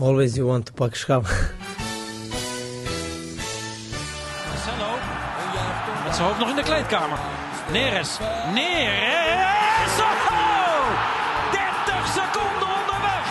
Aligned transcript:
Always 0.00 0.34
you 0.34 0.46
want 0.46 0.64
to 0.64 0.72
pak 0.72 0.94
schap. 0.94 1.24
Marcelo. 4.48 4.90
Met 6.04 6.14
zijn 6.14 6.26
hoofd 6.26 6.38
nog 6.38 6.48
in 6.48 6.56
de 6.56 6.62
kleedkamer. 6.62 7.18
Neres. 7.72 8.18
Neres. 8.54 9.98
Oh! 9.98 10.88
30 11.52 12.06
seconden 12.06 12.68
onderweg. 12.78 13.24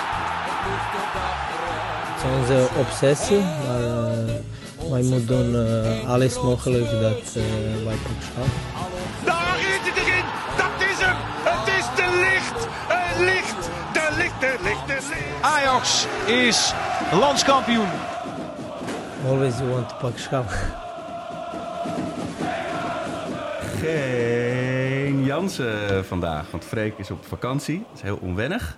Het 2.06 2.24
is 2.24 2.40
onze 2.40 2.68
obsessie, 2.80 3.40
maar 3.40 3.82
uh, 3.82 4.90
wij 4.90 5.02
moeten 5.02 5.28
doen 5.28 5.54
uh, 5.56 6.10
alles 6.10 6.42
mogelijk 6.42 6.92
dat 6.92 7.36
uh, 7.38 7.44
wij 7.86 7.96
pak 7.96 8.22
schap. 8.22 8.59
Ajax 15.42 16.08
is 16.26 16.74
landskampioen. 17.12 17.88
Always 19.26 19.58
you 19.58 19.70
want 19.70 19.90
to 19.90 19.96
pak 19.96 20.18
schap. 20.18 20.50
Geen 23.80 25.24
Jansen 25.24 26.06
vandaag, 26.06 26.52
want 26.52 26.66
Freek 26.66 26.98
is 26.98 27.12
op 27.12 27.26
vakantie. 27.26 27.80
Dat 27.80 27.96
is 27.96 28.02
heel 28.02 28.18
onwennig. 28.22 28.78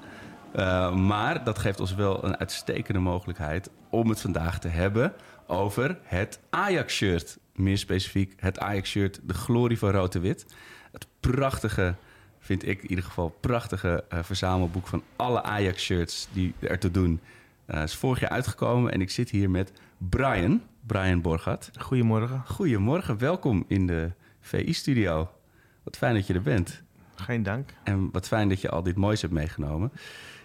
Uh, 0.55 0.95
maar 0.95 1.43
dat 1.43 1.59
geeft 1.59 1.79
ons 1.79 1.93
wel 1.93 2.23
een 2.23 2.37
uitstekende 2.37 2.99
mogelijkheid 2.99 3.70
om 3.89 4.09
het 4.09 4.21
vandaag 4.21 4.59
te 4.59 4.67
hebben 4.67 5.13
over 5.48 5.98
het 6.03 6.39
Ajax-shirt. 6.49 7.37
Meer 7.53 7.77
specifiek 7.77 8.34
het 8.37 8.59
Ajax-shirt, 8.59 9.20
de 9.23 9.34
glorie 9.34 9.79
van 9.79 9.91
rood 9.91 10.15
en 10.15 10.21
wit. 10.21 10.45
Het 10.91 11.07
prachtige, 11.20 11.95
vind 12.41 12.67
ik 12.67 12.81
in 12.81 12.89
ieder 12.89 13.05
geval, 13.05 13.37
prachtige 13.39 14.03
uh, 14.13 14.19
verzamelboek 14.23 14.87
van 14.87 15.03
alle 15.15 15.43
Ajax-shirts 15.43 16.27
die 16.31 16.53
er 16.59 16.79
te 16.79 16.91
doen. 16.91 17.19
Uh, 17.67 17.83
is 17.83 17.95
vorig 17.95 18.19
jaar 18.19 18.29
uitgekomen 18.29 18.91
en 18.91 19.01
ik 19.01 19.09
zit 19.09 19.29
hier 19.29 19.49
met 19.49 19.71
Brian, 19.97 20.61
Brian 20.85 21.21
Borgat. 21.21 21.71
Goedemorgen. 21.79 22.43
Goedemorgen, 22.45 23.17
welkom 23.17 23.65
in 23.67 23.87
de 23.87 24.11
VI-studio. 24.39 25.29
Wat 25.83 25.98
fijn 25.98 26.13
dat 26.13 26.27
je 26.27 26.33
er 26.33 26.41
bent. 26.41 26.81
Geen 27.15 27.43
dank. 27.43 27.70
En 27.83 28.11
wat 28.11 28.27
fijn 28.27 28.49
dat 28.49 28.61
je 28.61 28.70
al 28.70 28.83
dit 28.83 28.95
moois 28.95 29.21
hebt 29.21 29.33
meegenomen. 29.33 29.91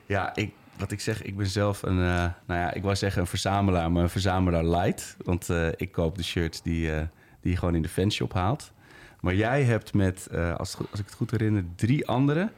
Ja, 0.06 0.34
ik, 0.34 0.53
wat 0.78 0.92
ik 0.92 1.00
zeg, 1.00 1.22
ik 1.22 1.36
ben 1.36 1.47
zelf 1.47 1.83
een, 1.83 1.98
uh, 1.98 2.25
nou 2.47 2.60
ja, 2.60 2.72
ik 2.72 2.83
wou 2.83 2.97
zeggen 2.97 3.20
een 3.20 3.27
verzamelaar, 3.27 3.92
maar 3.92 4.03
een 4.03 4.08
verzamelaar 4.08 4.64
light. 4.64 5.16
Want 5.25 5.48
uh, 5.48 5.69
ik 5.77 5.92
koop 5.92 6.16
de 6.16 6.22
shirts 6.22 6.62
die, 6.62 6.91
uh, 6.91 7.00
die 7.41 7.50
je 7.50 7.56
gewoon 7.56 7.75
in 7.75 7.83
de 7.83 7.88
fanshop 7.88 8.33
haalt. 8.33 8.72
Maar 9.20 9.34
jij 9.34 9.62
hebt 9.62 9.95
met, 9.95 10.28
als, 10.33 10.77
als 10.91 11.00
ik 11.00 11.06
het 11.06 11.14
goed 11.14 11.31
herinner, 11.31 11.64
drie 11.75 12.06
anderen 12.06 12.53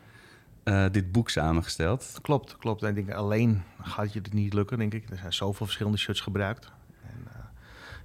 dit 0.91 1.13
boek 1.13 1.31
samengesteld. 1.31 2.19
Klopt, 2.23 2.57
klopt. 2.57 2.83
En 2.83 2.89
ik 2.89 2.95
denk, 2.95 3.19
alleen 3.19 3.63
gaat 3.83 4.13
je 4.13 4.19
het 4.19 4.33
niet 4.33 4.55
lukken, 4.55 4.79
denk 4.79 4.95
ik. 4.95 5.11
Er 5.11 5.17
zijn 5.17 5.33
zoveel 5.33 5.67
verschillende 5.67 5.99
shirts 5.99 6.21
gebruikt. 6.21 6.73
En, 7.03 7.29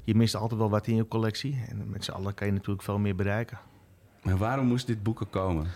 je 0.04 0.16
mist 0.16 0.36
altijd 0.36 0.60
wel 0.60 0.70
wat 0.70 0.88
in 0.88 0.96
je 0.96 1.08
collectie. 1.08 1.64
En 1.70 1.90
met 1.90 2.04
z'n 2.04 2.12
allen 2.12 2.34
kan 2.34 2.48
je 2.48 2.54
natuurlijk 2.54 2.84
veel 2.84 3.00
meer 3.00 3.16
bereiken. 3.16 3.60
Maar 4.24 4.38
waarom 4.38 4.66
moest 4.66 4.88
dit 4.88 5.04
boeken 5.04 5.30
komen? 5.30 5.68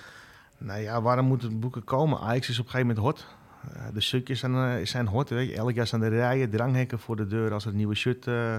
Nou 0.57 0.79
ja, 0.79 1.01
waarom 1.01 1.25
moeten 1.25 1.59
boeken 1.59 1.83
komen? 1.83 2.19
Ajax 2.19 2.49
is 2.49 2.59
op 2.59 2.65
een 2.65 2.71
gegeven 2.71 2.95
moment 2.95 3.17
hot. 3.17 3.35
Uh, 3.75 3.81
de 3.93 4.01
stukjes 4.01 4.39
zijn, 4.39 4.53
uh, 4.53 4.85
zijn 4.85 5.07
hot. 5.07 5.29
Weet 5.29 5.49
je. 5.49 5.55
Elk 5.55 5.71
jaar 5.71 5.87
staan 5.87 5.99
de 5.99 6.07
rijen, 6.07 6.49
dranghekken 6.49 6.99
voor 6.99 7.15
de 7.15 7.27
deur 7.27 7.53
als 7.53 7.65
er 7.65 7.71
een 7.71 7.77
nieuwe 7.77 7.95
shirt 7.95 8.27
uh, 8.27 8.55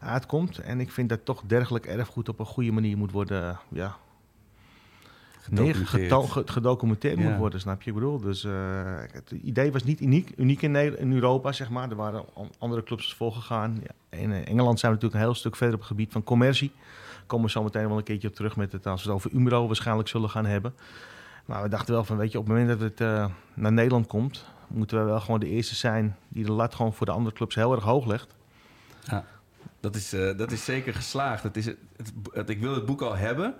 uitkomt. 0.00 0.58
En 0.58 0.80
ik 0.80 0.90
vind 0.90 1.08
dat 1.08 1.24
toch 1.24 1.42
dergelijk 1.46 1.86
erfgoed 1.86 2.28
op 2.28 2.38
een 2.38 2.46
goede 2.46 2.72
manier 2.72 2.96
moet 2.96 3.12
worden... 3.12 3.58
ja, 3.68 3.96
gedocumenteerd, 5.40 6.34
nee, 6.34 6.46
gedocumenteerd 6.46 7.18
ja. 7.18 7.28
moet 7.28 7.38
worden, 7.38 7.60
snap 7.60 7.82
je? 7.82 7.88
Ik 7.88 7.94
bedoel, 7.96 8.20
dus 8.20 8.42
het 9.12 9.30
idee 9.30 9.72
was 9.72 9.84
niet 9.84 10.00
uniek, 10.00 10.32
uniek 10.36 10.62
in, 10.62 10.76
in, 10.98 11.12
Europa, 11.12 11.52
zeg 11.52 11.70
maar. 11.70 11.90
Er 11.90 11.96
waren 11.96 12.24
andere 12.58 12.82
clubs 12.82 13.14
volgegaan. 13.14 13.78
Ja, 13.82 14.18
in 14.18 14.32
Engeland 14.32 14.80
zijn 14.80 14.92
we 14.92 14.98
natuurlijk 14.98 15.14
een 15.14 15.20
heel 15.20 15.34
stuk 15.34 15.56
verder 15.56 15.74
op 15.74 15.80
het 15.80 15.90
gebied 15.90 16.12
van 16.12 16.24
commercie 16.24 16.72
komen 17.28 17.46
we 17.46 17.52
zo 17.52 17.62
meteen 17.62 17.88
wel 17.88 17.96
een 17.96 18.02
keertje 18.02 18.28
op 18.28 18.34
terug 18.34 18.56
met 18.56 18.72
het 18.72 18.86
als 18.86 19.02
we 19.04 19.08
het 19.08 19.16
over 19.16 19.32
Umro 19.34 19.66
waarschijnlijk 19.66 20.08
zullen 20.08 20.30
gaan 20.30 20.46
hebben. 20.46 20.74
Maar 21.44 21.62
we 21.62 21.68
dachten 21.68 21.94
wel 21.94 22.04
van, 22.04 22.16
weet 22.16 22.32
je, 22.32 22.38
op 22.38 22.46
het 22.46 22.56
moment 22.56 22.78
dat 22.78 22.90
het 22.90 23.00
uh, 23.00 23.26
naar 23.54 23.72
Nederland 23.72 24.06
komt, 24.06 24.44
moeten 24.66 24.98
we 24.98 25.04
wel 25.04 25.20
gewoon 25.20 25.40
de 25.40 25.48
eerste 25.48 25.74
zijn 25.74 26.16
die 26.28 26.44
de 26.44 26.52
lat 26.52 26.74
gewoon 26.74 26.92
voor 26.92 27.06
de 27.06 27.12
andere 27.12 27.36
clubs 27.36 27.54
heel 27.54 27.72
erg 27.72 27.84
hoog 27.84 28.06
legt. 28.06 28.34
Ja, 29.02 29.24
dat 29.80 29.94
is, 29.94 30.14
uh, 30.14 30.36
dat 30.36 30.52
is 30.52 30.64
zeker 30.64 30.94
geslaagd. 30.94 31.42
Het 31.42 31.56
is, 31.56 31.66
het, 31.66 32.12
het, 32.32 32.50
ik 32.50 32.60
wil 32.60 32.74
het 32.74 32.86
boek 32.86 33.02
al 33.02 33.16
hebben. 33.16 33.54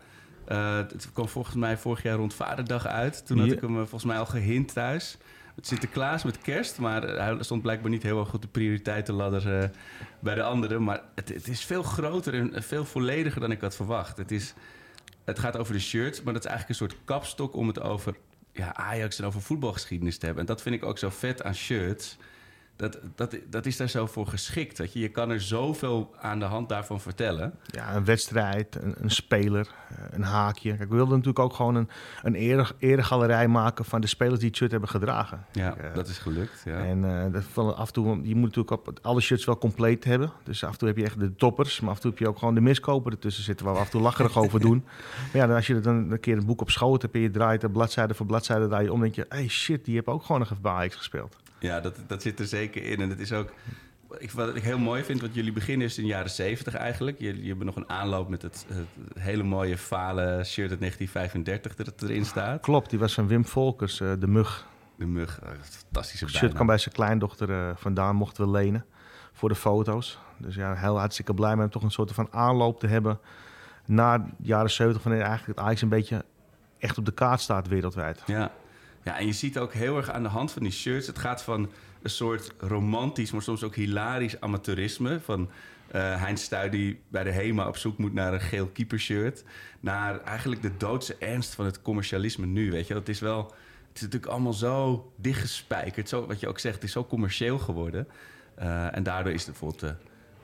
Uh, 0.49 0.77
het 0.77 1.13
kwam 1.13 1.29
volgens 1.29 1.55
mij 1.55 1.77
vorig 1.77 2.03
jaar 2.03 2.17
rond 2.17 2.35
Vaderdag 2.35 2.87
uit. 2.87 3.27
Toen 3.27 3.39
had 3.39 3.51
ik 3.51 3.61
hem 3.61 3.75
volgens 3.75 4.05
mij 4.05 4.19
al 4.19 4.27
gehint 4.27 4.73
thuis. 4.73 5.17
Met 5.55 5.67
Sinterklaas, 5.67 6.23
met 6.23 6.39
kerst. 6.39 6.79
Maar 6.79 7.03
hij 7.03 7.37
stond 7.41 7.63
blijkbaar 7.63 7.91
niet 7.91 8.03
heel 8.03 8.21
erg 8.21 8.29
goed 8.29 8.43
de 8.43 8.49
prioriteitenladder 8.49 9.63
uh, 9.63 9.69
bij 10.21 10.35
de 10.35 10.43
anderen. 10.43 10.85
Maar 10.85 11.03
het, 11.15 11.29
het, 11.29 11.49
is 11.49 11.65
veel 11.65 11.83
groter 11.83 12.53
en 12.53 12.63
veel 12.63 12.85
vollediger 12.85 13.41
dan 13.41 13.51
ik 13.51 13.61
had 13.61 13.77
verwacht. 13.77 14.17
Het, 14.17 14.31
is, 14.31 14.55
het 15.25 15.39
gaat 15.39 15.57
over 15.57 15.73
de 15.73 15.81
shirts, 15.81 16.23
maar 16.23 16.33
dat 16.33 16.45
is 16.45 16.51
eigenlijk 16.51 16.81
een 16.81 16.89
soort 16.89 17.05
kapstok 17.05 17.55
om 17.55 17.67
het 17.67 17.81
over 17.81 18.15
ja, 18.53 18.75
Ajax 18.75 19.19
en 19.19 19.25
over 19.25 19.43
voetbalgeschiedenis 19.43 20.19
te 20.19 20.27
hebben. 20.27 20.45
En 20.45 20.49
dat 20.55 20.63
vind 20.63 20.75
ik 20.75 20.85
ook 20.85 20.99
zo 20.99 21.09
vet 21.11 21.43
aan 21.43 21.55
shirts. 21.55 22.17
Dat, 22.79 22.99
dat, 23.15 23.37
dat 23.51 23.67
is 23.67 23.77
daar 23.77 23.89
zo 23.89 24.07
voor 24.07 24.27
geschikt. 24.27 24.79
Weet 24.79 24.93
je? 24.93 24.99
je 24.99 25.09
kan 25.09 25.31
er 25.31 25.41
zoveel 25.41 26.15
aan 26.21 26.39
de 26.39 26.45
hand 26.45 26.69
daarvan 26.69 27.01
vertellen. 27.01 27.55
Ja, 27.67 27.95
een 27.95 28.05
wedstrijd, 28.05 28.77
een, 28.83 28.95
een 28.99 29.11
speler, 29.11 29.71
een 30.11 30.23
haakje. 30.23 30.77
Kijk, 30.77 30.89
we 30.89 30.95
wilden 30.95 31.17
natuurlijk 31.17 31.39
ook 31.39 31.53
gewoon 31.53 31.75
een, 31.75 31.89
een 32.23 32.35
ere, 32.35 32.67
eregalerij 32.79 33.49
maken 33.49 33.85
van 33.85 34.01
de 34.01 34.07
spelers 34.07 34.39
die 34.39 34.49
het 34.49 34.57
shirt 34.57 34.71
hebben 34.71 34.89
gedragen. 34.89 35.47
Ja, 35.53 35.71
Kijk, 35.71 35.89
uh, 35.89 35.95
dat 35.95 36.09
is 36.09 36.19
gelukt. 36.19 36.63
Ja. 36.65 36.85
En 36.85 37.05
uh, 37.05 37.33
dat 37.33 37.45
van 37.45 37.77
af 37.77 37.87
en 37.87 37.93
toe, 37.93 38.21
je 38.23 38.35
moet 38.35 38.55
natuurlijk 38.55 38.71
op 38.71 38.99
alle 39.03 39.21
shirts 39.21 39.45
wel 39.45 39.59
compleet 39.59 40.05
hebben. 40.05 40.33
Dus 40.45 40.65
af 40.65 40.73
en 40.73 40.79
toe 40.79 40.89
heb 40.89 40.97
je 40.97 41.05
echt 41.05 41.21
de 41.21 41.35
toppers, 41.35 41.81
maar 41.81 41.91
af 41.91 41.97
en 41.97 42.03
toe 42.03 42.11
heb 42.11 42.21
je 42.21 42.29
ook 42.29 42.39
gewoon 42.39 42.55
de 42.55 42.61
miskoper 42.61 43.13
ertussen 43.13 43.45
zitten 43.45 43.67
waar 43.67 43.75
we 43.75 43.81
af 43.81 43.87
en 43.87 43.93
toe 43.93 44.03
lacherig 44.03 44.39
over 44.45 44.61
doen. 44.61 44.85
Maar 45.33 45.49
ja, 45.49 45.55
als 45.55 45.67
je 45.67 45.81
dan 45.81 46.11
een 46.11 46.21
keer 46.21 46.37
een 46.37 46.47
boek 46.47 46.61
op 46.61 46.71
schoot 46.71 47.03
hebt 47.03 47.15
en 47.15 47.21
je 47.21 47.31
draait 47.31 47.73
bladzijde 47.73 48.15
voor 48.15 48.27
bladzijde 48.27 48.69
draai 48.69 48.85
je 48.85 48.93
om, 48.93 49.01
denk 49.01 49.15
je, 49.15 49.27
hey 49.29 49.49
shit, 49.49 49.85
die 49.85 49.97
heb 49.97 50.09
ook 50.09 50.23
gewoon 50.23 50.41
nog 50.41 50.51
even 50.51 50.63
bij 50.63 50.73
Ajax 50.73 50.97
gespeeld. 50.97 51.37
Ja, 51.59 51.81
dat, 51.81 51.97
dat 52.07 52.23
zit 52.23 52.39
er 52.39 52.47
zeker 52.47 52.85
in. 52.85 53.01
En 53.01 53.11
het 53.11 53.21
is 53.21 53.33
ook. 53.33 53.53
Ik, 54.19 54.31
wat 54.31 54.57
ik 54.57 54.63
heel 54.63 54.79
mooi 54.79 55.05
vind, 55.05 55.21
want 55.21 55.35
jullie 55.35 55.53
beginnen 55.53 55.87
is 55.87 55.99
in 55.99 56.03
de 56.03 56.09
jaren 56.09 56.31
70 56.31 56.75
eigenlijk. 56.75 57.19
Jullie, 57.19 57.35
jullie 57.35 57.49
hebben 57.49 57.67
nog 57.67 57.77
een 57.77 57.89
aanloop 57.89 58.29
met 58.29 58.43
het, 58.43 58.67
het 58.69 59.23
hele 59.23 59.43
mooie 59.43 59.79
falen 59.79 60.47
shirt 60.47 60.71
uit 60.71 60.81
1935 60.81 61.75
dat 61.75 62.03
erin 62.03 62.25
staat. 62.25 62.61
Klopt, 62.61 62.91
die 62.91 62.99
was 62.99 63.15
van 63.15 63.27
Wim 63.27 63.47
Volkers, 63.47 64.01
uh, 64.01 64.13
de 64.19 64.27
mug. 64.27 64.67
De 64.97 65.07
mug, 65.07 65.41
uh, 65.43 65.49
fantastische 65.63 66.25
Het 66.25 66.35
shirt 66.35 66.55
kwam 66.55 66.67
bij 66.67 66.79
zijn 66.79 66.95
kleindochter 66.95 67.51
uh, 67.51 67.71
vandaan, 67.75 68.17
mochten 68.17 68.45
we 68.45 68.51
lenen 68.51 68.85
voor 69.33 69.49
de 69.49 69.55
foto's. 69.55 70.19
Dus 70.37 70.55
ja, 70.55 70.75
heel 70.75 70.99
hartstikke 70.99 71.35
blij 71.35 71.57
met 71.57 71.71
toch 71.71 71.83
een 71.83 71.91
soort 71.91 72.13
van 72.13 72.29
aanloop 72.31 72.81
te 72.81 72.87
hebben 72.87 73.19
na 73.85 74.19
de 74.19 74.25
jaren 74.43 74.71
70 74.71 75.03
van 75.03 75.13
eigenlijk 75.13 75.47
het 75.47 75.59
Ajax 75.59 75.83
een 75.83 75.89
beetje 75.89 76.25
echt 76.79 76.99
op 76.99 77.05
de 77.05 77.13
kaart 77.13 77.41
staat 77.41 77.69
wereldwijd. 77.69 78.23
Ja. 78.27 78.51
Ja, 79.09 79.19
en 79.19 79.27
je 79.27 79.33
ziet 79.33 79.59
ook 79.59 79.73
heel 79.73 79.97
erg 79.97 80.11
aan 80.11 80.23
de 80.23 80.29
hand 80.29 80.53
van 80.53 80.63
die 80.63 80.73
shirts. 80.73 81.07
Het 81.07 81.19
gaat 81.19 81.43
van 81.43 81.71
een 82.03 82.11
soort 82.11 82.53
romantisch, 82.59 83.31
maar 83.31 83.43
soms 83.43 83.63
ook 83.63 83.75
hilarisch 83.75 84.41
amateurisme. 84.41 85.21
Van 85.21 85.41
uh, 85.41 86.23
Heinz 86.23 86.43
Stuy 86.43 86.71
die 86.71 87.01
bij 87.09 87.25
de 87.25 87.31
HEMA 87.31 87.69
op 87.69 87.77
zoek 87.77 87.99
moet 87.99 88.13
naar 88.13 88.33
een 88.33 88.41
geel 88.41 88.67
keepershirt. 88.67 89.45
Naar 89.81 90.21
eigenlijk 90.21 90.63
de 90.63 90.77
doodse 90.77 91.17
ernst 91.19 91.55
van 91.55 91.65
het 91.65 91.83
commercialisme 91.83 92.47
nu, 92.47 92.71
weet 92.71 92.87
je. 92.87 92.95
Het 92.95 93.09
is 93.09 93.21
wel... 93.21 93.55
Het 93.89 93.97
is 93.97 94.03
natuurlijk 94.03 94.33
allemaal 94.33 94.53
zo 94.53 95.13
dichtgespijkerd. 95.17 96.09
Zo, 96.09 96.27
wat 96.27 96.41
je 96.41 96.49
ook 96.49 96.59
zegt, 96.59 96.75
het 96.75 96.85
is 96.85 96.93
zo 96.93 97.05
commercieel 97.05 97.59
geworden. 97.59 98.09
Uh, 98.59 98.97
en 98.97 99.03
daardoor 99.03 99.33
is 99.33 99.47
het 99.47 99.51
bijvoorbeeld 99.51 99.81
de, 99.81 99.95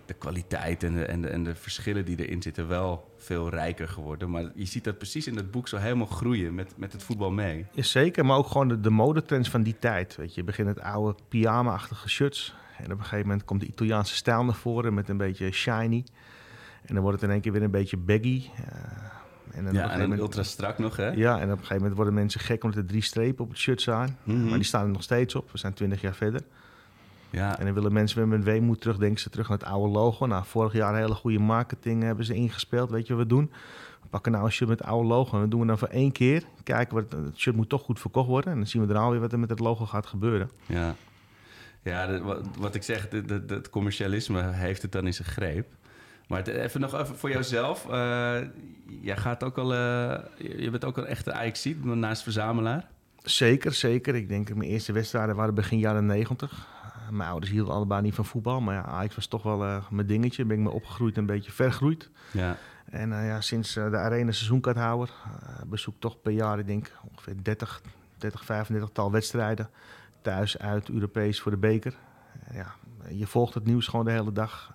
de 0.06 0.14
kwaliteit 0.14 0.82
en 0.82 0.94
de, 0.94 1.04
en, 1.04 1.20
de, 1.20 1.28
en 1.28 1.44
de 1.44 1.54
verschillen 1.54 2.04
die 2.04 2.26
erin 2.26 2.42
zitten 2.42 2.68
wel 2.68 3.12
veel 3.16 3.48
rijker 3.48 3.88
geworden. 3.88 4.30
Maar 4.30 4.50
je 4.54 4.64
ziet 4.64 4.84
dat 4.84 4.98
precies 4.98 5.26
in 5.26 5.34
dat 5.34 5.50
boek 5.50 5.68
zo 5.68 5.76
helemaal 5.76 6.06
groeien 6.06 6.54
met, 6.54 6.72
met 6.76 6.92
het 6.92 7.02
voetbal 7.02 7.30
mee. 7.30 7.66
Ja, 7.72 7.82
zeker, 7.82 8.26
maar 8.26 8.36
ook 8.36 8.46
gewoon 8.46 8.68
de, 8.68 8.80
de 8.80 8.90
modetrends 8.90 9.48
van 9.50 9.62
die 9.62 9.76
tijd. 9.78 10.16
Weet 10.16 10.34
je, 10.34 10.40
je 10.40 10.46
begint 10.46 10.68
het 10.68 10.80
oude 10.80 11.18
pyjama-achtige 11.28 12.08
shirts. 12.08 12.54
En 12.78 12.84
op 12.84 12.98
een 12.98 13.04
gegeven 13.04 13.26
moment 13.26 13.44
komt 13.44 13.60
de 13.60 13.66
Italiaanse 13.66 14.14
stijl 14.14 14.44
naar 14.44 14.54
voren 14.54 14.94
met 14.94 15.08
een 15.08 15.16
beetje 15.16 15.52
shiny. 15.52 16.04
En 16.84 16.94
dan 16.94 17.02
wordt 17.02 17.20
het 17.20 17.28
in 17.28 17.34
één 17.34 17.42
keer 17.42 17.52
weer 17.52 17.62
een 17.62 17.70
beetje 17.70 17.96
baggy. 17.96 18.42
Uh, 18.60 19.56
en 19.56 19.64
dan 19.64 19.74
ja, 19.74 19.90
en 19.90 20.00
moment, 20.00 20.20
ultra 20.20 20.42
strak 20.42 20.78
nog, 20.78 20.96
hè? 20.96 21.08
Ja, 21.08 21.40
en 21.40 21.44
op 21.44 21.50
een 21.50 21.56
gegeven 21.56 21.76
moment 21.76 21.94
worden 21.94 22.14
mensen 22.14 22.40
gek 22.40 22.64
omdat 22.64 22.78
er 22.78 22.86
drie 22.86 23.02
strepen 23.02 23.44
op 23.44 23.50
het 23.50 23.58
shirt. 23.58 23.86
Mm 23.86 24.14
-hmm. 24.24 24.44
Maar 24.44 24.54
die 24.54 24.64
staan 24.64 24.84
er 24.84 24.92
nog 24.92 25.02
steeds 25.02 25.34
op. 25.34 25.52
We 25.52 25.58
zijn 25.58 25.72
twintig 25.72 26.00
jaar 26.00 26.14
verder. 26.14 26.40
Ja. 27.34 27.58
En 27.58 27.64
dan 27.64 27.74
willen 27.74 27.92
mensen 27.92 28.18
weer 28.18 28.28
met 28.28 28.44
weemoed 28.44 28.80
terug, 28.80 28.96
denken 28.96 29.20
ze 29.20 29.30
terug 29.30 29.48
naar 29.48 29.58
het 29.58 29.66
oude 29.66 29.92
logo. 29.92 30.26
Nou, 30.26 30.44
vorig 30.46 30.72
jaar 30.72 30.94
een 30.94 31.00
hele 31.00 31.14
goede 31.14 31.38
marketing 31.38 32.02
hebben 32.02 32.24
ze 32.24 32.34
ingespeeld. 32.34 32.90
Weet 32.90 33.06
je 33.06 33.14
wat 33.14 33.22
we 33.22 33.28
doen? 33.28 33.50
We 34.02 34.08
pakken 34.10 34.32
nou 34.32 34.44
een 34.44 34.52
shirt 34.52 34.68
met 34.68 34.78
het 34.78 34.88
oude 34.88 35.08
logo 35.08 35.34
en 35.34 35.40
dat 35.40 35.50
doen 35.50 35.60
we 35.60 35.66
dan 35.66 35.78
voor 35.78 35.88
één 35.88 36.12
keer. 36.12 36.42
Kijken, 36.62 36.94
wat, 36.94 37.12
het 37.12 37.38
shirt 37.38 37.56
moet 37.56 37.68
toch 37.68 37.82
goed 37.82 38.00
verkocht 38.00 38.28
worden. 38.28 38.52
En 38.52 38.58
dan 38.58 38.66
zien 38.66 38.86
we 38.86 38.92
er 38.92 39.00
alweer 39.00 39.20
wat 39.20 39.32
er 39.32 39.38
met 39.38 39.50
het 39.50 39.58
logo 39.58 39.86
gaat 39.86 40.06
gebeuren. 40.06 40.50
Ja, 40.66 40.94
ja 41.82 42.20
wat, 42.20 42.40
wat, 42.58 42.74
ik 42.74 42.82
zeg, 42.82 43.08
het 43.46 43.70
commercialisme 43.70 44.42
heeft 44.52 44.82
het 44.82 44.92
dan 44.92 45.06
in 45.06 45.14
zijn 45.14 45.28
greep. 45.28 45.66
Maar 46.28 46.42
even 46.42 46.80
nog 46.80 47.00
even 47.00 47.16
voor 47.16 47.30
jouzelf. 47.30 47.86
Uh, 47.86 47.92
jij 49.00 49.16
gaat 49.16 49.44
ook 49.44 49.58
al, 49.58 49.72
uh, 49.72 50.18
je 50.36 50.68
bent 50.70 50.84
ook 50.84 50.98
al 50.98 51.06
echt 51.06 51.26
een 51.26 51.34
ajax 51.34 51.68
naast 51.82 52.22
verzamelaar. 52.22 52.88
Zeker, 53.22 53.72
zeker. 53.72 54.14
Ik 54.14 54.28
denk 54.28 54.48
dat 54.48 54.56
mijn 54.56 54.70
eerste 54.70 54.92
wedstrijden 54.92 55.36
waren 55.36 55.54
begin 55.54 55.78
jaren 55.78 56.06
90. 56.06 56.73
Mijn 57.14 57.30
ouders 57.30 57.52
hielden 57.52 57.74
allebei 57.74 58.02
niet 58.02 58.14
van 58.14 58.24
voetbal. 58.24 58.60
Maar 58.60 58.74
ja, 58.74 58.84
Ajax 58.84 59.14
was 59.14 59.26
toch 59.26 59.42
wel 59.42 59.64
uh, 59.64 59.88
mijn 59.90 60.06
dingetje. 60.06 60.44
Ben 60.44 60.56
ik 60.56 60.62
me 60.62 60.70
opgegroeid 60.70 61.14
en 61.14 61.20
een 61.20 61.26
beetje 61.26 61.52
vergroeid. 61.52 62.10
Ja. 62.32 62.56
En 62.84 63.10
uh, 63.10 63.26
ja, 63.26 63.40
sinds 63.40 63.74
de 63.74 63.96
arena 63.96 64.32
seizoenkaarthouder 64.32 65.10
bezoek 65.66 65.94
toch 65.98 66.20
per 66.20 66.32
jaar, 66.32 66.58
ik 66.58 66.66
denk 66.66 66.92
ongeveer 67.10 67.34
30, 67.42 67.82
30 68.16 68.44
35 68.44 68.90
tal 68.92 69.10
wedstrijden. 69.10 69.70
Thuis, 70.22 70.58
uit, 70.58 70.88
Europees 70.88 71.40
voor 71.40 71.50
de 71.50 71.58
beker. 71.58 71.94
ja, 72.52 72.74
je 73.08 73.26
volgt 73.26 73.54
het 73.54 73.64
nieuws 73.64 73.86
gewoon 73.86 74.04
de 74.04 74.10
hele 74.10 74.32
dag. 74.32 74.74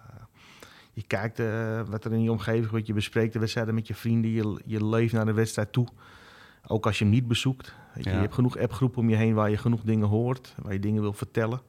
je 0.93 1.03
kijkt 1.03 1.41
wat 1.89 2.05
er 2.05 2.13
in 2.13 2.23
je 2.23 2.31
omgeving 2.31 2.65
gebeurt. 2.65 2.87
Je 2.87 2.93
bespreekt 2.93 3.33
de 3.33 3.39
wedstrijden 3.39 3.75
met 3.75 3.87
je 3.87 3.95
vrienden. 3.95 4.31
Je, 4.31 4.61
je 4.65 4.85
leeft 4.85 5.13
naar 5.13 5.25
de 5.25 5.33
wedstrijd 5.33 5.71
toe. 5.71 5.87
Ook 6.67 6.85
als 6.85 6.97
je 6.97 7.03
hem 7.03 7.13
niet 7.13 7.27
bezoekt. 7.27 7.73
Weet 7.93 8.03
je, 8.03 8.09
je 8.09 8.15
hebt 8.15 8.33
genoeg 8.33 8.57
appgroepen 8.57 9.01
om 9.01 9.09
je 9.09 9.15
heen 9.15 9.33
waar 9.33 9.49
je 9.49 9.57
genoeg 9.57 9.81
dingen 9.81 10.07
hoort, 10.07 10.55
waar 10.61 10.73
je 10.73 10.79
dingen 10.79 11.01
wil 11.01 11.13
vertellen. 11.13 11.61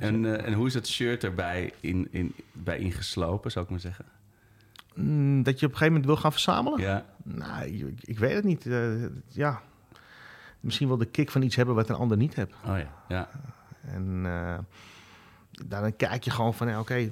En, 0.00 0.24
uh, 0.24 0.46
en 0.46 0.52
hoe 0.52 0.66
is 0.66 0.74
het 0.74 0.88
shirt 0.88 1.24
erbij 1.24 1.72
in, 1.80 2.08
in, 2.10 2.34
bij 2.52 2.78
ingeslopen, 2.78 3.50
zou 3.50 3.64
ik 3.64 3.70
maar 3.70 3.80
zeggen? 3.80 4.04
Mm, 4.94 5.42
dat 5.42 5.60
je 5.60 5.66
op 5.66 5.72
een 5.72 5.78
gegeven 5.78 5.86
moment 5.86 6.04
wil 6.04 6.16
gaan 6.16 6.32
verzamelen? 6.32 6.80
Ja. 6.80 7.04
Nou, 7.22 7.64
ik, 7.64 7.98
ik 8.00 8.18
weet 8.18 8.34
het 8.34 8.44
niet. 8.44 8.66
Uh, 8.66 9.04
ja. 9.28 9.60
Misschien 10.60 10.88
wel 10.88 10.96
de 10.96 11.06
kick 11.06 11.30
van 11.30 11.42
iets 11.42 11.56
hebben 11.56 11.74
wat 11.74 11.88
een 11.88 11.96
ander 11.96 12.16
niet 12.16 12.34
hebt. 12.34 12.54
Oh 12.66 12.78
ja, 12.78 12.88
ja. 13.08 13.28
En 13.80 14.22
uh, 14.24 14.58
dan 15.66 15.96
kijk 15.96 16.24
je 16.24 16.30
gewoon 16.30 16.54
van, 16.54 16.78
oké, 16.78 17.10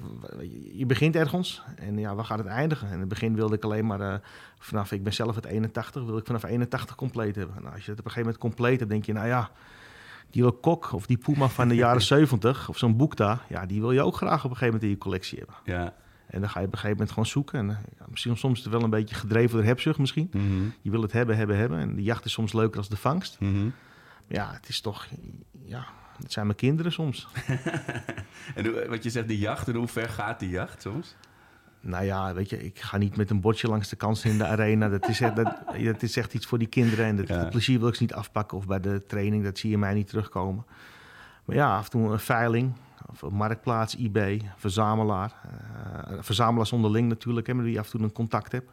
je 0.73 0.85
begint 0.87 1.17
ergens 1.17 1.63
en 1.77 1.99
ja, 1.99 2.15
waar 2.15 2.25
gaat 2.25 2.39
het 2.39 2.47
eindigen? 2.47 2.91
In 2.91 3.01
het 3.01 3.09
begin 3.09 3.35
wilde 3.35 3.55
ik 3.55 3.65
alleen 3.65 3.87
maar 3.87 4.01
uh, 4.01 4.15
vanaf, 4.59 4.93
ik 4.93 5.03
ben 5.03 5.13
zelf 5.13 5.35
het 5.35 5.45
81, 5.45 6.05
wil 6.05 6.19
ik 6.19 6.27
vanaf 6.27 6.45
81 6.45 6.97
compleet 6.97 7.37
hebben. 7.37 7.63
Nou, 7.63 7.75
als 7.75 7.85
je 7.85 7.91
het 7.91 8.01
op 8.01 8.07
een 8.07 8.11
gegeven 8.11 8.33
moment 8.33 8.39
compleet 8.39 8.79
hebt, 8.79 8.91
denk 8.91 9.05
je, 9.05 9.13
nou 9.13 9.27
ja, 9.27 9.51
die 10.31 10.53
Kok 10.61 10.93
of 10.93 11.07
die 11.07 11.17
Puma 11.17 11.49
van 11.49 11.69
de 11.69 11.75
jaren 11.75 12.03
70 12.15 12.69
of 12.69 12.79
zo'n 12.79 12.97
boek 12.97 13.17
daar, 13.17 13.45
ja, 13.49 13.67
die 13.67 13.81
wil 13.81 13.93
je 13.93 14.03
ook 14.03 14.17
graag 14.17 14.45
op 14.45 14.51
een 14.51 14.57
gegeven 14.57 14.67
moment 14.67 14.83
in 14.83 14.89
je 14.89 14.99
collectie 14.99 15.39
hebben. 15.39 15.57
Ja. 15.65 15.95
En 16.27 16.41
dan 16.41 16.51
ga 16.51 16.61
je 16.61 16.67
op 16.67 16.73
een 16.73 16.79
gegeven 16.79 16.97
moment 16.97 17.11
gewoon 17.11 17.27
zoeken. 17.27 17.59
En 17.59 17.67
ja, 17.99 18.07
misschien 18.09 18.37
soms 18.37 18.67
wel 18.67 18.83
een 18.83 18.91
beetje 18.91 19.15
gedreven 19.15 19.57
door 19.57 19.67
hebzucht 19.67 19.99
misschien. 19.99 20.31
Mm 20.33 20.41
-hmm. 20.41 20.75
Je 20.81 20.91
wil 20.91 21.03
het 21.03 21.13
hebben, 21.13 21.37
hebben, 21.37 21.57
hebben. 21.57 21.79
En 21.79 21.97
de 21.97 22.03
jacht 22.03 22.25
is 22.25 22.33
soms 22.33 22.53
leuker 22.53 22.79
als 22.79 22.89
de 22.89 22.97
vangst. 22.97 23.41
Mm 23.41 23.55
-hmm. 23.55 23.73
Ja, 24.27 24.53
het 24.53 24.69
is 24.69 24.81
toch, 24.81 25.07
ja, 25.65 25.87
het 26.23 26.33
zijn 26.33 26.47
mijn 26.47 26.59
kinderen 26.59 26.93
soms. 26.93 27.29
en 28.55 28.89
wat 28.89 29.03
je 29.03 29.11
zegt, 29.11 29.29
die 29.29 29.39
jacht, 29.39 29.69
en 29.69 29.75
hoe 29.75 29.89
ver 29.89 30.09
gaat 30.09 30.41
die 30.41 30.49
jacht 30.49 30.83
soms? 30.83 31.17
Nou 31.89 32.05
ja, 32.05 32.35
weet 32.35 32.51
je, 32.51 32.65
ik 32.65 32.81
ga 32.81 32.97
niet 32.97 33.17
met 33.17 33.31
een 33.31 33.41
bordje 33.41 33.69
langs 33.69 33.89
de 33.89 33.97
kant 33.97 34.25
in 34.25 34.39
de 34.39 34.47
arena. 34.47 34.89
Dat 34.89 35.09
is, 35.09 35.21
echt, 35.21 35.37
dat, 35.37 35.57
dat 35.85 36.03
is 36.03 36.17
echt 36.17 36.35
iets 36.35 36.47
voor 36.47 36.59
die 36.59 36.69
kinderen. 36.69 37.05
En 37.07 37.17
dat, 37.17 37.29
Ja. 37.29 37.45
plezier 37.45 37.79
wil 37.79 37.89
ik 37.89 37.95
ze 37.95 38.03
niet 38.03 38.15
afpakken. 38.15 38.57
Of 38.59 38.67
bij 38.67 38.81
de 38.81 39.07
training, 39.07 39.45
dat 39.45 39.59
zie 39.59 39.71
je 39.71 39.79
mij 39.79 39.95
niet 39.95 40.07
terugkomen. 40.09 40.65
Maar 41.45 41.57
ja, 41.57 41.77
af 41.77 41.85
en 41.85 41.91
toe 41.91 42.13
een 42.13 42.19
veiling. 42.19 42.73
Of 43.11 43.23
een 43.23 43.35
marktplaats, 43.35 43.97
eBay, 43.97 44.51
verzamelaar. 44.57 45.33
eh, 45.43 46.17
verzamelaars 46.21 46.73
onderling 46.73 47.09
natuurlijk, 47.09 47.47
hè, 47.47 47.55
met 47.55 47.65
wie 47.65 47.73
je 47.75 47.79
af 47.79 47.85
en 47.85 47.91
toe 47.91 48.01
een 48.03 48.13
contact 48.13 48.53
hebt. 48.53 48.71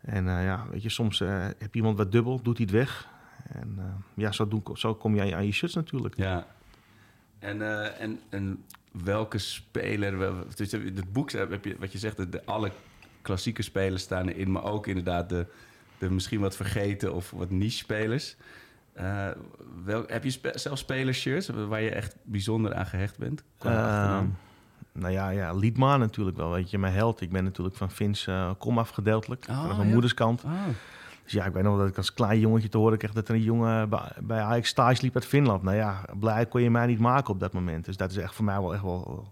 En 0.00 0.28
eh, 0.28 0.44
ja, 0.44 0.64
weet 0.70 0.82
je, 0.82 0.88
soms 0.88 1.20
eh, 1.20 1.28
heb 1.44 1.58
je 1.60 1.68
iemand 1.72 1.96
wat 1.96 2.12
dubbel, 2.12 2.42
doet 2.42 2.56
hij 2.56 2.66
het 2.66 2.74
weg. 2.74 3.08
En 3.48 3.78
ja, 4.14 4.32
zo, 4.32 4.48
doen, 4.48 4.62
zo 4.74 4.94
kom 4.94 5.14
je 5.14 5.20
aan 5.20 5.26
je, 5.26 5.34
aan 5.34 5.46
je 5.46 5.52
shirts 5.52 5.74
natuurlijk. 5.74 6.16
Ja. 6.16 6.46
En, 7.38 7.62
en, 7.98 8.20
en 8.28 8.64
welke 8.92 9.38
speler... 9.38 10.34
Dus 10.56 10.72
het 10.72 11.12
boek, 11.12 11.30
heb 11.32 11.64
je, 11.64 11.76
wat 11.78 11.92
je 11.92 11.98
zegt, 11.98 12.16
de, 12.16 12.28
de- 12.28 12.44
alle 12.44 12.70
klassieke 13.22 13.62
spelers 13.62 14.02
staan 14.02 14.28
erin... 14.28 14.52
maar 14.52 14.64
ook 14.64 14.86
inderdaad 14.86 15.28
de, 15.28 15.46
de 15.98 16.10
misschien 16.10 16.40
wat 16.40 16.56
vergeten 16.56 17.14
of 17.14 17.30
wat 17.30 17.50
niche-spelers. 17.50 18.36
Eh, 18.92 19.28
wel, 19.84 20.04
heb 20.06 20.24
je 20.24 20.30
spe- 20.30 20.58
zelf 20.58 20.78
spelershirts 20.78 21.48
waar 21.48 21.80
je 21.82 21.90
echt 21.90 22.16
bijzonder 22.22 22.74
aan 22.74 22.86
gehecht 22.86 23.18
bent? 23.18 23.42
Ehm, 23.58 24.24
nou 24.92 25.12
ja, 25.12 25.30
ja, 25.30 25.52
Liedma 25.52 25.96
natuurlijk 25.96 26.36
wel. 26.36 26.50
Weet 26.50 26.70
je, 26.70 26.78
mijn 26.78 26.92
held. 26.92 27.20
Ik 27.20 27.30
ben 27.30 27.44
natuurlijk 27.44 27.76
van 27.76 27.90
Vins 27.90 28.26
eh 28.26 28.50
kom 28.58 28.78
afgedeeltelijk. 28.78 29.46
Oh, 29.50 29.66
van 29.66 29.76
mijn 29.76 29.86
ja. 29.88 29.92
moederskant. 29.92 30.44
Oh, 30.44 30.50
Dus 31.22 31.32
ja, 31.32 31.44
ik 31.44 31.52
weet 31.52 31.62
nog 31.62 31.78
dat 31.78 31.88
ik 31.88 31.96
als 31.96 32.14
klein 32.14 32.40
jongetje 32.40 32.68
te 32.68 32.78
horen 32.78 32.98
kreeg 32.98 33.12
dat 33.12 33.28
er 33.28 33.34
een 33.34 33.42
jongen 33.42 33.88
bij, 34.20 34.40
Ajax 34.40 34.68
stage 34.68 35.02
liep 35.02 35.14
uit 35.14 35.26
Finland. 35.26 35.62
Nou 35.62 35.76
ja, 35.76 36.04
blij 36.18 36.46
kon 36.46 36.62
je 36.62 36.70
mij 36.70 36.86
niet 36.86 36.98
maken 36.98 37.32
op 37.34 37.40
dat 37.40 37.52
moment. 37.52 37.84
Dus 37.84 37.96
dat 37.96 38.10
is 38.10 38.16
echt 38.16 38.34
voor 38.34 38.44
mij 38.44 38.60
wel 38.60 38.74
echt 38.74 38.82
wel 38.82 39.28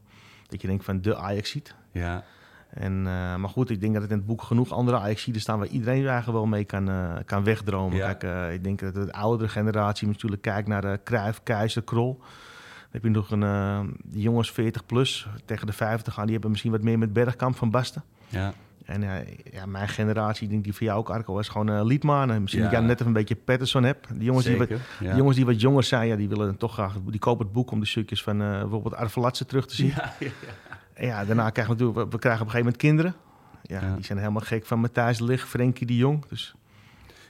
dat 0.49 0.61
je 0.61 0.67
denkt 0.67 0.85
van 0.85 1.01
de 1.01 1.17
Ajax 1.17 1.51
ziet. 1.51 1.75
ja. 1.93 2.25
En, 2.71 2.93
eh, 3.07 3.37
maar 3.37 3.49
goed, 3.49 3.71
ik 3.71 3.81
denk 3.81 3.93
dat 3.93 4.03
het 4.03 4.11
in 4.11 4.17
het 4.17 4.27
boek 4.27 4.43
genoeg 4.43 4.73
andere 4.73 4.99
ajax 4.99 5.29
staan 5.33 5.59
waar 5.59 5.69
iedereen 5.69 6.07
eigenlijk 6.07 6.39
wel 6.39 6.47
mee 6.47 6.65
kan, 6.65 6.89
eh, 6.89 7.15
kan 7.25 7.45
wegdromen. 7.45 7.97
Ja. 7.97 8.13
Kijk, 8.13 8.23
eh, 8.23 8.55
ik 8.55 8.65
denk 8.65 8.79
dat 8.81 8.95
de 8.95 9.13
oudere 9.13 9.49
generatie 9.49 10.07
natuurlijk 10.09 10.43
kijkt 10.43 10.69
naar 10.69 10.81
de 10.81 11.01
Cruijff, 11.05 11.43
Keizer, 11.43 11.83
Krol. 11.83 12.17
Dan 12.19 12.89
heb 12.91 13.03
je 13.03 13.11
nog 13.11 13.31
een, 13.31 13.43
eh, 13.43 13.81
die 14.05 14.23
jongens 14.23 14.51
40 14.51 14.87
plus, 14.87 15.29
tegen 15.45 15.67
de 15.67 15.73
50 15.73 16.15
gaan, 16.15 16.25
die 16.25 16.33
hebben 16.33 16.51
misschien 16.51 16.73
wat 16.73 16.83
meer 16.83 16.99
met 16.99 17.13
Bergkamp 17.13 17.57
van 17.57 17.71
Basten. 17.71 18.03
ja. 18.29 18.53
En 18.91 19.03
eh, 19.03 19.37
ja, 19.53 19.67
mijn 19.67 19.89
generatie, 19.89 20.49
denk 20.49 20.65
die 20.65 20.73
voor 20.73 20.83
jou 20.87 20.99
ook, 20.99 21.11
Arco, 21.11 21.39
is 21.39 21.49
gewoon 21.49 21.69
eh 21.69 21.85
Liedman. 21.85 22.31
En 22.31 22.41
misschien 22.41 22.63
Ja. 22.63 22.69
dat 22.71 22.79
jij 22.79 22.87
net 22.87 22.95
even 22.95 23.07
een 23.07 23.13
beetje 23.13 23.37
Patterson 23.37 23.83
hebt. 23.83 24.09
Die 24.15 24.25
jongens, 24.25 24.45
die 24.47 24.57
wat, 24.59 24.69
die 24.69 25.15
jongens 25.15 25.37
die 25.37 25.47
wat 25.47 25.61
jonger 25.61 25.83
zijn, 25.83 26.09
ja, 26.09 26.17
die 26.17 26.29
willen 26.29 26.47
dan 26.47 26.57
toch 26.57 26.73
graag, 26.73 26.97
die 27.07 27.21
kopen 27.21 27.45
het 27.45 27.55
boek 27.55 27.71
om 27.71 27.81
de 27.81 27.87
stukjes 27.87 28.23
van 28.23 28.43
eh, 28.43 28.61
bijvoorbeeld 28.61 28.95
Arvelatse 28.95 29.47
terug 29.47 29.67
te 29.67 29.75
zien. 29.75 29.87
Ja, 29.87 30.15
ja, 30.19 30.27
ja. 30.27 30.49
En 30.95 31.07
ja, 31.07 31.25
daarna 31.25 31.51
krijgen 31.51 31.77
we 31.77 31.83
natuurlijk, 31.83 32.13
we, 32.13 32.19
krijgen 32.19 32.41
op 32.43 32.47
een 32.47 32.53
gegeven 32.53 32.59
moment 32.59 32.77
kinderen. 32.77 33.15
Ja, 33.63 33.95
die 33.95 34.05
zijn 34.05 34.19
helemaal 34.19 34.43
gek 34.43 34.67
van 34.67 34.79
Matthijs 34.79 35.19
de 35.19 35.25
Ligt, 35.25 35.49
Frenkie 35.49 35.87
de 35.87 35.97
Jong. 35.97 36.27
Dus 36.29 36.55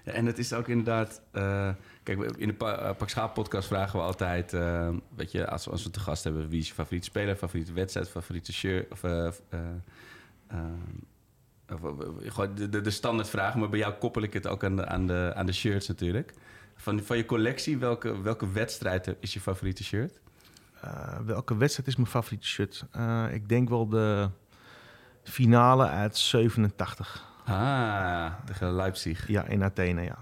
Ja, 0.04 0.12
en 0.12 0.26
het 0.26 0.38
is 0.38 0.52
ook 0.52 0.68
inderdaad... 0.68 1.22
kijk, 2.02 2.18
in 2.36 2.48
de 2.48 2.54
pa 2.54 2.92
Pak 2.92 3.08
Schaap 3.08 3.34
podcast 3.34 3.68
vragen 3.68 3.98
we 3.98 4.04
altijd... 4.04 4.52
eh, 4.52 4.88
weet 5.16 5.32
je, 5.32 5.48
als, 5.48 5.64
we- 5.64 5.70
als 5.70 5.84
we 5.84 5.90
te 5.90 6.00
gast 6.00 6.24
hebben... 6.24 6.48
wie 6.48 6.60
is 6.60 6.68
je 6.68 6.74
favoriete 6.74 7.06
speler, 7.06 7.36
favoriete 7.36 7.72
wedstrijd, 7.72 8.08
favoriete 8.08 8.52
shirt... 8.52 8.92
Of, 8.92 9.02
gewoon 12.26 12.54
de, 12.54 12.68
de, 12.68 12.80
de 12.80 12.90
standaard 12.90 13.28
vragen. 13.28 13.60
Maar 13.60 13.68
bij 13.68 13.78
jou 13.78 13.94
koppel 13.94 14.22
ik 14.22 14.32
het 14.32 14.46
ook 14.46 14.64
aan 14.64 14.76
de, 14.76 14.86
aan 14.86 15.06
de, 15.06 15.32
aan 15.34 15.46
de 15.46 15.52
shirts 15.52 15.88
natuurlijk. 15.88 16.34
Van, 16.76 17.00
van 17.00 17.16
je 17.16 17.24
collectie, 17.24 17.78
welke, 17.78 18.22
welke 18.22 18.50
wedstrijd 18.52 19.14
is 19.20 19.32
je 19.34 19.40
favoriete 19.40 19.84
shirt? 19.84 20.20
eh, 20.80 21.18
welke 21.24 21.56
wedstrijd 21.56 21.88
is 21.88 21.96
mijn 21.96 22.08
favoriete 22.08 22.46
shirt? 22.46 22.84
Eh, 22.90 23.24
ik 23.32 23.48
denk 23.48 23.68
wel 23.68 23.88
de 23.88 24.30
finale 25.22 25.86
uit 25.86 26.16
87. 26.16 27.28
Ah, 27.44 28.26
tegen 28.44 28.72
Leipzig. 28.74 29.28
Ja, 29.28 29.44
in 29.44 29.64
Athene, 29.64 30.02
ja. 30.02 30.18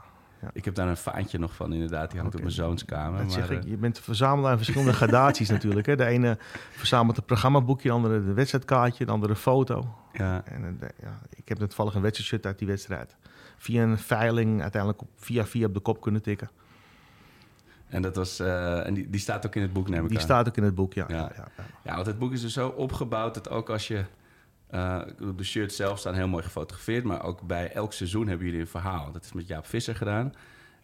Ik 0.52 0.64
heb 0.64 0.74
daar 0.74 0.88
een 0.88 0.96
vaantje 0.96 1.38
nog 1.38 1.54
van 1.54 1.72
inderdaad. 1.72 2.10
Die 2.10 2.20
hangt 2.20 2.34
op 2.34 2.40
mijn 2.40 2.52
zoons 2.52 2.84
kamer. 2.84 3.22
Dat 3.22 3.32
zeg 3.32 3.50
ik. 3.50 3.64
eh, 3.64 3.70
Je 3.70 3.76
bent 3.76 3.98
verzamelaar 4.00 4.50
in 4.50 4.56
verschillende 4.56 4.92
gradaties 5.02 5.48
natuurlijk. 5.48 5.86
Hè. 5.86 5.96
De 5.96 6.04
ene 6.04 6.38
verzamelt 6.70 7.16
het 7.16 7.26
programmaboekje, 7.26 7.88
de 7.88 7.94
andere 7.94 8.24
de 8.24 8.32
wedstrijdkaartje, 8.32 9.04
de 9.04 9.12
andere 9.12 9.36
foto. 9.36 9.94
ja. 10.12 10.42
En 10.44 10.64
eh, 10.64 10.70
de- 10.80 10.94
ja, 11.02 11.18
ik 11.36 11.48
heb 11.48 11.58
toevallig 11.58 11.94
een 11.94 12.02
wedstrijdshirt 12.02 12.46
uit 12.46 12.58
die 12.58 12.68
wedstrijd. 12.68 13.16
Via 13.56 13.82
een 13.82 13.98
veiling 13.98 14.62
uiteindelijk 14.62 15.02
op, 15.02 15.08
via 15.16 15.46
via 15.46 15.66
op 15.66 15.74
de 15.74 15.80
kop 15.80 16.00
kunnen 16.00 16.22
tikken. 16.22 16.50
En, 17.88 18.02
dat 18.02 18.16
was, 18.16 18.38
eh, 18.40 18.86
en 18.86 18.94
die, 18.94 19.10
die 19.10 19.20
staat 19.20 19.46
ook 19.46 19.54
in 19.54 19.62
het 19.62 19.72
boek, 19.72 19.88
neem 19.88 20.02
ik 20.02 20.08
Die 20.08 20.18
aan. 20.18 20.24
staat 20.24 20.48
ook 20.48 20.56
in 20.56 20.62
het 20.62 20.74
boek, 20.74 20.92
ja. 20.92 21.04
Ja. 21.08 21.16
ja. 21.16 21.32
ja, 21.36 21.48
ja. 21.56 21.64
Ja, 21.82 21.94
want 21.94 22.06
het 22.06 22.18
boek 22.18 22.32
is 22.32 22.40
dus 22.40 22.52
zo 22.52 22.68
opgebouwd 22.68 23.34
dat 23.34 23.50
ook 23.50 23.70
als 23.70 23.88
je... 23.88 24.04
eh, 24.70 25.00
de 25.36 25.44
shirts 25.44 25.76
zelf 25.76 25.98
staan 25.98 26.14
heel 26.14 26.28
mooi 26.28 26.42
gefotografeerd... 26.44 27.04
maar 27.04 27.24
ook 27.24 27.40
bij 27.42 27.72
elk 27.72 27.92
seizoen 27.92 28.28
hebben 28.28 28.46
jullie 28.46 28.60
een 28.60 28.66
verhaal. 28.66 29.12
Dat 29.12 29.24
is 29.24 29.32
met 29.32 29.46
Jaap 29.46 29.66
Visser 29.66 29.96
gedaan. 29.96 30.34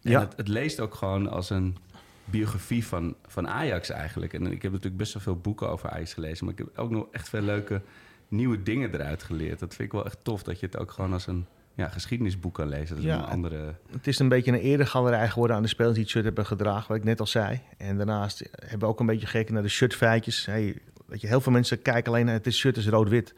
En 0.02 0.10
Ja. 0.10 0.20
het, 0.20 0.36
het 0.36 0.48
leest 0.48 0.80
ook 0.80 0.94
gewoon 0.94 1.28
als 1.28 1.50
een 1.50 1.76
biografie 2.24 2.86
van, 2.86 3.14
van 3.26 3.48
Ajax 3.48 3.90
eigenlijk. 3.90 4.32
En 4.32 4.52
ik 4.52 4.62
heb 4.62 4.72
natuurlijk 4.72 4.96
best 4.98 5.12
wel 5.12 5.22
veel 5.22 5.36
boeken 5.36 5.68
over 5.68 5.90
Ajax 5.90 6.14
gelezen... 6.14 6.44
maar 6.44 6.54
ik 6.54 6.58
heb 6.60 6.78
ook 6.78 6.90
nog 6.90 7.06
echt 7.12 7.28
veel 7.28 7.40
leuke 7.42 7.80
nieuwe 8.28 8.62
dingen 8.62 8.94
eruit 8.94 9.22
geleerd. 9.22 9.58
Dat 9.58 9.74
vind 9.74 9.88
ik 9.88 9.92
wel 9.92 10.04
echt 10.06 10.18
tof, 10.22 10.42
dat 10.42 10.60
je 10.60 10.66
het 10.66 10.78
ook 10.78 10.90
gewoon 10.90 11.12
als 11.12 11.26
een 11.26 11.46
ja, 11.74 11.88
geschiedenisboek 11.88 12.54
kan 12.54 12.68
lezen. 12.68 12.96
Dat 12.96 13.04
Ja. 13.04 13.16
een 13.18 13.24
andere... 13.24 13.74
Het 13.90 14.06
is 14.06 14.18
een 14.18 14.28
beetje 14.28 14.52
een 14.52 14.58
eerder 14.58 14.86
galerij 14.86 15.28
geworden 15.28 15.56
aan 15.56 15.62
de 15.62 15.68
spelers 15.68 15.94
die 15.94 16.02
het 16.02 16.12
shirt 16.12 16.24
hebben 16.24 16.46
gedragen, 16.46 16.88
wat 16.88 16.96
ik 16.96 17.04
net 17.04 17.20
al 17.20 17.26
zei. 17.26 17.60
En 17.76 17.96
daarnaast 17.96 18.48
hebben 18.52 18.78
we 18.78 18.86
ook 18.86 19.00
een 19.00 19.06
beetje 19.06 19.26
gekeken 19.26 19.54
naar 19.54 19.62
de 19.62 19.68
shirtfeitjes. 19.68 20.46
Hey, 20.46 20.78
weet 21.06 21.20
je, 21.20 21.26
heel 21.26 21.40
veel 21.40 21.52
mensen 21.52 21.82
kijken 21.82 22.12
alleen 22.12 22.24
naar 22.24 22.34
het 22.34 22.46
is 22.46 22.56
shirt 22.58 22.76
is 22.76 22.88
rood-wit. 22.88 23.34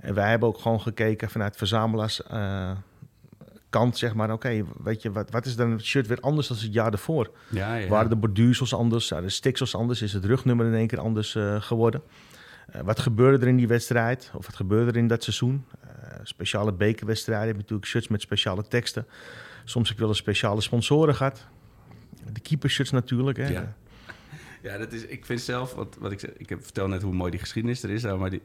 En 0.00 0.14
wij 0.14 0.30
hebben 0.30 0.48
ook 0.48 0.58
gewoon 0.58 0.80
gekeken 0.80 1.30
vanuit 1.30 1.56
verzamelaars 1.56 2.22
eh, 2.22 2.70
kant, 3.70 3.98
zeg 3.98 4.14
maar. 4.14 4.32
Oké, 4.32 4.64
weet 4.82 5.02
je, 5.02 5.12
wat, 5.12 5.30
wat 5.30 5.46
is 5.46 5.56
dan 5.56 5.70
het 5.70 5.84
shirt 5.84 6.06
weer 6.06 6.20
anders 6.20 6.48
dan 6.48 6.56
het 6.56 6.72
jaar 6.72 6.92
ervoor? 6.92 7.30
Ja, 7.48 7.74
ja. 7.74 7.88
Waren 7.88 8.10
de 8.10 8.16
borduursels 8.16 8.74
anders? 8.74 9.08
Waren 9.08 9.24
de 9.24 9.30
stiksels 9.30 9.74
anders? 9.74 10.02
Is 10.02 10.12
het 10.12 10.24
rugnummer 10.24 10.66
in 10.66 10.74
één 10.74 10.86
keer 10.86 11.00
anders 11.00 11.34
eh, 11.34 11.60
geworden? 11.60 12.02
Eh, 12.66 12.80
wat 12.80 13.00
gebeurde 13.00 13.42
er 13.44 13.48
in 13.48 13.56
die 13.56 13.68
wedstrijd? 13.68 14.30
Of 14.34 14.46
wat 14.46 14.56
gebeurde 14.56 14.90
er 14.90 14.96
in 14.96 15.06
dat 15.06 15.22
seizoen? 15.22 15.64
Speciale 16.22 16.72
bekerwedstrijden 16.72 17.56
natuurlijk 17.56 17.88
shirts 17.88 18.08
met 18.08 18.20
speciale 18.20 18.62
teksten. 18.68 19.06
Soms 19.64 19.88
heb 19.88 19.96
je 19.96 20.02
wel 20.02 20.12
een 20.12 20.18
speciale 20.18 20.60
sponsoren 20.60 21.14
gehad. 21.14 21.46
De 22.32 22.40
keepershirts 22.40 22.90
natuurlijk. 22.90 23.36
Hè? 23.36 23.48
Ja. 23.48 23.74
Ja, 24.62 24.78
dat 24.78 24.92
is, 24.92 25.06
ik 25.06 25.26
vind 25.26 25.40
zelf, 25.40 25.74
wat, 25.74 25.96
wat 25.98 26.12
ik 26.12 26.22
ik 26.22 26.48
heb 26.48 26.62
vertel 26.62 26.88
net 26.88 27.02
hoe 27.02 27.12
mooi 27.12 27.30
die 27.30 27.40
geschiedenis 27.40 27.82
er 27.82 27.90
is, 27.90 28.02
maar 28.02 28.30
die, 28.30 28.42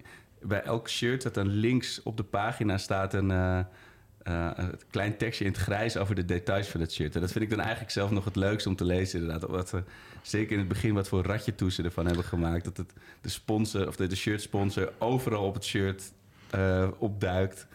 bij 0.47 0.61
elk 0.61 0.89
shirt 0.89 1.21
dat 1.21 1.33
dan 1.33 1.47
links 1.47 2.03
op 2.03 2.17
de 2.17 2.23
pagina 2.23 2.77
staat 2.77 3.13
een, 3.13 3.31
eh, 3.31 3.59
eh, 3.59 4.51
een 4.55 4.79
klein 4.89 5.17
tekstje 5.17 5.45
in 5.45 5.51
het 5.51 5.59
grijs 5.59 5.97
over 5.97 6.15
de 6.15 6.25
details 6.25 6.67
van 6.67 6.81
het 6.81 6.93
shirt. 6.93 7.15
En 7.15 7.21
dat 7.21 7.31
vind 7.31 7.43
ik 7.43 7.49
dan 7.49 7.59
eigenlijk 7.59 7.91
zelf 7.91 8.11
nog 8.11 8.25
het 8.25 8.35
leukste 8.35 8.69
om 8.69 8.75
te 8.75 8.85
lezen, 8.85 9.19
inderdaad. 9.19 9.49
Wat, 9.49 9.69
ze 9.69 9.83
zeker 10.21 10.51
in 10.51 10.59
het 10.59 10.67
begin 10.67 10.93
wat 10.93 11.07
voor 11.07 11.23
ratje 11.23 11.55
toe 11.55 11.71
ze 11.71 11.83
ervan 11.83 12.05
hebben 12.05 12.25
gemaakt. 12.25 12.63
Dat 12.63 12.77
het 12.77 12.93
de 13.21 13.29
sponsor, 13.29 13.87
of 13.87 13.95
de, 13.95 14.15
shirt 14.15 14.41
sponsor, 14.41 14.91
overal 14.97 15.45
op 15.45 15.53
het 15.53 15.65
shirt 15.65 16.11
uh, 16.55 16.87
opduikt. 16.97 17.67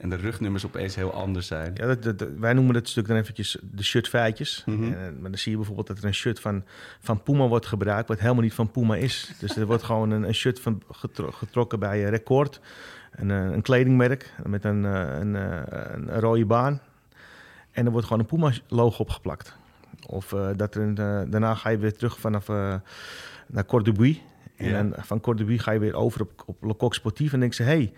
En 0.00 0.08
de 0.08 0.16
rugnummers 0.16 0.66
opeens 0.66 0.94
heel 0.94 1.12
anders 1.12 1.46
zijn. 1.46 1.72
Ja, 1.74 1.94
dat, 1.94 2.18
dat, 2.18 2.28
wij 2.38 2.52
noemen 2.52 2.74
dat 2.74 2.88
stuk 2.88 3.06
dan 3.06 3.16
eventjes 3.16 3.58
de 3.72 3.82
shirtfeitjes. 3.82 4.62
Mm 4.66 4.76
-hmm. 4.76 4.92
en, 4.92 5.20
maar 5.20 5.30
dan 5.30 5.38
zie 5.38 5.50
je 5.50 5.56
bijvoorbeeld 5.56 5.86
dat 5.86 5.98
er 5.98 6.04
een 6.04 6.14
shirt 6.14 6.40
van, 6.40 6.64
van 7.00 7.22
Puma 7.22 7.46
wordt 7.46 7.66
gebruikt... 7.66 8.08
wat 8.08 8.18
helemaal 8.18 8.42
niet 8.42 8.54
van 8.54 8.70
Puma 8.70 8.96
is. 8.96 9.32
Dus 9.38 9.56
er 9.56 9.66
wordt 9.66 9.82
gewoon 9.82 10.10
een, 10.10 10.22
een 10.22 10.34
shirt 10.34 10.60
van 10.60 10.82
getro 10.90 11.30
getrokken 11.30 11.78
bij 11.78 12.02
Record... 12.02 12.60
Een, 13.10 13.28
een, 13.28 13.62
kledingmerk 13.62 14.32
met 14.46 14.64
een, 14.64 14.84
een, 14.84 15.34
een, 15.34 16.20
rode 16.20 16.46
baan. 16.46 16.80
En 17.70 17.84
er 17.84 17.90
wordt 17.92 18.06
gewoon 18.06 18.22
een 18.22 18.28
Puma-logo 18.28 19.02
opgeplakt. 19.02 19.56
Of 20.06 20.32
uh, 20.32 20.48
dat 20.56 20.74
er 20.74 20.82
een, 20.82 20.90
uh, 21.00 21.30
daarna 21.30 21.54
ga 21.54 21.68
je 21.68 21.78
weer 21.78 21.96
terug 21.96 22.18
vanaf 22.20 22.48
uh, 22.48 22.74
naar 23.46 23.66
Cordobuy. 23.66 24.22
En 24.56 24.90
dan 24.90 25.04
van 25.04 25.20
Cordobuy 25.20 25.58
ga 25.58 25.70
je 25.70 25.78
weer 25.78 25.94
over 25.94 26.20
op, 26.20 26.42
op 26.46 26.62
Le 26.62 26.74
Coq 26.74 26.94
Sportief. 26.94 27.32
En 27.32 27.40
denk 27.40 27.54
ze, 27.54 27.62
hey, 27.62 27.92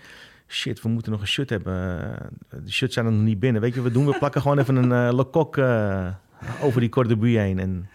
shit, 0.52 0.82
we 0.82 0.88
moeten 0.88 1.12
nog 1.12 1.21
een 1.21 1.26
shirt 1.26 1.50
hebben. 1.50 1.75
de 2.64 2.71
shirts 2.73 2.94
zijn 2.94 3.06
er 3.06 3.12
nog 3.12 3.23
niet 3.23 3.40
binnen. 3.40 3.61
Weet 3.61 3.75
je 3.75 3.82
wat 3.82 3.88
we 3.92 3.99
doen? 3.99 4.06
We 4.06 4.18
plakken 4.18 4.40
gewoon 4.40 4.59
even 4.59 4.76
een 4.90 5.12
uh, 5.59 6.11
over 6.62 6.80
die 6.80 6.88
Cordobuy 6.88 7.37
heen. 7.37 7.59
En 7.59 7.75
dat, 7.80 7.87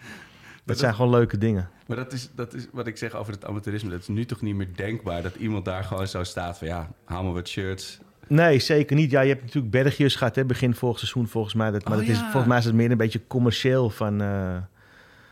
dat- 0.64 0.78
zijn 0.78 0.94
gewoon 0.94 1.10
leuke 1.10 1.38
dingen. 1.38 1.68
Maar 1.86 1.96
dat 1.96 2.12
is, 2.12 2.30
dat 2.34 2.54
is 2.54 2.66
wat 2.72 2.86
ik 2.86 2.96
zeg 2.96 3.14
over 3.14 3.32
het 3.32 3.44
amateurisme. 3.44 3.90
Dat 3.90 4.00
is 4.00 4.08
nu 4.08 4.24
toch 4.24 4.40
niet 4.40 4.54
meer 4.54 4.68
denkbaar 4.76 5.22
dat 5.22 5.34
iemand 5.34 5.64
daar 5.64 5.84
gewoon 5.84 6.06
zo 6.06 6.24
staat 6.24 6.58
van 6.58 6.66
ja, 6.66 6.88
haal 7.04 7.22
maar 7.24 7.32
wat 7.32 7.48
shirts. 7.48 7.98
Nee, 8.26 8.58
zeker 8.58 8.96
niet. 8.96 9.10
Ja, 9.10 9.20
je 9.20 9.28
hebt 9.28 9.42
natuurlijk 9.44 9.72
Bergjes 9.72 10.14
gehad, 10.14 10.34
hè, 10.36 10.44
begin 10.44 10.74
vorig 10.74 10.98
seizoen 10.98 11.26
volgens 11.28 11.54
mij. 11.54 11.70
Dat, 11.70 11.84
maar 11.84 11.92
Oh, 11.92 11.98
dat 11.98 12.08
is, 12.08 12.18
volgens 12.20 12.46
mij 12.46 12.58
is 12.58 12.64
het 12.64 12.74
meer 12.74 12.90
een 12.90 12.96
beetje 12.96 13.26
commercieel 13.26 13.90
van... 13.90 14.20
eh, 14.20 14.56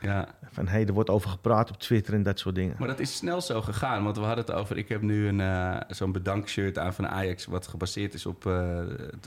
Ja, 0.06 0.34
Van 0.56 0.68
hey, 0.68 0.86
er 0.86 0.92
wordt 0.92 1.10
over 1.10 1.30
gepraat 1.30 1.70
op 1.70 1.78
Twitter 1.78 2.14
en 2.14 2.22
dat 2.22 2.38
soort 2.38 2.54
dingen. 2.54 2.76
maar 2.78 2.88
dat 2.88 3.00
is 3.00 3.16
snel 3.16 3.40
zo 3.40 3.62
gegaan. 3.62 4.04
Want 4.04 4.16
we 4.16 4.22
hadden 4.22 4.44
het 4.44 4.54
over, 4.54 4.76
ik 4.76 4.88
heb 4.88 5.02
nu 5.02 5.28
een, 5.28 5.40
eh, 5.40 5.76
zo'n 5.88 6.12
bedankshirt 6.12 6.78
aan 6.78 6.94
van 6.94 7.08
Ajax... 7.08 7.44
wat 7.44 7.66
gebaseerd 7.66 8.14
is 8.14 8.26
op 8.26 8.46
eh, 8.46 8.78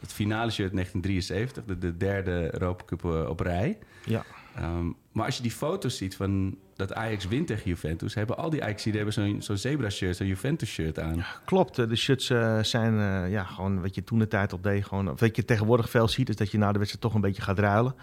het 0.01 0.13
finale 0.13 0.51
shirt 0.51 0.71
1973. 0.71 1.63
De, 1.65 1.77
de 1.77 1.97
derde 1.97 2.49
Europa 2.53 2.83
Cup 2.85 3.05
eh, 3.05 3.29
op 3.29 3.39
rij. 3.39 3.77
Ja. 4.05 4.23
Ehm, 4.55 4.85
maar 5.11 5.25
als 5.25 5.35
je 5.35 5.41
die 5.41 5.51
foto's 5.51 5.97
ziet 5.97 6.15
van 6.15 6.57
dat 6.75 6.93
Ajax 6.93 7.27
wint 7.27 7.47
tegen 7.47 7.69
Juventus... 7.69 8.13
hebben 8.13 8.37
al 8.37 8.49
die 8.49 8.63
Ajax 8.63 8.83
hebben 8.83 9.13
zo'n 9.13 9.41
zo'n 9.41 9.57
zebra-shirt, 9.57 10.15
zo'n 10.15 10.27
Juventus-shirt 10.27 10.99
aan. 10.99 11.25
Klopt, 11.45 11.75
de 11.75 11.95
shirts 11.95 12.25
zijn 12.61 12.93
ja, 13.29 13.43
gewoon 13.43 13.81
wat 13.81 13.95
je 13.95 14.03
toen 14.03 14.19
de 14.19 14.27
tijd 14.27 14.53
op 14.53 14.63
deed. 14.63 14.85
Gewoon, 14.85 15.05
wat 15.17 15.35
je 15.35 15.45
tegenwoordig 15.45 15.89
veel 15.89 16.07
ziet, 16.07 16.29
is 16.29 16.35
dat 16.35 16.51
je 16.51 16.57
na 16.57 16.71
de 16.71 16.77
wedstrijd 16.77 17.03
toch 17.03 17.13
een 17.13 17.21
beetje 17.21 17.41
gaat 17.41 17.59
ruilen. 17.59 17.95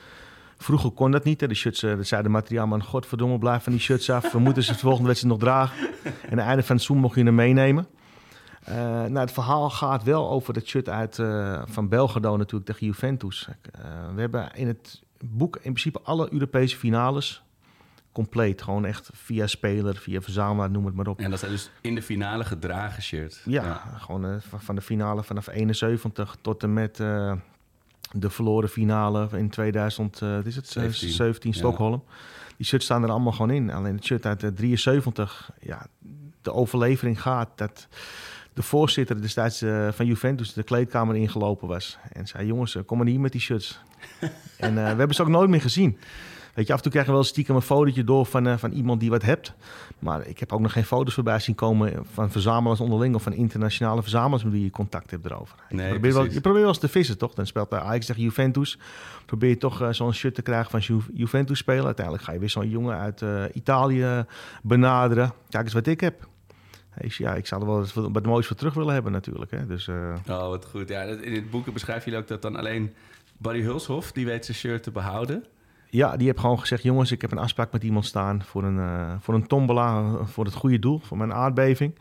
Vroeger 0.59 0.91
kon 0.91 1.11
dat 1.11 1.25
niet. 1.25 1.41
Hè. 1.41 1.49
De 1.49 1.55
shirts, 1.55 1.83
eh, 1.83 1.97
dat 1.97 2.07
zei 2.07 2.23
de 2.23 2.29
materiaalman, 2.29 2.85
godverdomme, 2.85 3.39
blijf 3.39 3.63
van 3.63 3.73
die 3.73 3.81
shirts 3.81 4.11
af. 4.11 4.33
We 4.33 4.39
moeten 4.39 4.63
ze 4.63 4.73
de 4.73 4.79
volgende 4.79 5.07
wedstrijd 5.07 5.35
nog 5.35 5.43
dragen. 5.43 5.89
En 6.05 6.13
aan 6.31 6.39
het 6.39 6.47
einde 6.47 6.47
van 6.47 6.57
het 6.57 6.67
seizoen 6.67 6.99
mocht 6.99 7.15
je 7.17 7.25
hem 7.25 7.35
meenemen. 7.35 7.87
Eh, 8.63 8.75
nou, 8.85 9.19
het 9.19 9.33
verhaal 9.33 9.71
gaat 9.71 10.03
wel 10.03 10.31
over 10.31 10.55
het 10.55 10.67
shirt 10.67 10.89
uit, 10.89 11.19
eh, 11.19 11.63
van 11.67 11.89
Belgrado 11.89 12.37
natuurlijk 12.37 12.67
tegen 12.67 12.87
Juventus. 12.87 13.49
We 14.15 14.21
hebben 14.21 14.51
in 14.55 14.67
het 14.67 15.03
boek 15.25 15.57
in 15.57 15.63
principe 15.63 16.01
alle 16.03 16.33
Europese 16.33 16.77
finales 16.77 17.43
compleet. 18.13 18.63
Gewoon 18.63 18.85
echt 18.85 19.11
via 19.15 19.47
speler, 19.47 19.97
via 19.97 20.21
verzamelaar, 20.21 20.71
noem 20.71 20.87
het 20.87 20.95
maar 20.95 21.07
op. 21.07 21.21
En 21.21 21.31
dat 21.31 21.39
zijn 21.39 21.51
dus 21.51 21.71
in 21.81 21.95
de 21.95 22.03
finale 22.03 22.45
gedragen 22.45 23.03
shirts. 23.03 23.43
Ja, 23.45 23.83
gewoon 23.97 24.41
van, 24.41 24.75
de 24.75 24.81
finale 24.81 25.23
vanaf 25.23 25.47
71 25.47 26.37
tot 26.41 26.63
en 26.63 26.73
met 26.73 27.01
de 28.13 28.31
verloren 28.31 28.69
finale 28.69 29.29
in 29.33 29.51
2000, 29.51 30.23
eh, 30.23 30.35
wat 30.35 30.47
is 30.47 30.57
het? 30.57 30.69
17, 30.69 31.09
17 31.09 31.51
ja. 31.51 31.57
Stockholm. 31.57 32.05
Die 32.57 32.67
shirts 32.67 32.85
staan 32.85 33.03
er 33.03 33.11
allemaal 33.11 33.33
gewoon 33.33 33.51
in. 33.51 33.71
Alleen 33.71 33.95
het 33.95 34.05
shirt 34.05 34.27
uit 34.27 34.43
eh, 34.43 34.51
73, 34.51 35.51
ja, 35.61 35.87
de 36.43 36.53
overlevering 36.53 37.23
gaat 37.23 37.49
dat 37.55 37.89
de 38.57 38.63
voorzitter 38.63 39.21
destijds 39.21 39.63
eh, 39.63 39.89
van 39.93 40.07
Juventus 40.07 40.53
de 40.53 40.63
kleedkamer 40.63 41.17
ingelopen 41.17 41.69
was. 41.69 41.99
En 42.13 42.27
zei, 42.27 42.47
jongens, 42.47 42.75
eh, 42.75 42.83
kom 42.87 42.97
maar 42.97 43.07
niet 43.07 43.21
met 43.21 43.33
die 43.33 43.41
shirts. 43.41 43.81
en 44.57 44.79
eh, 44.79 44.91
we 44.91 44.99
hebben 44.99 45.15
ze 45.15 45.23
ook 45.23 45.29
nooit 45.29 45.51
meer 45.51 45.61
gezien. 45.61 45.99
Weet 46.57 46.67
je, 46.67 46.73
af 46.73 46.79
en 46.79 46.83
toe 46.83 46.93
krijg 46.93 47.07
je 47.07 47.13
wel 47.13 47.25
stiekem 47.25 47.55
een 47.55 47.63
fotootje 47.63 48.05
door 48.05 48.27
van, 48.27 48.47
eh, 48.47 48.57
van 48.57 48.73
iemand 48.73 49.01
die 49.01 49.11
wat 49.11 49.23
hebt. 49.23 49.53
Maar 49.99 50.27
ik 50.27 50.39
heb 50.39 50.53
ook 50.53 50.61
nog 50.61 50.73
geen 50.73 50.85
foto's 50.85 51.15
voorbij 51.15 51.39
zien 51.39 51.55
komen 51.55 51.93
van 52.13 52.31
verzamelaars 52.31 52.81
onderling... 52.81 53.15
of 53.15 53.23
van 53.23 53.33
internationale 53.33 54.03
verzamelaars 54.03 54.45
met 54.45 54.53
wie 54.53 54.65
je 54.65 54.71
contact 54.71 55.11
hebt 55.11 55.25
erover. 55.25 55.57
Nee, 55.69 55.87
je, 55.87 55.93
probeert 55.93 56.15
wel, 56.15 56.25
je 56.25 56.41
probeert 56.41 56.61
wel 56.61 56.69
eens 56.69 56.79
te 56.79 56.89
vissen, 56.89 57.19
toch? 57.19 57.35
Dan 57.35 57.47
speelt 57.47 57.69
bij 57.69 57.79
Ajax 57.79 58.07
tegen 58.07 58.23
Juventus. 58.23 58.79
Probeer 59.27 59.49
je 59.49 59.57
toch 59.57 59.83
eh, 59.83 59.89
zo'n 59.91 60.13
shirt 60.13 60.35
te 60.35 60.43
krijgen 60.43 60.71
van 60.71 60.81
Ju 60.81 61.01
Juventus 61.15 61.59
spelen. 61.59 61.85
Uiteindelijk 61.85 62.25
ga 62.25 62.33
je 62.33 62.39
weer 62.39 62.51
zo'n 62.51 62.69
jongen 62.69 62.97
uit 62.97 63.23
eh, 63.23 63.45
Italië 63.53 64.25
benaderen. 64.63 65.33
Kijk 65.49 65.65
eens 65.65 65.75
wat 65.75 65.87
ik 65.87 66.01
heb. 66.01 66.29
Ja, 67.01 67.35
ik 67.35 67.47
zou 67.47 67.61
er 67.61 67.67
wel 67.67 67.87
wat, 67.95 68.11
wat 68.13 68.27
moois 68.27 68.47
voor 68.47 68.57
terug 68.57 68.75
willen 68.75 68.95
hebben 68.95 69.13
natuurlijk. 69.13 69.51
Hè? 69.51 69.67
Dus, 69.67 69.89
eh, 69.89 70.15
Oh, 70.29 70.49
wat 70.49 70.65
goed. 70.65 70.89
Ja, 70.89 71.03
in 71.03 71.35
het 71.35 71.51
boek 71.51 71.73
beschrijven 71.73 72.05
jullie 72.05 72.19
ook 72.21 72.29
dat 72.29 72.43
dan 72.43 72.57
alleen 72.57 72.95
Barry 73.37 73.63
Hulshoff... 73.63 74.13
die 74.13 74.27
weet 74.27 74.45
zijn 74.45 74.57
shirt 74.57 74.83
te 74.83 74.91
behouden. 74.91 75.45
Ja, 75.97 76.17
die 76.17 76.27
heb 76.27 76.39
gewoon 76.39 76.59
gezegd: 76.59 76.83
jongens, 76.83 77.13
ik 77.13 77.21
heb 77.21 77.33
een 77.33 77.39
afspraak 77.39 77.73
met 77.73 77.83
iemand 77.83 78.05
staan 78.05 78.43
voor 78.43 78.65
een, 78.65 78.79
eh, 78.79 79.13
voor 79.21 79.35
een 79.35 79.47
tombola, 79.47 79.99
eh, 79.99 80.27
voor 80.27 80.45
het 80.45 80.55
goede 80.55 80.79
doel, 80.79 81.01
voor 81.05 81.17
mijn 81.17 81.33
aardbeving. 81.33 81.99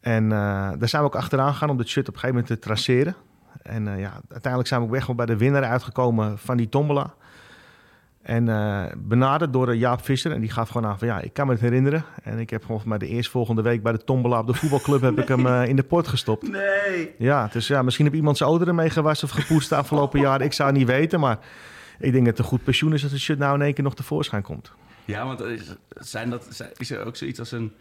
En 0.00 0.24
eh, 0.24 0.38
daar 0.78 0.88
zijn 0.88 1.02
we 1.02 1.08
ook 1.08 1.16
achteraan 1.16 1.52
gegaan 1.52 1.70
om 1.70 1.76
dit 1.76 1.88
shirt 1.88 2.08
op 2.08 2.14
een 2.14 2.20
gegeven 2.20 2.42
moment 2.42 2.60
te 2.60 2.66
traceren. 2.66 3.14
En 3.62 3.84
ja, 3.84 4.20
uiteindelijk 4.28 4.66
zijn 4.66 4.80
we 4.80 4.86
ook 4.86 4.92
weg 4.92 5.14
bij 5.14 5.26
de 5.26 5.36
winnaar 5.36 5.64
uitgekomen 5.64 6.38
van 6.38 6.56
die 6.56 6.68
tombola. 6.68 7.14
En 8.22 8.44
benaderd 8.98 9.52
door 9.52 9.74
Jaap 9.74 10.04
Visser. 10.04 10.32
En 10.32 10.40
die 10.40 10.50
gaf 10.50 10.68
gewoon 10.68 10.90
aan 10.90 10.98
van 10.98 11.08
ja, 11.08 11.20
ik 11.20 11.32
kan 11.32 11.46
me 11.46 11.52
het 11.52 11.60
herinneren. 11.60 12.04
En 12.22 12.38
ik 12.38 12.50
heb 12.50 12.64
gewoon 12.64 12.82
mij 12.84 12.98
de 12.98 13.06
eerstvolgende 13.06 13.62
week 13.62 13.82
bij 13.82 13.92
de 13.92 14.04
tombola 14.04 14.38
op 14.38 14.46
de 14.46 14.54
voetbalclub 14.54 15.00
heb 15.00 15.18
ik 15.18 15.28
hem 15.28 15.46
in 15.46 15.76
de 15.76 15.82
port 15.82 16.08
gestopt. 16.08 16.50
Nee! 16.50 17.14
Ja, 17.18 17.48
dus 17.52 17.66
ja, 17.66 17.82
misschien 17.82 18.04
heb 18.04 18.14
iemand 18.14 18.36
zijn 18.36 18.48
auto 18.48 18.66
ermee 18.66 18.90
gewassen 18.90 19.28
of 19.28 19.34
gepoetst 19.34 19.68
de 19.68 19.76
afgelopen 19.76 20.20
jaren. 20.20 20.46
Ik 20.46 20.52
zou 20.52 20.68
het 20.68 20.78
niet 20.78 20.86
weten, 20.86 21.20
maar 21.20 21.38
ik 21.98 22.12
denk 22.12 22.24
dat 22.24 22.36
het 22.36 22.38
een 22.38 22.44
goed 22.44 22.64
pensioen 22.64 22.92
is 22.92 23.02
als 23.02 23.12
het 23.12 23.20
shirt 23.20 23.38
nou 23.38 23.54
in 23.54 23.62
één 23.62 23.74
keer 23.74 23.84
nog 23.84 23.94
tevoorschijn 23.94 24.42
komt. 24.42 24.72
Ja, 25.04 25.26
want 25.26 25.40
is, 25.40 25.76
zijn 25.94 26.30
dat, 26.30 26.72
is 26.76 26.90
er 26.90 27.04
ook 27.04 27.16
zoiets 27.16 27.38
als 27.38 27.52
een... 27.52 27.72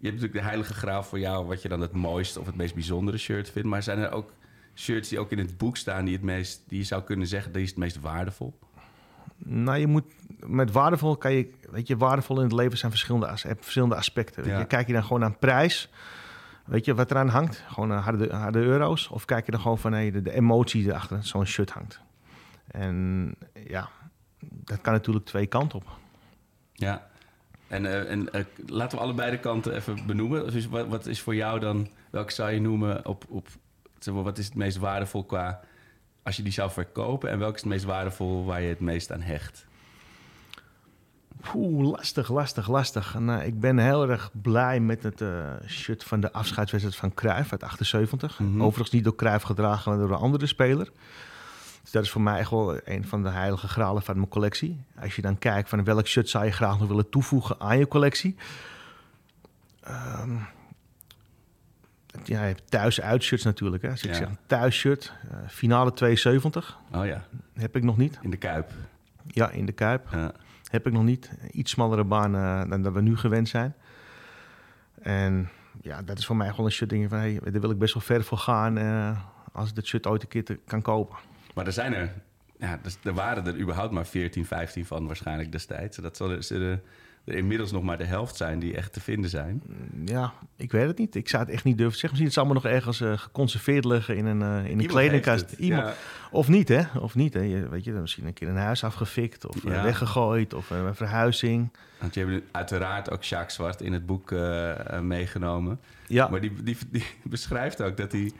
Je 0.00 0.06
hebt 0.08 0.20
natuurlijk 0.20 0.32
de 0.32 0.48
heilige 0.48 0.74
graal 0.74 1.02
voor 1.02 1.18
jou... 1.18 1.46
wat 1.46 1.62
je 1.62 1.68
dan 1.68 1.80
het 1.80 1.92
mooiste 1.92 2.40
of 2.40 2.46
het 2.46 2.56
meest 2.56 2.74
bijzondere 2.74 3.18
shirt 3.18 3.50
vindt. 3.50 3.68
Maar 3.68 3.82
zijn 3.82 3.98
er 3.98 4.10
ook 4.10 4.32
shirts 4.74 5.08
die 5.08 5.18
ook 5.18 5.30
in 5.30 5.38
het 5.38 5.58
boek 5.58 5.76
staan... 5.76 6.04
die, 6.04 6.14
het 6.14 6.22
meest, 6.22 6.62
die 6.68 6.78
je 6.78 6.84
zou 6.84 7.02
kunnen 7.02 7.26
zeggen, 7.26 7.52
die 7.52 7.62
is 7.62 7.68
het 7.68 7.78
meest 7.78 8.00
waardevol? 8.00 8.58
Nou, 9.44 9.78
je 9.78 9.86
moet 9.86 10.04
met 10.46 10.72
waardevol 10.72 11.16
kan 11.16 11.32
je, 11.32 11.50
weet 11.70 11.86
je, 11.86 11.96
waardevol 11.96 12.36
in 12.36 12.42
het 12.42 12.52
leven 12.52 12.78
zijn 12.78 12.90
verschillende, 12.90 13.36
verschillende 13.60 13.94
aspecten. 13.94 14.46
Ja. 14.46 14.58
je. 14.58 14.64
Kijk 14.64 14.86
je 14.86 14.92
dan 14.92 15.02
gewoon 15.02 15.20
naar 15.20 15.36
prijs, 15.36 15.90
weet 16.64 16.84
je 16.84 16.94
wat 16.94 17.10
eraan 17.10 17.28
hangt, 17.28 17.64
gewoon 17.68 17.90
harde, 17.90 18.28
harde 18.34 18.58
euro's, 18.58 19.08
of 19.08 19.24
kijk 19.24 19.44
je 19.44 19.50
dan 19.50 19.60
gewoon 19.60 19.78
van 19.78 19.92
hey, 19.92 20.10
de, 20.10 20.22
de 20.22 20.32
emotie 20.32 20.82
die 20.82 20.94
achter 20.94 21.24
zo'n 21.24 21.46
shirt 21.46 21.70
hangt. 21.70 22.00
En 22.70 23.34
ja, 23.52 23.88
dat 24.40 24.80
kan 24.80 24.92
natuurlijk 24.92 25.26
twee 25.26 25.46
kanten 25.46 25.78
op. 25.78 25.86
Ja. 26.72 27.06
En, 27.68 27.86
eh, 27.86 28.10
en 28.10 28.32
eh, 28.32 28.44
laten 28.66 28.98
we 28.98 29.04
allebei 29.04 29.30
de 29.30 29.38
kanten 29.38 29.74
even 29.74 30.06
benoemen. 30.06 30.52
Dus 30.52 30.66
wat, 30.68 30.86
wat 30.86 31.06
is 31.06 31.20
voor 31.20 31.34
jou 31.34 31.60
dan... 31.60 31.88
Welke 32.10 32.32
zou 32.32 32.50
je 32.50 32.60
noemen 32.60 33.06
op... 33.06 33.24
op 33.28 33.48
zeg 33.98 34.14
maar, 34.14 34.22
wat 34.22 34.38
is 34.38 34.44
het 34.44 34.54
meest 34.54 34.76
waardevol 34.76 35.24
qua... 35.24 35.60
Als 36.22 36.36
je 36.36 36.42
die 36.42 36.52
zou 36.52 36.70
verkopen... 36.70 37.30
en 37.30 37.38
welke 37.38 37.54
is 37.54 37.60
het 37.60 37.70
meest 37.70 37.84
waardevol 37.84 38.44
waar 38.44 38.60
je 38.62 38.68
het 38.68 38.80
meest 38.80 39.12
aan 39.12 39.20
hecht? 39.20 39.66
Oeh, 41.54 41.90
lastig, 41.90 42.30
lastig, 42.30 42.68
lastig. 42.68 43.18
Nou, 43.18 43.42
ik 43.42 43.60
ben 43.60 43.78
heel 43.78 44.08
erg 44.08 44.30
blij 44.42 44.80
met 44.80 45.02
het 45.02 45.20
eh, 45.20 45.52
shirt 45.66 46.04
van 46.04 46.20
de 46.20 46.32
afscheidswedstrijd 46.32 46.96
van 46.96 47.14
Cruijff 47.14 47.52
uit 47.52 47.62
78. 47.62 48.38
Mhm. 48.38 48.62
Overigens 48.62 48.90
niet 48.90 49.04
door 49.04 49.14
Cruijff 49.14 49.44
gedragen, 49.44 49.90
maar 49.90 50.00
door 50.00 50.10
een 50.10 50.22
andere 50.22 50.46
speler. 50.46 50.90
Dus 51.88 51.96
dat 51.96 52.06
is 52.06 52.10
voor 52.12 52.22
mij 52.22 52.38
echt 52.38 52.50
wel 52.50 52.80
een 52.84 53.04
van 53.06 53.22
de 53.22 53.28
heilige 53.28 53.68
gralen 53.68 54.02
van 54.02 54.16
mijn 54.16 54.28
collectie. 54.28 54.80
Als 55.00 55.16
je 55.16 55.22
dan 55.22 55.38
kijkt 55.38 55.68
van 55.68 55.84
welk 55.84 56.06
shirt 56.06 56.28
zou 56.28 56.44
je 56.44 56.50
graag 56.50 56.78
nog 56.78 56.88
willen 56.88 57.08
toevoegen 57.10 57.60
aan 57.60 57.78
je 57.78 57.88
collectie. 57.88 58.36
Ehm, 59.80 60.36
ja, 62.24 62.40
je 62.40 62.46
hebt 62.46 62.70
thuis-uitshirts 62.70 63.44
natuurlijk. 63.44 63.82
Hè. 63.82 63.90
Ik 63.92 63.96
Ja. 63.98 64.14
zeg 64.14 64.28
een 64.28 64.38
thuisshirt, 64.46 65.12
eh, 65.30 65.36
finale 65.48 65.92
72, 65.92 66.78
Oh 66.94 67.06
ja, 67.06 67.24
heb 67.54 67.76
ik 67.76 67.82
nog 67.82 67.96
niet. 67.96 68.18
in 68.22 68.30
de 68.30 68.36
Kuip. 68.36 68.70
Ja, 69.26 69.50
in 69.50 69.66
de 69.66 69.72
Kuip. 69.72 70.06
Ja. 70.10 70.32
Heb 70.70 70.86
ik 70.86 70.92
nog 70.92 71.02
niet. 71.04 71.30
Iets 71.50 71.70
smallere 71.70 72.04
baan 72.04 72.34
eh, 72.34 72.70
dan 72.70 72.82
dat 72.82 72.92
we 72.92 73.00
nu 73.00 73.16
gewend 73.16 73.48
zijn. 73.48 73.74
En 75.02 75.48
ja, 75.80 76.02
dat 76.02 76.18
is 76.18 76.26
voor 76.26 76.36
mij 76.36 76.50
gewoon 76.50 76.66
een 76.66 76.72
shirt. 76.72 76.92
Ik 76.92 77.08
van, 77.08 77.18
hey, 77.18 77.40
daar 77.50 77.60
wil 77.60 77.70
ik 77.70 77.78
best 77.78 77.94
wel 77.94 78.02
ver 78.02 78.24
voor 78.24 78.38
gaan 78.38 78.78
eh, 78.78 79.18
als 79.52 79.68
ik 79.68 79.74
dat 79.74 79.86
shirt 79.86 80.06
ooit 80.06 80.22
een 80.22 80.28
keer 80.28 80.44
te, 80.44 80.58
kan 80.66 80.82
kopen. 80.82 81.16
Maar 81.58 81.66
er 81.66 81.72
zijn 81.72 81.94
er... 81.94 82.12
Ja, 82.58 82.78
dus 82.82 82.98
er 83.02 83.14
waren 83.14 83.46
er 83.46 83.58
überhaupt 83.58 83.92
maar 83.92 84.06
14, 84.06 84.46
15 84.46 84.86
van 84.86 85.06
waarschijnlijk 85.06 85.52
destijds. 85.52 85.96
Dat 85.96 86.16
zullen, 86.16 86.44
zullen 86.44 86.82
er 87.24 87.34
inmiddels 87.34 87.72
nog 87.72 87.82
maar 87.82 87.98
de 87.98 88.04
helft 88.04 88.36
zijn 88.36 88.58
die 88.58 88.76
echt 88.76 88.92
te 88.92 89.00
vinden 89.00 89.30
zijn. 89.30 89.62
Ja, 90.04 90.32
ik 90.56 90.72
weet 90.72 90.86
het 90.86 90.98
niet. 90.98 91.14
Ik 91.14 91.28
zou 91.28 91.42
het 91.44 91.52
echt 91.52 91.64
niet 91.64 91.78
durven 91.78 91.98
zeggen. 91.98 92.10
Misschien 92.18 92.28
het 92.28 92.38
allemaal 92.38 92.62
nog 92.62 92.72
ergens 92.72 93.00
uh, 93.00 93.18
geconserveerd 93.18 93.84
liggen 93.84 94.16
in 94.16 94.26
een, 94.26 94.40
uh, 94.40 94.46
in 94.46 94.64
een 94.64 94.68
Iemand 94.70 94.86
kledingkast. 94.88 95.52
Iemand. 95.52 95.86
ja. 95.86 95.94
Of 96.30 96.48
niet, 96.48 96.68
hè? 96.68 96.82
Of 97.00 97.14
niet, 97.14 97.34
hè? 97.34 97.40
Je, 97.40 97.68
weet 97.68 97.84
je, 97.84 97.92
misschien 97.92 98.26
een 98.26 98.32
keer 98.32 98.48
een 98.48 98.56
huis 98.56 98.84
afgefikt 98.84 99.46
of 99.46 99.64
uh, 99.64 99.74
Ja. 99.74 99.82
weggegooid 99.82 100.54
of 100.54 100.70
een 100.70 100.94
verhuizing. 100.94 101.70
Want 101.98 102.14
je 102.14 102.24
hebt 102.24 102.44
uiteraard 102.50 103.10
ook 103.10 103.24
Sjaak 103.24 103.50
Zwart 103.50 103.80
in 103.80 103.92
het 103.92 104.06
boek 104.06 104.32
eh, 104.32 104.94
eh, 104.94 105.00
meegenomen. 105.00 105.80
Ja, 106.06 106.28
Maar 106.28 106.40
die, 106.40 106.62
die, 106.62 106.76
die 106.90 107.04
beschrijft 107.22 107.82
ook 107.82 107.96
dat 107.96 108.12
hij 108.12 108.32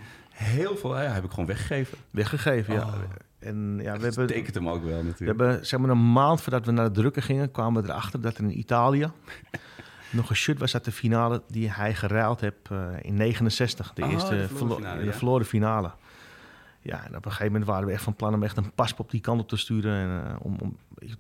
heel 0.45 0.77
veel... 0.77 1.01
Ja, 1.03 1.11
heb 1.13 1.25
ik 1.25 1.31
gewoon 1.31 1.47
weggegeven. 1.47 1.99
weggegeven, 2.11 2.75
ja. 2.75 2.81
Oh. 2.81 2.95
En 3.39 3.79
ja, 3.83 3.93
we 3.93 3.99
Dat 3.99 4.01
hebben, 4.15 4.27
tekent 4.27 4.55
hem 4.55 4.69
ook 4.69 4.83
wel 4.85 4.97
we 4.99 5.03
natuurlijk. 5.05 5.39
hebben 5.41 5.67
zeg 5.67 5.81
maar 5.81 5.91
een 5.91 6.13
maand 6.13 6.41
voordat 6.41 6.65
we 6.67 6.73
naar 6.73 6.85
de 6.93 7.01
drukker 7.01 7.23
gingen, 7.23 7.51
kwamen 7.51 7.83
we 7.83 7.89
erachter 7.89 8.21
dat 8.21 8.37
er 8.39 8.45
in 8.45 8.59
Italië 8.59 9.11
nog 10.11 10.31
een 10.31 10.37
shirt 10.37 10.59
was 10.59 10.75
uit 10.75 10.85
de 10.85 10.93
finale 10.93 11.43
die 11.49 11.71
hij 11.71 11.95
geruild 11.95 12.41
heeft 12.41 12.71
eh, 12.71 12.87
in 13.03 13.15
69. 13.15 13.93
De 13.93 14.03
Oh, 14.03 14.11
eerste 14.13 14.37
de 14.37 14.49
verloren 14.49 14.57
verlo- 14.59 14.77
finale, 14.77 15.05
de 15.05 15.13
verloren 15.13 15.47
finale. 15.47 15.91
Ja, 16.81 17.05
en 17.07 17.17
op 17.17 17.25
een 17.25 17.31
gegeven 17.31 17.53
moment 17.53 17.71
waren 17.71 17.87
we 17.87 17.93
echt 17.93 18.03
van 18.03 18.15
plan 18.15 18.35
om 18.35 18.43
echt 18.43 18.57
een 18.57 18.73
paspoort 18.75 19.11
die 19.11 19.21
kant 19.21 19.41
op 19.41 19.49
te 19.49 19.57
sturen. 19.57 19.93
En, 19.95 20.25
eh, 20.27 20.37
om, 20.43 20.57
om, 20.63 20.77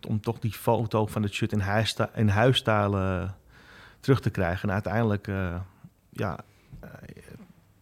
om 0.09 0.21
toch 0.21 0.39
die 0.39 0.53
foto 0.53 1.07
van 1.07 1.23
het 1.23 1.33
shirt 1.33 1.53
in, 1.53 1.61
huissta- 1.61 2.11
in 2.15 2.29
huisstijl 2.29 2.97
eh, 2.97 3.29
terug 4.01 4.21
te 4.21 4.31
krijgen. 4.31 4.69
En 4.69 4.75
uiteindelijk, 4.75 5.27
ja, 6.11 6.39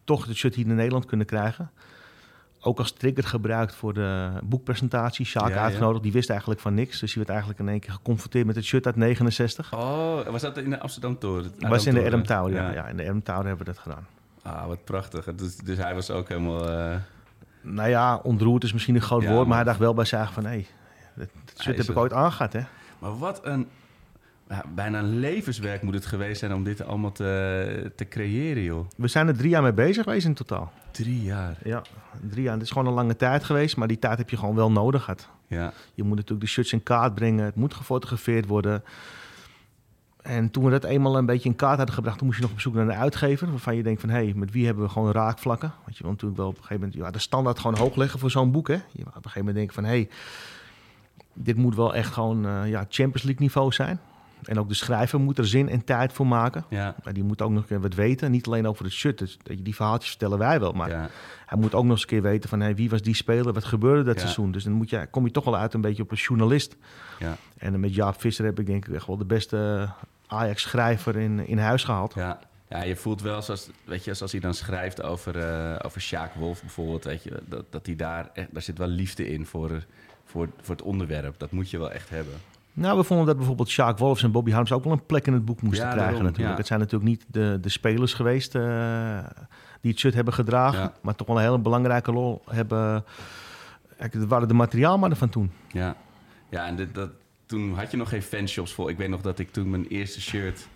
toch 0.06 0.26
het 0.26 0.36
shirt 0.36 0.54
hier 0.54 0.66
in 0.66 0.75
Nederland 0.75 1.04
kunnen 1.04 1.26
krijgen. 1.26 1.70
Ook 2.60 2.78
als 2.78 2.92
trigger 2.92 3.25
gebruikt 3.25 3.75
voor 3.75 3.94
de 3.94 4.30
boekpresentatie. 4.44 5.26
Sjaak 5.26 5.48
Ja, 5.48 5.54
ja. 5.54 5.62
uitgenodigd, 5.62 6.02
die 6.02 6.12
wist 6.12 6.30
eigenlijk 6.30 6.60
van 6.60 6.75
niks. 6.75 6.98
Dus 7.00 7.08
die 7.08 7.18
werd 7.18 7.28
eigenlijk 7.28 7.60
in 7.60 7.68
één 7.68 7.80
keer 7.80 7.92
geconfronteerd 7.92 8.46
met 8.46 8.56
het 8.56 8.64
shirt 8.64 8.86
uit 8.86 8.96
69. 8.96 9.75
Oh, 9.75 10.26
was 10.26 10.42
dat 10.42 10.56
in 10.56 10.70
de 10.70 10.80
Amsterdam 10.80 11.18
Toren? 11.18 11.52
Was 11.58 11.86
in 11.86 11.94
de 11.94 12.04
Adam 12.04 12.22
Tower, 12.22 12.52
ja. 12.52 12.72
Ja. 12.72 12.86
In 12.86 12.96
de 12.96 13.02
Adam 13.02 13.22
Tower 13.22 13.46
hebben 13.46 13.66
we 13.66 13.72
dat 13.72 13.78
gedaan. 13.82 14.06
Ah, 14.42 14.66
wat 14.66 14.84
prachtig. 14.84 15.34
Dus, 15.34 15.56
dus 15.56 15.76
hij 15.78 15.94
was 15.94 16.10
ook 16.10 16.28
helemaal... 16.28 16.70
eh, 16.70 16.96
Nou 17.62 17.88
ja, 17.88 18.16
ontroerd 18.16 18.64
is 18.64 18.72
misschien 18.72 18.94
een 18.94 19.00
groot 19.00 19.26
woord, 19.26 19.46
maar 19.46 19.56
hij 19.56 19.64
dacht 19.64 19.78
wel 19.78 19.94
bij 19.94 20.04
zagen 20.04 20.34
van... 20.34 20.44
hé, 20.44 20.50
hey, 20.50 20.66
dat, 21.14 21.28
dat 21.44 21.54
Hij 21.54 21.64
shirt 21.64 21.78
is 21.78 21.86
heb 21.86 21.96
ik 21.96 22.02
ooit 22.02 22.12
aangehad, 22.12 22.52
hè? 22.52 22.60
Maar 22.98 23.18
wat 23.18 23.40
een... 23.46 23.68
ja, 24.48 24.64
bijna 24.74 24.98
een 24.98 25.18
levenswerk 25.18 25.82
moet 25.82 25.94
het 25.94 26.06
geweest 26.06 26.38
zijn 26.38 26.54
om 26.54 26.64
dit 26.64 26.82
allemaal 26.82 27.12
te, 27.12 27.92
te 27.96 28.08
creëren, 28.08 28.62
joh. 28.62 28.86
We 28.96 29.08
zijn 29.08 29.28
er 29.28 29.36
drie 29.36 29.50
jaar 29.50 29.62
mee 29.62 29.72
bezig 29.72 30.04
geweest 30.04 30.26
in 30.26 30.34
totaal. 30.34 30.72
Drie 30.90 31.22
jaar. 31.22 31.58
Ja, 31.64 31.82
drie 32.28 32.42
jaar. 32.42 32.54
Het 32.54 32.62
is 32.62 32.70
gewoon 32.70 32.86
een 32.86 32.92
lange 32.92 33.16
tijd 33.16 33.44
geweest, 33.44 33.76
maar 33.76 33.88
die 33.88 33.98
tijd 33.98 34.18
heb 34.18 34.30
je 34.30 34.36
gewoon 34.36 34.54
wel 34.54 34.70
nodig 34.72 35.04
gehad. 35.04 35.28
Ja. 35.46 35.72
Je 35.94 36.02
moet 36.02 36.16
natuurlijk 36.16 36.40
de 36.40 36.46
shirts 36.46 36.72
in 36.72 36.82
kaart 36.82 37.14
brengen, 37.14 37.44
het 37.44 37.54
moet 37.54 37.74
gefotografeerd 37.74 38.46
worden. 38.46 38.84
En 40.22 40.50
toen 40.50 40.64
we 40.64 40.70
dat 40.70 40.84
eenmaal 40.84 41.16
een 41.16 41.26
beetje 41.26 41.48
in 41.48 41.56
kaart 41.56 41.76
hadden 41.76 41.94
gebracht, 41.94 42.18
toen 42.18 42.26
moest 42.26 42.38
je 42.38 42.44
nog 42.44 42.54
op 42.54 42.60
zoek 42.60 42.74
naar 42.74 42.88
een 42.88 42.94
uitgever. 42.94 43.50
Waarvan 43.50 43.76
je 43.76 43.82
denkt 43.82 44.00
van, 44.00 44.10
hé, 44.10 44.24
hey, 44.24 44.32
met 44.34 44.50
wie 44.50 44.66
hebben 44.66 44.84
we 44.84 44.90
gewoon 44.90 45.12
raakvlakken? 45.12 45.72
Want 45.84 45.96
je 45.96 46.02
wil 46.02 46.12
natuurlijk 46.12 46.40
wel 46.40 46.48
op 46.48 46.56
een 46.56 46.62
gegeven 46.62 46.82
moment 46.82 47.02
ja, 47.02 47.10
de 47.10 47.18
standaard 47.18 47.58
gewoon 47.58 47.78
hoog 47.78 47.96
leggen 47.96 48.18
voor 48.18 48.30
zo'n 48.30 48.50
boek. 48.50 48.68
Hè? 48.68 48.74
Je 48.74 48.80
wil 48.92 49.06
op 49.06 49.14
een 49.14 49.30
gegeven 49.30 49.38
moment 49.38 49.56
denken 49.56 49.74
van, 49.74 49.84
hé, 49.84 49.90
hey, 49.90 50.08
dit 51.32 51.56
moet 51.56 51.74
wel 51.74 51.94
echt 51.94 52.12
gewoon 52.12 52.46
eh, 52.46 52.68
ja, 52.68 52.86
Champions 52.88 53.22
League 53.22 53.42
niveau 53.42 53.72
zijn. 53.72 54.00
En 54.46 54.58
ook 54.58 54.68
de 54.68 54.74
schrijver 54.74 55.20
moet 55.20 55.38
er 55.38 55.46
zin 55.46 55.68
en 55.68 55.84
tijd 55.84 56.12
voor 56.12 56.26
maken. 56.26 56.64
Ja. 56.68 56.94
Maar 57.04 57.12
die 57.12 57.24
moet 57.24 57.42
ook 57.42 57.50
nog 57.50 57.62
een 57.62 57.68
keer 57.68 57.80
wat 57.80 57.94
weten. 57.94 58.30
Niet 58.30 58.46
alleen 58.46 58.66
over 58.66 58.84
het 58.84 58.92
shirt. 58.92 59.18
Dus, 59.18 59.38
die 59.62 59.74
verhaaltjes 59.74 60.10
vertellen 60.10 60.38
wij 60.38 60.60
wel. 60.60 60.72
Maar 60.72 60.90
ja. 60.90 61.08
hij 61.46 61.58
moet 61.58 61.74
ook 61.74 61.82
nog 61.82 61.92
eens 61.92 62.00
een 62.02 62.06
keer 62.08 62.22
weten 62.22 62.48
van 62.48 62.60
hey, 62.60 62.74
wie 62.74 62.90
was 62.90 63.02
die 63.02 63.14
speler, 63.14 63.52
wat 63.52 63.64
gebeurde 63.64 64.02
dat 64.02 64.14
Ja. 64.14 64.20
seizoen. 64.20 64.52
Dus 64.52 64.64
dan 64.64 64.72
moet 64.72 64.90
je, 64.90 65.06
kom 65.10 65.24
je 65.24 65.30
toch 65.30 65.44
wel 65.44 65.56
uit 65.56 65.74
een 65.74 65.80
beetje 65.80 66.02
op 66.02 66.10
een 66.10 66.16
journalist. 66.16 66.76
Ja. 67.18 67.36
En 67.58 67.80
met 67.80 67.94
Jaap 67.94 68.20
Visser 68.20 68.44
heb 68.44 68.58
ik 68.58 68.66
denk 68.66 68.86
ik 68.88 68.94
echt 68.94 69.06
wel 69.06 69.16
de 69.16 69.24
beste 69.24 69.88
Ajax-schrijver 70.26 71.16
in, 71.16 71.46
in 71.46 71.58
huis 71.58 71.84
gehaald. 71.84 72.14
Ja. 72.14 72.38
Ja, 72.68 72.82
je 72.82 72.96
voelt 72.96 73.22
wel 73.22 73.42
zoals, 73.42 73.70
weet 73.84 74.04
je, 74.04 74.14
zoals 74.14 74.32
hij 74.32 74.40
dan 74.40 74.54
schrijft 74.54 75.02
over, 75.02 75.38
eh 75.38 75.76
over 75.82 76.00
Sjaak 76.00 76.34
Wolf 76.34 76.60
bijvoorbeeld, 76.60 77.04
weet 77.04 77.22
je, 77.22 77.42
dat, 77.48 77.64
dat 77.70 77.86
hij 77.86 77.96
daar, 77.96 78.30
echt, 78.32 78.48
daar 78.52 78.62
zit 78.62 78.78
wel 78.78 78.86
liefde 78.88 79.28
in 79.28 79.46
voor, 79.46 79.84
voor, 80.24 80.48
voor 80.60 80.74
het 80.74 80.84
onderwerp. 80.84 81.38
Dat 81.38 81.50
moet 81.50 81.70
je 81.70 81.78
wel 81.78 81.90
echt 81.90 82.10
hebben. 82.10 82.34
Nou, 82.76 82.97
we 82.99 83.04
vonden 83.04 83.26
dat 83.26 83.37
bijvoorbeeld 83.37 83.68
Sjaak 83.68 83.99
Wolfs 83.99 84.23
en 84.23 84.30
Bobby 84.30 84.50
Harms 84.50 84.73
ook 84.73 84.85
wel 84.85 84.92
een 84.92 85.06
plek 85.06 85.26
in 85.26 85.33
het 85.33 85.45
boek 85.45 85.62
moesten 85.62 85.85
Ja, 85.87 85.90
krijgen 85.92 86.06
daarom, 86.12 86.23
natuurlijk. 86.23 86.52
ja. 86.52 86.59
Het 86.59 86.66
zijn 86.66 86.80
natuurlijk 86.80 87.11
niet 87.11 87.25
de, 87.28 87.59
de 87.61 87.68
spelers 87.68 88.14
geweest 88.14 88.54
eh, 88.54 89.18
die 89.80 89.90
het 89.90 90.00
shirt 90.00 90.14
hebben 90.14 90.35
gedragen. 90.35 90.80
Ja. 90.80 90.92
Maar 91.02 91.14
toch 91.14 91.26
wel 91.26 91.37
een 91.37 91.42
hele 91.42 91.59
belangrijke 91.59 92.11
rol 92.11 92.42
hebben. 92.50 93.05
Het 93.96 94.27
waren 94.27 94.48
de 94.48 94.55
materiaalmannen 94.55 95.18
van 95.18 95.29
toen. 95.29 95.50
Ja, 95.68 95.96
ja 96.50 96.66
en 96.66 96.77
dit, 96.77 96.94
dat, 96.94 97.11
toen 97.46 97.74
had 97.74 97.90
je 97.90 97.96
nog 97.96 98.09
geen 98.09 98.22
fanshops 98.22 98.72
vol. 98.72 98.88
Ik 98.88 98.96
weet 98.96 99.09
nog 99.09 99.20
dat 99.20 99.38
ik 99.38 99.50
toen 99.53 99.70
mijn 99.70 99.87
eerste 99.87 100.20
shirt, 100.20 100.68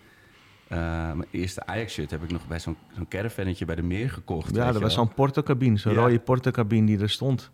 eh, 0.69 0.79
mijn 1.13 1.29
eerste 1.31 1.67
Ajax-shirt, 1.67 2.11
heb 2.11 2.23
ik 2.23 2.31
nog 2.33 2.47
bij 2.47 2.59
zo'n 2.61 2.77
zo'n 2.97 3.09
caravannetje 3.09 3.65
bij 3.65 3.75
de 3.75 3.83
meer 3.83 4.11
gekocht. 4.11 4.55
Ja, 4.55 4.73
dat 4.73 4.83
was 4.83 4.95
zo'n 4.95 5.15
portocabine, 5.15 5.79
zo'n 5.79 5.93
Ja. 5.93 5.99
rode 6.01 6.19
portocabine 6.19 6.87
die 6.87 7.01
er 7.01 7.11
stond. 7.11 7.51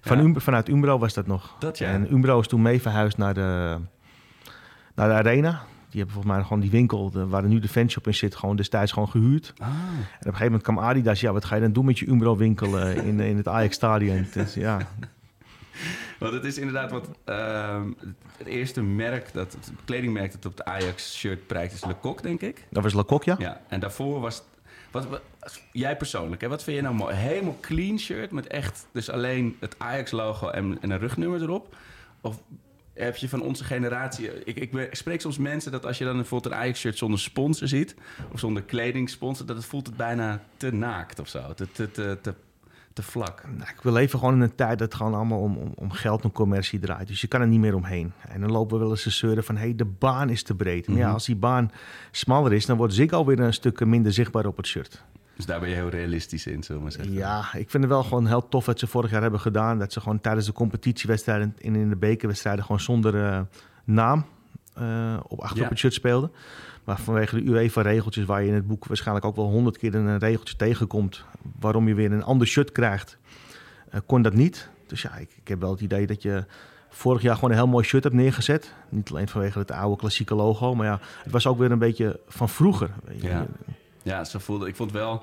Van 0.00 0.16
Ja. 0.18 0.22
Um- 0.24 0.40
vanuit 0.40 0.68
Umbro 0.68 0.98
was 0.98 1.14
dat 1.14 1.26
nog. 1.26 1.56
Dat 1.58 1.78
ja. 1.78 1.88
En 1.88 2.12
Umbro 2.12 2.40
is 2.40 2.46
toen 2.46 2.62
mee 2.62 2.80
verhuisd 2.80 3.16
naar 3.16 3.34
de, 3.34 3.78
naar 4.94 5.08
de 5.08 5.14
arena. 5.14 5.50
Die 5.90 5.98
hebben 6.00 6.14
volgens 6.14 6.34
mij 6.34 6.42
gewoon 6.42 6.60
die 6.60 6.70
winkel 6.70 7.10
de- 7.10 7.26
waar 7.26 7.44
nu 7.44 7.58
de 7.58 7.68
fanshop 7.68 8.06
in 8.06 8.14
zit, 8.14 8.34
gewoon 8.36 8.56
destijds 8.56 8.92
gewoon 8.92 9.08
gehuurd. 9.10 9.52
Ah, 9.58 9.66
En 9.68 9.74
op 9.74 9.78
een 10.08 10.22
gegeven 10.22 10.44
moment 10.44 10.62
kwam 10.62 10.78
Adidas, 10.78 11.20
ja, 11.20 11.32
wat 11.32 11.44
ga 11.44 11.54
je 11.54 11.60
dan 11.60 11.72
doen 11.72 11.84
met 11.84 11.98
je 11.98 12.08
Umbro-winkel 12.08 12.78
eh, 12.78 12.96
in, 13.06 13.20
in 13.20 13.36
het 13.36 13.48
Ajax-stadion? 13.48 14.26
Dus, 14.34 14.54
ja, 14.54 14.78
want 16.18 16.32
het 16.32 16.44
is 16.44 16.58
inderdaad 16.58 16.90
wat... 16.90 17.08
ehm, 17.24 17.88
het 18.38 18.46
eerste 18.46 18.82
merk, 18.82 19.32
dat, 19.32 19.52
het 19.52 19.72
kledingmerk 19.84 20.32
dat 20.32 20.46
op 20.46 20.56
de 20.56 20.64
Ajax-shirt 20.64 21.46
prijkt, 21.46 21.72
is 21.72 21.84
Le 21.84 21.94
Coq, 21.96 22.20
denk 22.22 22.40
ik. 22.40 22.66
dat 22.70 22.82
was 22.82 22.94
Lecoq, 22.94 23.24
ja? 23.24 23.36
Ja, 23.38 23.60
en 23.68 23.80
daarvoor 23.80 24.20
was... 24.20 24.42
Wat, 24.90 25.08
wat- 25.08 25.22
jij 25.72 25.96
persoonlijk, 25.96 26.40
hè, 26.42 26.48
wat 26.48 26.62
vind 26.62 26.76
je 26.76 26.82
nou 26.82 26.94
mooi? 26.94 27.14
Helemaal 27.14 27.56
clean 27.60 27.98
shirt 27.98 28.30
met 28.30 28.46
echt 28.46 28.86
dus 28.92 29.10
alleen 29.10 29.56
het 29.60 29.74
Ajax-logo 29.78 30.48
en, 30.48 30.78
en 30.80 30.90
een 30.90 30.98
rugnummer 30.98 31.42
erop? 31.42 31.76
Of 32.20 32.40
heb 32.94 33.16
je 33.16 33.28
van 33.28 33.42
onze 33.42 33.64
generatie... 33.64 34.44
Ik, 34.44 34.56
ik 34.56 34.88
spreek 34.92 35.20
soms 35.20 35.38
mensen 35.38 35.72
dat 35.72 35.86
als 35.86 35.98
je 35.98 36.04
dan 36.04 36.16
bijvoorbeeld 36.16 36.52
een 36.52 36.58
Ajax-shirt 36.60 36.98
zonder 36.98 37.18
sponsor 37.20 37.68
ziet... 37.68 37.94
of 38.32 38.38
zonder 38.38 38.62
kledingsponsor, 38.62 39.46
dat 39.46 39.56
het 39.56 39.64
voelt 39.64 39.86
het 39.86 39.96
bijna 39.96 40.40
te 40.56 40.72
naakt 40.72 41.18
of 41.18 41.28
zo. 41.28 41.54
Te, 41.54 41.72
te, 41.72 41.90
te, 41.90 42.18
te, 42.22 42.34
te 42.92 43.02
vlak. 43.02 43.44
Nou, 43.56 43.70
ik 43.70 43.80
wil 43.82 43.92
leven 43.92 44.18
gewoon 44.18 44.34
in 44.34 44.40
een 44.40 44.54
tijd 44.54 44.78
dat 44.78 44.88
het 44.88 44.94
gewoon 44.94 45.14
allemaal 45.14 45.40
om, 45.40 45.56
om, 45.56 45.72
om 45.74 45.90
geld 45.90 46.24
en 46.24 46.32
commercie 46.32 46.78
draait. 46.78 47.08
Dus 47.08 47.20
je 47.20 47.26
kan 47.26 47.40
er 47.40 47.46
niet 47.46 47.60
meer 47.60 47.74
omheen. 47.74 48.12
En 48.28 48.40
dan 48.40 48.50
lopen 48.50 48.76
we 48.76 48.82
wel 48.82 48.90
eens 48.90 49.02
te 49.02 49.10
zeuren 49.10 49.44
van, 49.44 49.56
hé, 49.56 49.62
hey, 49.64 49.74
de 49.76 49.84
baan 49.84 50.28
is 50.30 50.42
te 50.42 50.54
breed. 50.54 50.88
Maar 50.88 50.96
ja, 50.96 51.04
Mhm. 51.04 51.12
als 51.14 51.26
die 51.26 51.36
baan 51.36 51.70
smaller 52.10 52.52
is, 52.52 52.66
dan 52.66 52.76
wordt 52.76 52.94
Zig 52.94 53.10
alweer 53.10 53.40
een 53.40 53.52
stuk 53.52 53.84
minder 53.84 54.12
zichtbaar 54.12 54.46
op 54.46 54.56
het 54.56 54.66
shirt. 54.66 55.02
Dus 55.40 55.48
daar 55.48 55.60
ben 55.60 55.68
je 55.68 55.74
heel 55.74 55.88
realistisch 55.88 56.46
in, 56.46 56.62
zullen 56.62 56.76
we 56.76 56.82
maar 56.88 56.92
zeggen. 56.96 57.12
Ja, 57.14 57.40
ik 57.54 57.70
vind 57.70 57.82
het 57.82 57.92
wel 57.92 58.02
gewoon 58.02 58.26
heel 58.26 58.48
tof 58.48 58.66
wat 58.66 58.78
ze 58.78 58.86
vorig 58.86 59.10
jaar 59.10 59.22
hebben 59.22 59.40
gedaan. 59.40 59.78
Dat 59.78 59.92
ze 59.92 60.00
gewoon 60.00 60.20
tijdens 60.20 60.46
de 60.46 60.52
competitiewedstrijden 60.52 61.54
en 61.62 61.74
in 61.76 61.88
de 61.88 61.96
bekerwedstrijden 61.96 62.64
gewoon 62.64 62.80
zonder 62.80 63.24
eh, 63.24 63.40
naam 63.84 64.24
eh, 64.74 65.16
op 65.28 65.40
achter 65.40 65.56
Ja. 65.58 65.64
op 65.64 65.70
het 65.70 65.78
shirt 65.78 65.92
speelden. 65.94 66.32
Maar 66.84 66.98
vanwege 67.00 67.34
de 67.36 67.50
UEFA-regeltjes, 67.50 68.24
waar 68.24 68.42
je 68.42 68.48
in 68.48 68.54
het 68.54 68.66
boek 68.66 68.86
waarschijnlijk 68.86 69.26
ook 69.26 69.36
wel 69.36 69.48
honderd 69.50 69.78
keer 69.78 69.94
een 69.94 70.18
regeltje 70.18 70.56
tegenkomt, 70.56 71.24
waarom 71.60 71.88
je 71.88 71.94
weer 71.94 72.12
een 72.12 72.22
ander 72.24 72.46
shirt 72.46 72.72
krijgt, 72.72 73.18
eh, 73.90 74.00
kon 74.06 74.22
dat 74.22 74.34
niet. 74.34 74.68
Dus 74.86 75.02
ja, 75.02 75.16
ik, 75.16 75.30
ik 75.40 75.48
heb 75.48 75.60
wel 75.60 75.70
het 75.70 75.80
idee 75.80 76.06
dat 76.06 76.22
je 76.22 76.44
vorig 76.88 77.22
jaar 77.22 77.34
gewoon 77.34 77.50
een 77.50 77.56
heel 77.56 77.66
mooi 77.66 77.84
shirt 77.84 78.02
hebt 78.04 78.16
neergezet. 78.16 78.74
Niet 78.88 79.10
alleen 79.10 79.28
vanwege 79.28 79.58
het 79.58 79.70
oude 79.70 79.96
klassieke 79.96 80.34
logo, 80.34 80.74
maar 80.74 80.86
ja, 80.86 81.00
het 81.22 81.32
was 81.32 81.46
ook 81.46 81.58
weer 81.58 81.70
een 81.70 81.78
beetje 81.78 82.20
van 82.28 82.48
vroeger. 82.48 82.90
weet 83.04 83.20
je. 83.22 83.28
Ja. 83.28 83.46
Ja, 84.10 84.24
zo 84.24 84.38
voelde 84.38 84.68
ik. 84.68 84.76
vond 84.76 84.92
wel. 84.92 85.14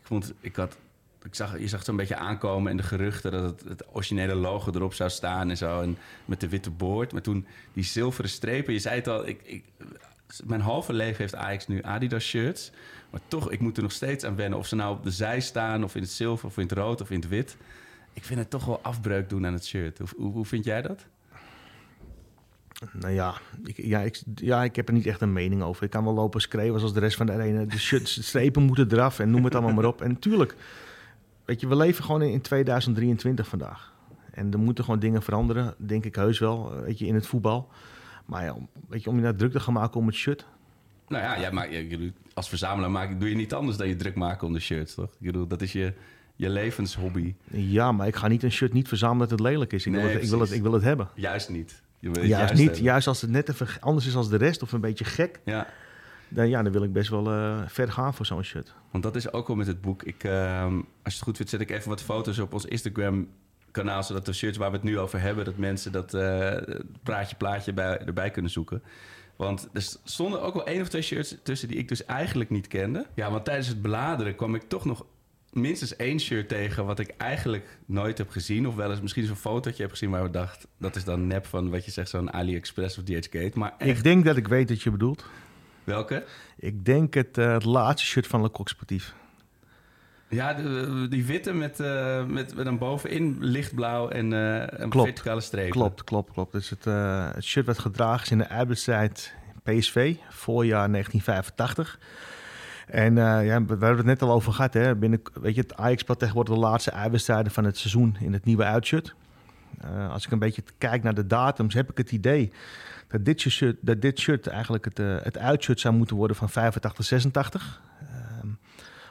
Ik 0.00 0.06
vond, 0.06 0.32
ik 0.40 0.56
had, 0.56 0.76
ik 1.22 1.34
zag, 1.34 1.58
je 1.58 1.68
zag 1.68 1.78
het 1.78 1.88
zo'n 1.88 1.96
beetje 1.96 2.16
aankomen 2.16 2.70
en 2.70 2.76
de 2.76 2.82
geruchten 2.82 3.32
dat 3.32 3.42
het, 3.42 3.68
het 3.68 3.84
originele 3.92 4.34
logo 4.34 4.72
erop 4.72 4.94
zou 4.94 5.10
staan 5.10 5.50
en 5.50 5.56
zo. 5.56 5.80
En 5.80 5.98
met 6.24 6.40
de 6.40 6.48
witte 6.48 6.70
boord. 6.70 7.12
Maar 7.12 7.22
toen 7.22 7.46
die 7.72 7.84
zilveren 7.84 8.30
strepen, 8.30 8.72
je 8.72 8.78
zei 8.78 8.94
het 8.94 9.08
al, 9.08 9.26
ik, 9.26 9.62
mijn 10.44 10.60
halve 10.60 10.92
leven 10.92 11.18
heeft 11.18 11.34
Ajax 11.34 11.66
nu 11.66 11.82
Adidas 11.82 12.24
shirts. 12.24 12.70
Maar 13.10 13.20
toch, 13.28 13.50
ik 13.50 13.60
moet 13.60 13.76
er 13.76 13.82
nog 13.82 13.92
steeds 13.92 14.24
aan 14.24 14.36
wennen. 14.36 14.58
Of 14.58 14.66
ze 14.66 14.76
nou 14.76 14.96
op 14.96 15.04
de 15.04 15.10
zij 15.10 15.40
staan, 15.40 15.84
of 15.84 15.94
in 15.94 16.02
het 16.02 16.10
zilver, 16.10 16.46
of 16.46 16.56
in 16.56 16.62
het 16.62 16.72
rood, 16.72 17.00
of 17.00 17.10
in 17.10 17.20
het 17.20 17.28
wit. 17.28 17.56
Ik 18.12 18.24
vind 18.24 18.40
het 18.40 18.50
toch 18.50 18.64
wel 18.64 18.80
afbreuk 18.82 19.28
doen 19.28 19.46
aan 19.46 19.52
het 19.52 19.66
shirt. 19.66 19.98
Hoe, 19.98 20.32
hoe 20.32 20.44
vind 20.44 20.64
jij 20.64 20.82
dat? 20.82 21.06
Nou 22.92 23.12
ja 23.14 23.34
ik, 23.64 23.76
ja, 23.76 24.00
ik, 24.00 24.22
ja, 24.34 24.64
ik 24.64 24.76
heb 24.76 24.88
er 24.88 24.94
niet 24.94 25.06
echt 25.06 25.20
een 25.20 25.32
mening 25.32 25.62
over. 25.62 25.84
Ik 25.84 25.90
kan 25.90 26.04
wel 26.04 26.14
lopen 26.14 26.40
schreeuwen 26.40 26.78
zoals 26.78 26.94
de 26.94 27.00
rest 27.00 27.16
van 27.16 27.26
de 27.26 27.32
arena. 27.32 27.64
De 27.64 27.78
shirts, 27.78 28.26
strepen 28.26 28.62
moeten 28.62 28.92
eraf 28.92 29.18
en 29.18 29.30
noem 29.30 29.44
het 29.44 29.54
allemaal 29.54 29.74
maar 29.74 29.84
op. 29.84 30.02
En 30.02 30.08
natuurlijk, 30.08 30.56
weet 31.44 31.60
je, 31.60 31.68
we 31.68 31.76
leven 31.76 32.04
gewoon 32.04 32.22
in, 32.22 32.30
in 32.32 32.40
2023 32.40 33.46
vandaag. 33.48 33.92
En 34.30 34.52
er 34.52 34.58
moeten 34.58 34.84
gewoon 34.84 35.00
dingen 35.00 35.22
veranderen, 35.22 35.74
denk 35.76 36.04
ik 36.04 36.14
heus 36.14 36.38
wel, 36.38 36.72
eh, 36.76 36.82
weet 36.82 36.98
je, 36.98 37.06
in 37.06 37.14
het 37.14 37.26
voetbal. 37.26 37.68
Maar 38.26 38.44
ja, 38.44 38.52
om- 38.52 38.68
weet 38.88 39.02
je, 39.02 39.10
om 39.10 39.16
je 39.16 39.22
nou 39.22 39.36
druk 39.36 39.52
te 39.52 39.60
gaan 39.60 39.74
maken 39.74 40.00
om 40.00 40.06
het 40.06 40.14
shirt. 40.16 40.46
Nou 41.08 41.22
ja, 41.22 41.40
jij 41.40 41.52
maakt, 41.52 41.70
als 42.34 42.48
verzamelaar 42.48 42.90
maak, 42.90 43.20
doe 43.20 43.28
je 43.28 43.34
niet 43.36 43.54
anders 43.54 43.76
dan 43.76 43.88
je 43.88 43.96
druk 43.96 44.14
maken 44.14 44.46
om 44.46 44.52
de 44.52 44.60
shirts, 44.60 44.94
toch? 44.94 45.04
Ik 45.18 45.26
bedoel, 45.26 45.46
dat 45.46 45.62
is 45.62 45.72
je, 45.72 45.92
je 46.36 46.48
levenshobby. 46.50 47.34
Ja, 47.50 47.92
maar 47.92 48.06
ik 48.06 48.16
ga 48.16 48.28
niet 48.28 48.42
een 48.42 48.52
shirt 48.52 48.72
niet 48.72 48.88
verzamelen 48.88 49.28
dat 49.28 49.38
het 49.38 49.48
lelijk 49.48 49.72
is. 49.72 49.86
Ik, 49.86 49.92
wil, 49.92 50.02
het, 50.02 50.22
ik, 50.22 50.28
wil, 50.28 50.40
het, 50.40 50.52
ik 50.52 50.62
wil 50.62 50.72
het 50.72 50.82
hebben. 50.82 51.08
Juist 51.14 51.48
niet. 51.48 51.82
Je 52.00 52.10
het 52.10 52.24
Juist 52.26 52.54
niet, 52.54 52.64
hebben. 52.64 52.82
juist 52.82 53.06
als 53.06 53.20
het 53.20 53.30
net 53.30 53.48
even 53.48 53.66
anders 53.80 54.06
is 54.06 54.16
als 54.16 54.28
de 54.28 54.36
rest 54.36 54.62
of 54.62 54.72
een 54.72 54.80
beetje 54.80 55.04
gek, 55.04 55.40
Ja, 55.44 55.66
dan, 56.28 56.48
ja, 56.48 56.62
dan 56.62 56.72
wil 56.72 56.82
ik 56.82 56.92
best 56.92 57.10
wel 57.10 57.30
eh, 57.30 57.60
ver 57.66 57.92
gaan 57.92 58.14
voor 58.14 58.26
zo'n 58.26 58.42
shirt. 58.42 58.74
want 58.90 59.04
dat 59.04 59.16
is 59.16 59.32
ook 59.32 59.46
wel 59.46 59.56
met 59.56 59.66
het 59.66 59.80
boek. 59.80 60.02
Ik, 60.02 60.24
ehm, 60.24 60.74
als 60.74 60.84
je 61.02 61.10
het 61.18 61.22
goed 61.22 61.36
vindt, 61.36 61.50
zet 61.50 61.60
ik 61.60 61.70
even 61.70 61.88
wat 61.88 62.02
foto's 62.02 62.38
op 62.38 62.52
ons 62.52 62.64
Instagram 62.64 63.28
kanaal, 63.70 64.02
zodat 64.02 64.26
de 64.26 64.32
shirts 64.32 64.58
waar 64.58 64.70
we 64.70 64.76
het 64.76 64.84
nu 64.84 64.98
over 64.98 65.20
hebben, 65.20 65.44
dat 65.44 65.56
mensen 65.56 65.92
dat 65.92 66.14
eh, 66.14 66.56
praatje 67.02 67.36
plaatje 67.36 67.72
bij, 67.72 67.98
erbij 67.98 68.30
kunnen 68.30 68.50
zoeken. 68.50 68.82
Want 69.36 69.68
er 69.72 69.82
stonden 70.04 70.42
ook 70.42 70.54
wel 70.54 70.66
één 70.66 70.80
of 70.80 70.88
twee 70.88 71.02
shirts 71.02 71.36
tussen 71.42 71.68
die 71.68 71.76
ik 71.76 71.88
dus 71.88 72.04
eigenlijk 72.04 72.50
niet 72.50 72.66
kende. 72.66 73.06
Ja, 73.14 73.30
want 73.30 73.44
tijdens 73.44 73.68
het 73.68 73.82
bladeren 73.82 74.34
kwam 74.34 74.54
ik 74.54 74.62
toch 74.68 74.84
nog 74.84 75.04
minstens 75.52 75.96
één 75.96 76.20
shirt 76.20 76.48
tegen 76.48 76.84
wat 76.86 76.98
ik 76.98 77.14
eigenlijk 77.16 77.78
nooit 77.86 78.18
heb 78.18 78.30
gezien. 78.30 78.66
Of 78.68 78.74
wel 78.74 78.90
eens 78.90 79.00
misschien 79.00 79.26
zo'n 79.26 79.36
fotootje 79.36 79.82
heb 79.82 79.90
gezien 79.90 80.10
waar 80.10 80.22
we 80.22 80.30
dachten... 80.30 80.68
dat 80.78 80.96
is 80.96 81.04
dan 81.04 81.26
nep 81.26 81.46
van 81.46 81.70
wat 81.70 81.84
je 81.84 81.90
zegt, 81.90 82.08
zo'n 82.08 82.32
AliExpress 82.32 82.98
of 82.98 83.04
DHgate. 83.04 83.50
Maar 83.54 83.74
echt, 83.78 83.96
Ik 83.98 84.02
denk 84.02 84.24
dat 84.24 84.36
ik 84.36 84.48
weet 84.48 84.68
wat 84.68 84.82
je 84.82 84.90
bedoelt. 84.90 85.24
welke? 85.84 86.24
Ik 86.56 86.84
denk 86.84 87.14
het, 87.14 87.38
eh, 87.38 87.52
het 87.52 87.64
laatste 87.64 88.06
shirt 88.08 88.26
van 88.26 88.42
Le 88.42 88.50
Coq 88.50 88.62
Sportief. 88.64 89.14
Ja, 90.28 90.54
de- 90.54 91.06
die 91.08 91.24
witte 91.24 91.52
met, 91.52 91.80
eh, 91.80 92.24
met, 92.24 92.54
met 92.54 92.64
dan 92.64 92.78
bovenin 92.78 93.36
lichtblauw 93.40 94.08
en 94.08 94.32
eh, 94.32 94.78
een 94.80 94.90
Klopt. 94.90 95.06
verticale 95.08 95.40
streep. 95.40 95.70
Klopt, 95.70 96.04
klopt, 96.04 96.32
klopt. 96.32 96.52
Dus 96.52 96.70
het, 96.70 96.84
het 97.34 97.44
shirt 97.44 97.66
werd 97.66 97.78
gedragen 97.78 98.24
is 98.24 98.30
in 98.30 98.38
de 98.38 98.48
uitwedstrijd 98.48 99.34
PSV, 99.62 100.14
voorjaar 100.28 100.90
1985. 100.90 101.98
En 102.90 103.18
eh, 103.18 103.46
ja, 103.46 103.64
we 103.64 103.70
hebben 103.70 103.96
het 103.96 104.06
net 104.06 104.22
al 104.22 104.30
over 104.30 104.52
gehad. 104.52 104.74
Hè. 104.74 104.96
Binnen, 104.96 105.22
weet 105.40 105.54
je, 105.54 105.60
het 105.60 105.76
Ajax 105.76 106.00
speelt 106.00 106.18
tegenwoordig 106.18 106.54
de 106.54 106.60
laatste 106.60 106.92
uitwedstrijden 106.92 107.52
van 107.52 107.64
het 107.64 107.78
seizoen 107.78 108.16
in 108.20 108.32
het 108.32 108.44
nieuwe 108.44 108.64
uitshirt. 108.64 109.14
Eh, 109.80 110.12
als 110.12 110.26
ik 110.26 110.32
een 110.32 110.38
beetje 110.38 110.62
kijk 110.78 111.02
naar 111.02 111.14
de 111.14 111.26
datums, 111.26 111.74
heb 111.74 111.90
ik 111.90 111.96
het 111.96 112.12
idee 112.12 112.52
dat 113.08 113.24
dit 113.24 113.40
shirt, 113.40 113.76
dat 113.80 114.00
dit 114.00 114.18
shirt 114.18 114.46
eigenlijk 114.46 114.84
het, 114.84 114.98
eh, 114.98 115.16
het 115.22 115.38
uitshirt 115.38 115.80
zou 115.80 115.94
moeten 115.94 116.16
worden 116.16 116.36
van 116.36 116.50
85, 116.50 117.04
86. 117.04 117.80
Ehm, 118.00 118.46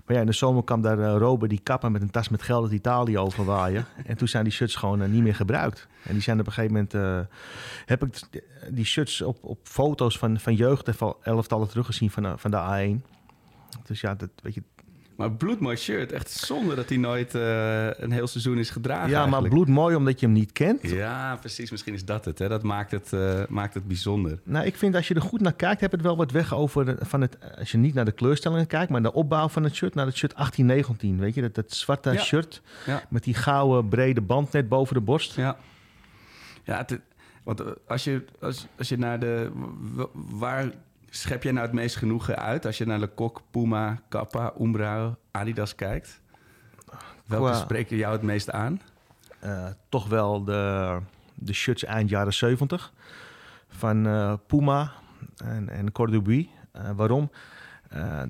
maar 0.06 0.16
ja, 0.16 0.20
in 0.20 0.26
de 0.26 0.34
zomer 0.34 0.64
kwam 0.64 0.82
daar 0.82 1.00
uh, 1.00 1.16
Robert 1.18 1.50
die 1.50 1.60
kapper 1.64 1.92
met 1.92 2.02
een 2.02 2.12
tas 2.12 2.30
met 2.30 2.42
geld 2.42 2.64
uit 2.64 2.74
Italië 2.74 3.18
overwaaien. 3.18 3.86
en 4.06 4.18
toen 4.18 4.28
zijn 4.28 4.44
die 4.44 4.54
shirts 4.54 4.76
gewoon 4.76 5.12
niet 5.12 5.24
meer 5.24 5.36
gebruikt. 5.36 5.88
En 6.04 6.14
die 6.14 6.22
zijn 6.22 6.40
op 6.40 6.46
een 6.46 6.52
gegeven 6.52 6.88
moment... 6.92 7.28
heb 7.86 8.04
ik 8.04 8.20
die 8.70 8.86
shirts 8.86 9.22
op, 9.22 9.38
op 9.44 9.60
foto's 9.64 10.18
van, 10.18 10.40
van 10.40 10.56
jeugdelftallen 10.56 11.70
teruggezien 11.70 12.12
van, 12.12 12.40
van 12.40 12.52
de 12.52 12.58
A1. 13.02 13.19
Dus 13.86 14.02
ja, 14.02 14.16
dat 14.16 14.30
weet 14.44 14.54
je... 14.54 14.64
Maar 15.16 15.32
bloedmooi 15.32 15.76
shirt. 15.76 16.12
Echt 16.12 16.30
zonde 16.32 16.76
dat 16.76 16.90
hij 16.90 16.98
nooit 16.98 17.36
eh, 17.36 17.88
een 18.00 18.12
heel 18.12 18.28
seizoen 18.28 18.58
is 18.58 18.70
gedragen 18.70 19.10
ja, 19.10 19.26
maar 19.26 19.42
bloedmooi 19.50 19.96
omdat 19.96 20.20
je 20.20 20.26
hem 20.26 20.36
niet 20.36 20.52
kent. 20.52 20.82
Ja, 20.90 21.36
precies. 21.40 21.72
Misschien 21.72 21.94
is 21.94 22.06
dat 22.06 22.26
het. 22.26 22.40
Hè? 22.40 22.48
Dat 22.48 22.64
maakt 22.64 22.92
het, 22.92 23.14
eh, 23.14 23.42
maakt 23.50 23.74
het 23.74 23.88
bijzonder. 23.88 24.40
Nou, 24.44 24.66
ik 24.66 24.76
vind 24.76 24.96
als 24.96 25.08
je 25.08 25.14
er 25.14 25.22
goed 25.22 25.42
naar 25.42 25.54
kijkt, 25.54 25.82
heb 25.82 25.92
het 25.92 26.02
wel 26.02 26.18
wat 26.18 26.32
weg 26.32 26.54
over 26.54 26.86
de- 26.86 26.98
van 27.00 27.22
het. 27.22 27.38
Als 27.58 27.72
je 27.72 27.78
niet 27.78 27.94
naar 27.94 28.06
de 28.06 28.12
kleurstellingen 28.12 28.68
kijkt, 28.68 28.92
maar 28.92 29.02
de 29.02 29.14
opbouw 29.14 29.48
van 29.48 29.64
het 29.64 29.76
shirt, 29.76 29.96
naar 29.96 30.06
het 30.06 30.16
shirt 30.18 30.34
1819. 30.36 31.20
Weet 31.20 31.36
je, 31.36 31.42
dat, 31.42 31.56
dat 31.56 31.72
zwarte 31.74 32.12
Ja. 32.12 32.20
shirt 32.20 32.62
Ja. 32.86 33.04
met 33.10 33.24
die 33.24 33.34
gouden 33.34 33.90
brede 33.90 34.22
band 34.22 34.52
net 34.52 34.70
boven 34.70 34.94
de 34.96 35.02
borst. 35.02 35.36
Ja. 35.36 35.58
Ja, 36.64 36.78
het, 36.78 37.00
want 37.44 37.60
eh, 37.60 37.68
als 37.88 38.04
je, 38.04 38.26
als, 38.42 38.68
als 38.78 38.90
je 38.90 38.98
naar 38.98 39.20
de... 39.20 39.52
Waar 40.14 40.72
schep 41.10 41.44
jij 41.44 41.52
nou 41.52 41.66
het 41.66 41.76
meest 41.76 41.96
genoegen 41.96 42.38
uit? 42.38 42.66
Als 42.66 42.78
je 42.78 42.86
naar 42.86 43.00
Le 43.00 43.10
Coq, 43.10 43.50
Puma, 43.52 44.02
Kappa, 44.10 44.54
Umbro, 44.60 45.16
Adidas 45.32 45.76
kijkt? 45.76 46.22
Welke 47.26 47.46
Qua- 47.50 47.60
spreken 47.60 47.98
jou 47.98 48.14
het 48.14 48.22
meest 48.22 48.52
aan? 48.52 48.82
Eh, 49.40 49.66
toch 49.90 50.08
wel 50.08 50.44
de, 50.44 50.98
de 51.36 51.54
shirts 51.54 51.84
eind 51.84 52.10
jaren 52.10 52.34
70 52.34 52.94
van 53.68 54.08
eh, 54.08 54.34
Puma 54.48 54.92
en, 55.38 55.70
en. 55.70 55.92
Eh, 55.94 56.92
waarom? 56.96 57.32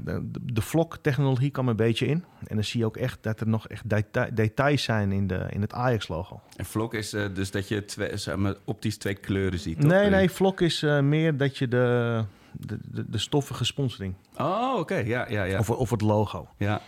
De, 0.03 0.29
de, 0.41 0.61
vlog-technologie 0.61 1.49
kwam 1.49 1.67
een 1.67 1.75
beetje 1.75 2.05
in. 2.05 2.23
En 2.47 2.55
dan 2.55 2.63
zie 2.63 2.79
je 2.79 2.85
ook 2.85 2.97
echt 2.97 3.23
dat 3.23 3.39
er 3.39 3.47
nog 3.47 3.67
echt 3.67 3.89
deta- 3.89 4.29
details 4.33 4.83
zijn 4.83 5.11
in, 5.11 5.27
de, 5.27 5.45
in 5.49 5.61
het 5.61 5.73
Ajax-logo. 5.73 6.41
En 6.55 6.65
vlok 6.65 6.93
is 6.93 7.09
dus 7.09 7.51
dat 7.51 7.67
je 7.67 7.85
twee, 7.85 8.17
zeg 8.17 8.35
maar, 8.35 8.55
optisch 8.65 8.97
twee 8.97 9.15
kleuren 9.15 9.59
ziet, 9.59 9.81
toch? 9.81 9.89
Nee, 9.91 10.09
nee, 10.09 10.29
vlog 10.29 10.59
is 10.59 10.81
meer 11.01 11.37
dat 11.37 11.57
je 11.57 11.67
de, 11.67 12.23
de, 12.51 12.79
de, 12.91 13.09
de 13.09 13.17
stoffige 13.17 13.65
sponsoring 13.65 14.13
Oh, 14.37 14.75
oké. 14.79 14.95
Ja, 14.95 15.29
ja, 15.29 15.43
ja. 15.43 15.59
of, 15.59 15.69
of 15.69 15.89
het 15.89 16.01
logo. 16.01 16.47
ja. 16.57 16.81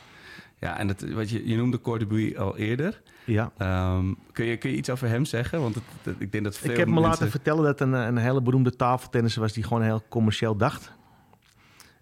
Ja, 0.59 0.77
en 0.77 0.87
het, 0.87 1.13
wat 1.13 1.29
je, 1.29 1.47
je 1.47 1.55
noemde 1.57 1.81
Cordobuy 1.81 2.35
al 2.37 2.57
eerder. 2.57 3.01
Ja. 3.25 3.51
Ehm, 3.57 4.13
kun, 4.31 4.45
je, 4.45 4.57
kun 4.57 4.69
je 4.69 4.75
iets 4.77 4.89
over 4.89 5.07
hem 5.07 5.25
zeggen? 5.25 5.61
Want 5.61 5.75
het, 5.75 5.83
het- 6.03 6.15
ik 6.19 6.31
denk 6.31 6.43
dat 6.43 6.57
veel 6.57 6.71
Ik 6.71 6.77
heb 6.77 6.87
me 6.87 6.93
mensen... 6.93 7.09
laten 7.09 7.29
vertellen 7.29 7.63
dat 7.63 7.79
een, 7.79 7.93
een 7.93 8.17
hele 8.17 8.41
beroemde 8.41 8.75
tafeltennisser 8.75 9.41
was 9.41 9.53
die 9.53 9.63
gewoon 9.63 9.81
heel 9.83 10.03
commercieel 10.09 10.55
dacht. 10.55 10.91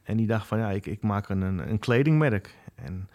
En 0.03 0.17
die 0.17 0.27
dacht 0.27 0.47
van 0.47 0.57
ja, 0.59 0.69
ik, 0.69 0.85
ik 0.85 1.01
maak 1.01 1.29
een, 1.29 1.41
een, 1.41 1.69
een 1.69 1.79
kledingmerk. 1.79 2.55
En 2.75 3.09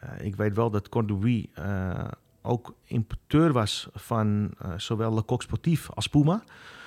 eh, 0.00 0.08
ik 0.26 0.36
weet 0.36 0.54
wel 0.56 0.70
dat 0.70 0.88
Cordobuy 0.88 1.48
eh 1.54 2.04
ook 2.42 2.74
importeur 2.84 3.52
was 3.52 3.88
van 3.94 4.50
eh, 4.58 4.70
zowel 4.76 5.14
Le 5.14 5.22
Coq 5.22 5.36
Sportief 5.42 5.90
als 5.94 6.06
Puma. 6.06 6.42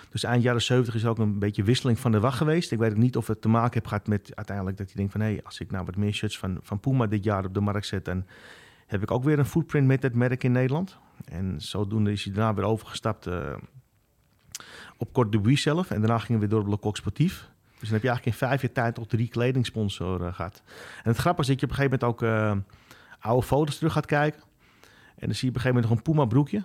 Dus 0.10 0.24
eind 0.24 0.44
jaren 0.44 0.62
70 0.62 0.96
is 0.96 1.06
ook 1.06 1.18
een 1.18 1.40
beetje 1.40 1.64
wisseling 1.64 2.00
van 2.00 2.12
de 2.12 2.20
wacht 2.20 2.38
geweest. 2.38 2.72
Ik 2.72 2.80
weet 2.80 2.98
niet 2.98 3.18
of 3.18 3.28
het 3.28 3.42
te 3.42 3.50
maken 3.50 3.74
heeft 3.74 3.88
gehad 3.88 4.08
met 4.08 4.32
uiteindelijk 4.36 4.78
dat 4.78 4.86
hij 4.86 4.96
denkt 4.96 5.12
van... 5.12 5.22
hé, 5.22 5.28
hey, 5.28 5.42
als 5.44 5.60
ik 5.60 5.72
nou 5.72 5.86
wat 5.86 5.96
meer 5.96 6.14
shirts 6.14 6.40
van, 6.40 6.58
van 6.62 6.80
Puma 6.80 7.08
dit 7.08 7.24
jaar 7.24 7.46
op 7.46 7.54
de 7.54 7.60
markt 7.60 7.86
zet... 7.86 8.06
dan 8.06 8.26
heb 8.88 9.02
ik 9.02 9.12
ook 9.12 9.24
weer 9.24 9.40
een 9.40 9.46
footprint 9.46 9.88
met 9.88 10.04
het 10.04 10.16
merk 10.16 10.44
in 10.44 10.52
Nederland. 10.52 10.98
En 11.26 11.62
zodoende 11.62 12.12
is 12.12 12.24
hij 12.24 12.34
daarna 12.34 12.54
weer 12.54 12.66
overgestapt 12.66 13.28
eh, 13.28 13.54
op 14.98 15.14
Cordobuy 15.14 15.56
zelf. 15.56 15.92
En 15.92 16.00
daarna 16.00 16.18
gingen 16.18 16.42
we 16.42 16.48
weer 16.48 16.58
door 16.58 16.68
op 16.68 16.84
Le 16.84 16.90
Coq 16.90 16.98
Sportief. 16.98 17.50
Dus 17.80 17.90
dan 17.90 17.98
heb 17.98 18.02
je 18.02 18.08
eigenlijk 18.08 18.26
in 18.26 18.48
vijf 18.48 18.62
jaar 18.62 18.72
tijd 18.72 18.98
al 18.98 19.06
drie 19.06 19.28
kledingsponsor 19.28 20.26
eh, 20.26 20.34
gehad. 20.34 20.64
En 21.04 21.10
het 21.10 21.18
grappige 21.18 21.42
is 21.42 21.48
dat 21.48 21.60
je 21.60 21.66
op 21.66 21.72
een 21.72 21.78
gegeven 21.78 22.00
moment 22.00 22.24
ook 22.24 22.30
eh, 22.30 22.74
oude 23.20 23.46
foto's 23.46 23.78
terug 23.78 23.94
gaat 23.94 24.06
kijken. 24.06 24.42
En 25.20 25.26
dan 25.26 25.36
zie 25.36 25.50
je 25.50 25.50
op 25.50 25.56
een 25.56 25.62
gegeven 25.62 25.82
moment 25.82 25.90
nog 25.90 25.98
een 25.98 26.14
Puma 26.14 26.26
broekje. 26.26 26.64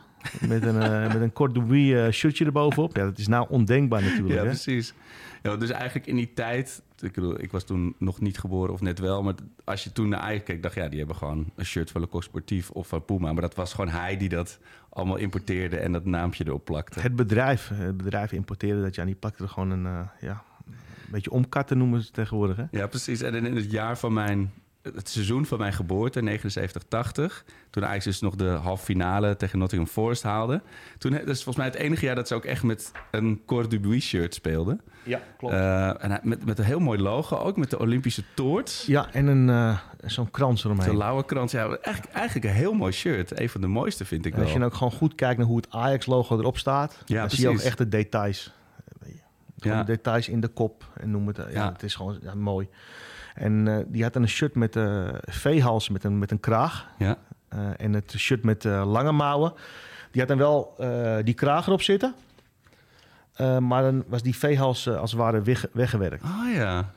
met 0.49 0.63
een, 0.63 0.83
eh, 0.83 1.13
met 1.13 1.23
een 1.23 1.33
Cordobuy 1.33 1.95
eh, 1.95 2.13
shirtje 2.13 2.45
erbovenop. 2.45 2.97
Ja, 2.97 3.05
dat 3.05 3.19
is 3.19 3.27
nou 3.27 3.47
ondenkbaar 3.49 4.03
natuurlijk. 4.03 4.35
Ja, 4.35 4.41
hè? 4.41 4.45
precies. 4.45 4.95
Ja, 5.43 5.57
dus 5.57 5.71
eigenlijk 5.71 6.07
in 6.07 6.17
die 6.17 6.33
tijd... 6.35 6.83
Ik, 6.99 7.13
bedoel, 7.13 7.41
ik 7.41 7.53
was 7.53 7.65
toen 7.65 7.95
nog 7.99 8.21
niet 8.21 8.39
geboren 8.39 8.73
of 8.73 8.81
net 8.81 8.99
wel. 8.99 9.23
Maar 9.23 9.35
als 9.65 9.85
je 9.85 9.93
toen 9.93 10.09
naar 10.09 10.21
Ajax 10.21 10.45
keek, 10.45 10.63
dacht 10.63 10.75
je... 10.75 10.81
ja, 10.81 10.89
die 10.89 10.99
hebben 10.99 11.17
gewoon 11.17 11.51
een 11.57 11.65
shirt 11.65 11.91
van 11.91 12.01
Le 12.01 12.09
Coq 12.09 12.19
Sportief 12.19 12.71
of 12.71 12.89
van 12.89 13.05
Puma. 13.05 13.33
Maar 13.33 13.43
dat 13.43 13.55
was 13.55 13.73
gewoon 13.73 13.91
hij 13.91 14.17
die 14.17 14.29
dat 14.29 14.59
allemaal 14.89 15.17
importeerde... 15.17 15.77
en 15.77 15.93
dat 15.93 16.05
naampje 16.05 16.47
erop 16.47 16.65
plakte. 16.65 17.01
Het 17.01 17.17
bedrijf, 17.17 17.71
het 17.75 17.97
bedrijf 17.97 18.33
importeerde 18.33 18.83
dat. 18.83 18.95
Ja, 18.95 19.01
en 19.01 19.07
die 19.07 19.17
plakte 19.17 19.43
er 19.43 19.49
gewoon 19.49 19.71
een, 19.71 19.87
eh, 19.87 20.01
ja, 20.21 20.43
een 20.67 20.75
beetje 21.11 21.31
omkatten 21.31 21.79
noemen 21.79 22.01
ze 22.01 22.07
het 22.07 22.15
tegenwoordig. 22.15 22.57
Hè? 22.57 22.65
Ja, 22.71 22.87
precies. 22.87 23.23
En 23.23 23.35
in 23.35 23.57
het 23.57 23.71
jaar 23.71 23.99
van 23.99 24.13
mijn... 24.13 24.53
Het 24.93 25.09
seizoen 25.09 25.47
van 25.47 25.59
mijn 25.59 25.73
geboorte, 25.73 26.39
79-80... 27.41 27.45
toen 27.71 27.85
Ajax 27.87 28.05
dus 28.05 28.21
nog 28.21 28.35
de 28.35 28.49
halve 28.49 28.85
finale 28.85 29.37
tegen 29.37 29.59
Nottingham 29.59 29.91
Forest 29.91 30.23
haalde. 30.23 30.63
Toen, 30.99 31.11
dat 31.11 31.21
is 31.29 31.43
volgens 31.43 31.57
mij 31.57 31.67
het 31.67 31.75
enige 31.75 32.05
jaar 32.05 32.15
dat 32.15 32.29
ze 32.29 32.35
ook 32.35 32.45
echt 32.45 32.63
met 32.63 32.93
een 33.11 33.43
Cordobuy 33.47 34.01
shirt 34.01 34.35
speelden. 34.35 34.81
Ja, 35.03 35.21
klopt. 35.39 35.55
Eh, 35.55 36.05
en 36.05 36.21
met, 36.23 36.45
met 36.45 36.59
een 36.59 36.65
heel 36.65 36.79
mooi 36.81 36.99
logo, 36.99 37.37
ook 37.37 37.57
met 37.57 37.71
de 37.71 37.79
Olympische 37.79 38.23
toorts. 38.35 38.87
ja, 38.87 39.13
en 39.13 39.27
een, 39.27 39.49
eh, 39.51 39.79
zo'n 40.05 40.31
krans 40.31 40.63
De 40.63 40.69
eromheen. 40.69 40.97
lauwe 40.97 41.25
krant. 41.25 41.51
Ja, 41.51 41.61
eigenlijk, 41.77 42.15
eigenlijk 42.15 42.47
een 42.47 42.53
heel 42.55 42.73
mooi 42.73 42.93
shirt. 42.93 43.41
Een 43.41 43.49
van 43.49 43.61
de 43.61 43.67
mooiste 43.67 44.05
vind 44.05 44.27
ik 44.27 44.33
En 44.33 44.39
als 44.39 44.47
je 44.47 44.53
wel. 44.53 44.61
nou 44.61 44.73
ook 44.73 44.79
gewoon 44.79 44.99
goed 44.99 45.15
kijkt 45.15 45.39
naar 45.39 45.47
hoe 45.47 45.57
het 45.57 45.71
Ajax-logo 45.71 46.39
erop 46.39 46.59
staat, 46.59 47.03
Ja, 47.07 47.21
dan 47.21 47.31
zie 47.31 47.41
je 47.41 47.49
ook 47.49 47.59
echt 47.61 47.79
de 47.79 47.89
details. 47.89 48.53
Gewoon 49.59 49.77
Ja. 49.79 49.85
de 49.85 49.93
details 49.93 50.29
in 50.29 50.41
de 50.41 50.49
kop 50.49 50.85
en 50.97 51.11
noem 51.11 51.27
het. 51.27 51.39
eh, 51.39 51.53
Ja, 51.53 51.63
Ja. 51.65 51.73
het 51.73 51.83
is 51.83 51.95
gewoon 51.95 52.19
ja, 52.23 52.35
mooi. 52.35 52.69
En 53.35 53.69
eh, 53.69 53.85
die 53.87 54.03
had 54.03 54.13
dan 54.13 54.23
een 54.23 54.29
shirt 54.29 54.55
met 54.55 54.77
eh 54.77 55.09
veehals 55.21 55.89
met 55.89 56.05
een, 56.05 56.19
met 56.19 56.31
een 56.31 56.41
kraag. 56.41 56.87
Ja. 56.99 57.19
Eh, 57.49 57.59
en 57.77 57.93
het 57.93 58.15
shirt 58.17 58.45
met 58.45 58.65
lange 58.65 59.13
mouwen. 59.13 59.53
Die 60.11 60.21
had 60.21 60.29
dan 60.29 60.39
wel 60.39 60.75
die 61.25 61.35
kraag 61.35 61.67
erop 61.67 61.83
zitten. 61.83 62.15
Maar 63.39 63.83
dan 63.83 64.05
was 64.07 64.23
die 64.23 64.37
veehals 64.37 64.87
eh, 64.87 64.97
als 65.01 65.11
het 65.11 65.21
ware 65.21 65.43
weg, 65.43 65.67
weggewerkt. 65.73 66.23
Ah 66.23 66.55
ja. 66.55 66.91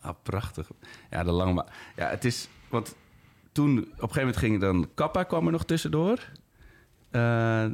Ah, 0.00 0.14
prachtig. 0.22 0.70
Ja, 1.10 1.24
de 1.24 1.30
lange... 1.30 1.52
ma- 1.52 1.66
Ja, 1.96 2.08
het 2.08 2.24
is... 2.24 2.48
Want 2.68 2.94
toen... 3.52 3.78
Op 3.78 3.84
een 3.84 3.92
gegeven 3.96 4.18
moment 4.20 4.36
ging 4.36 4.60
dan... 4.60 4.88
Kappa 4.94 5.22
kwam 5.22 5.46
er 5.46 5.52
nog 5.52 5.64
tussendoor. 5.64 6.18
Eh, 7.10 7.64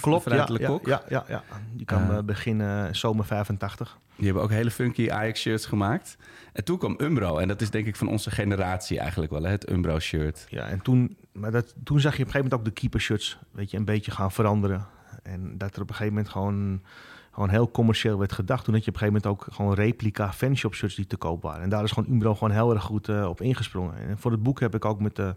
Klopt, 0.00 0.30
ja, 0.30 0.46
ja, 0.84 1.02
ja, 1.08 1.24
ja. 1.28 1.42
Die 1.72 1.86
kwam 1.86 2.10
Eh. 2.10 2.16
eh, 2.16 2.24
begin 2.24 2.60
eh, 2.60 2.84
zomer 2.92 3.24
85. 3.24 3.98
Die 4.16 4.24
hebben 4.24 4.42
ook 4.42 4.50
hele 4.50 4.70
funky 4.70 5.10
Ajax-shirts 5.10 5.66
gemaakt. 5.66 6.16
En 6.52 6.64
toen 6.64 6.78
kwam 6.78 6.94
Umbro. 7.00 7.38
En 7.38 7.48
dat 7.48 7.60
is 7.60 7.70
denk 7.70 7.86
ik 7.86 7.96
van 7.96 8.08
onze 8.08 8.30
generatie 8.30 8.98
eigenlijk 8.98 9.32
wel, 9.32 9.42
hè? 9.42 9.50
het 9.50 9.70
Umbro-shirt. 9.70 10.46
Ja, 10.48 10.66
en 10.66 10.80
toen, 10.82 11.16
maar 11.32 11.50
dat, 11.50 11.74
toen 11.84 12.00
zag 12.00 12.16
je 12.16 12.22
op 12.22 12.26
een 12.26 12.32
gegeven 12.32 12.50
moment 12.50 12.54
ook 12.54 12.74
de 12.74 12.80
keepershirts 12.80 13.38
weet 13.50 13.70
je, 13.70 13.76
een 13.76 13.84
beetje 13.84 14.10
gaan 14.10 14.32
veranderen. 14.32 14.86
En 15.22 15.58
dat 15.58 15.76
er 15.76 15.82
op 15.82 15.88
een 15.88 15.94
gegeven 15.94 16.14
moment 16.14 16.32
gewoon, 16.32 16.82
gewoon 17.30 17.48
heel 17.48 17.70
commercieel 17.70 18.18
werd 18.18 18.32
gedacht. 18.32 18.64
Toen 18.64 18.74
had 18.74 18.84
je 18.84 18.90
op 18.90 18.96
een 18.96 19.00
gegeven 19.00 19.22
moment 19.22 19.48
ook 19.48 19.54
gewoon 19.54 19.74
replica 19.74 20.32
fanshop 20.32 20.74
shirts 20.74 20.94
die 20.94 21.06
te 21.06 21.16
koop 21.16 21.42
waren. 21.42 21.62
En 21.62 21.68
daar 21.68 21.84
is 21.84 21.92
gewoon 21.92 22.12
Umbro 22.12 22.34
gewoon 22.34 22.50
heel 22.50 22.74
erg 22.74 22.82
goed 22.82 23.08
eh, 23.08 23.28
op 23.28 23.40
ingesprongen. 23.40 23.94
En 23.96 24.18
voor 24.18 24.30
het 24.30 24.42
boek 24.42 24.60
heb 24.60 24.74
ik 24.74 24.84
ook 24.84 25.00
met 25.00 25.16
de 25.16 25.34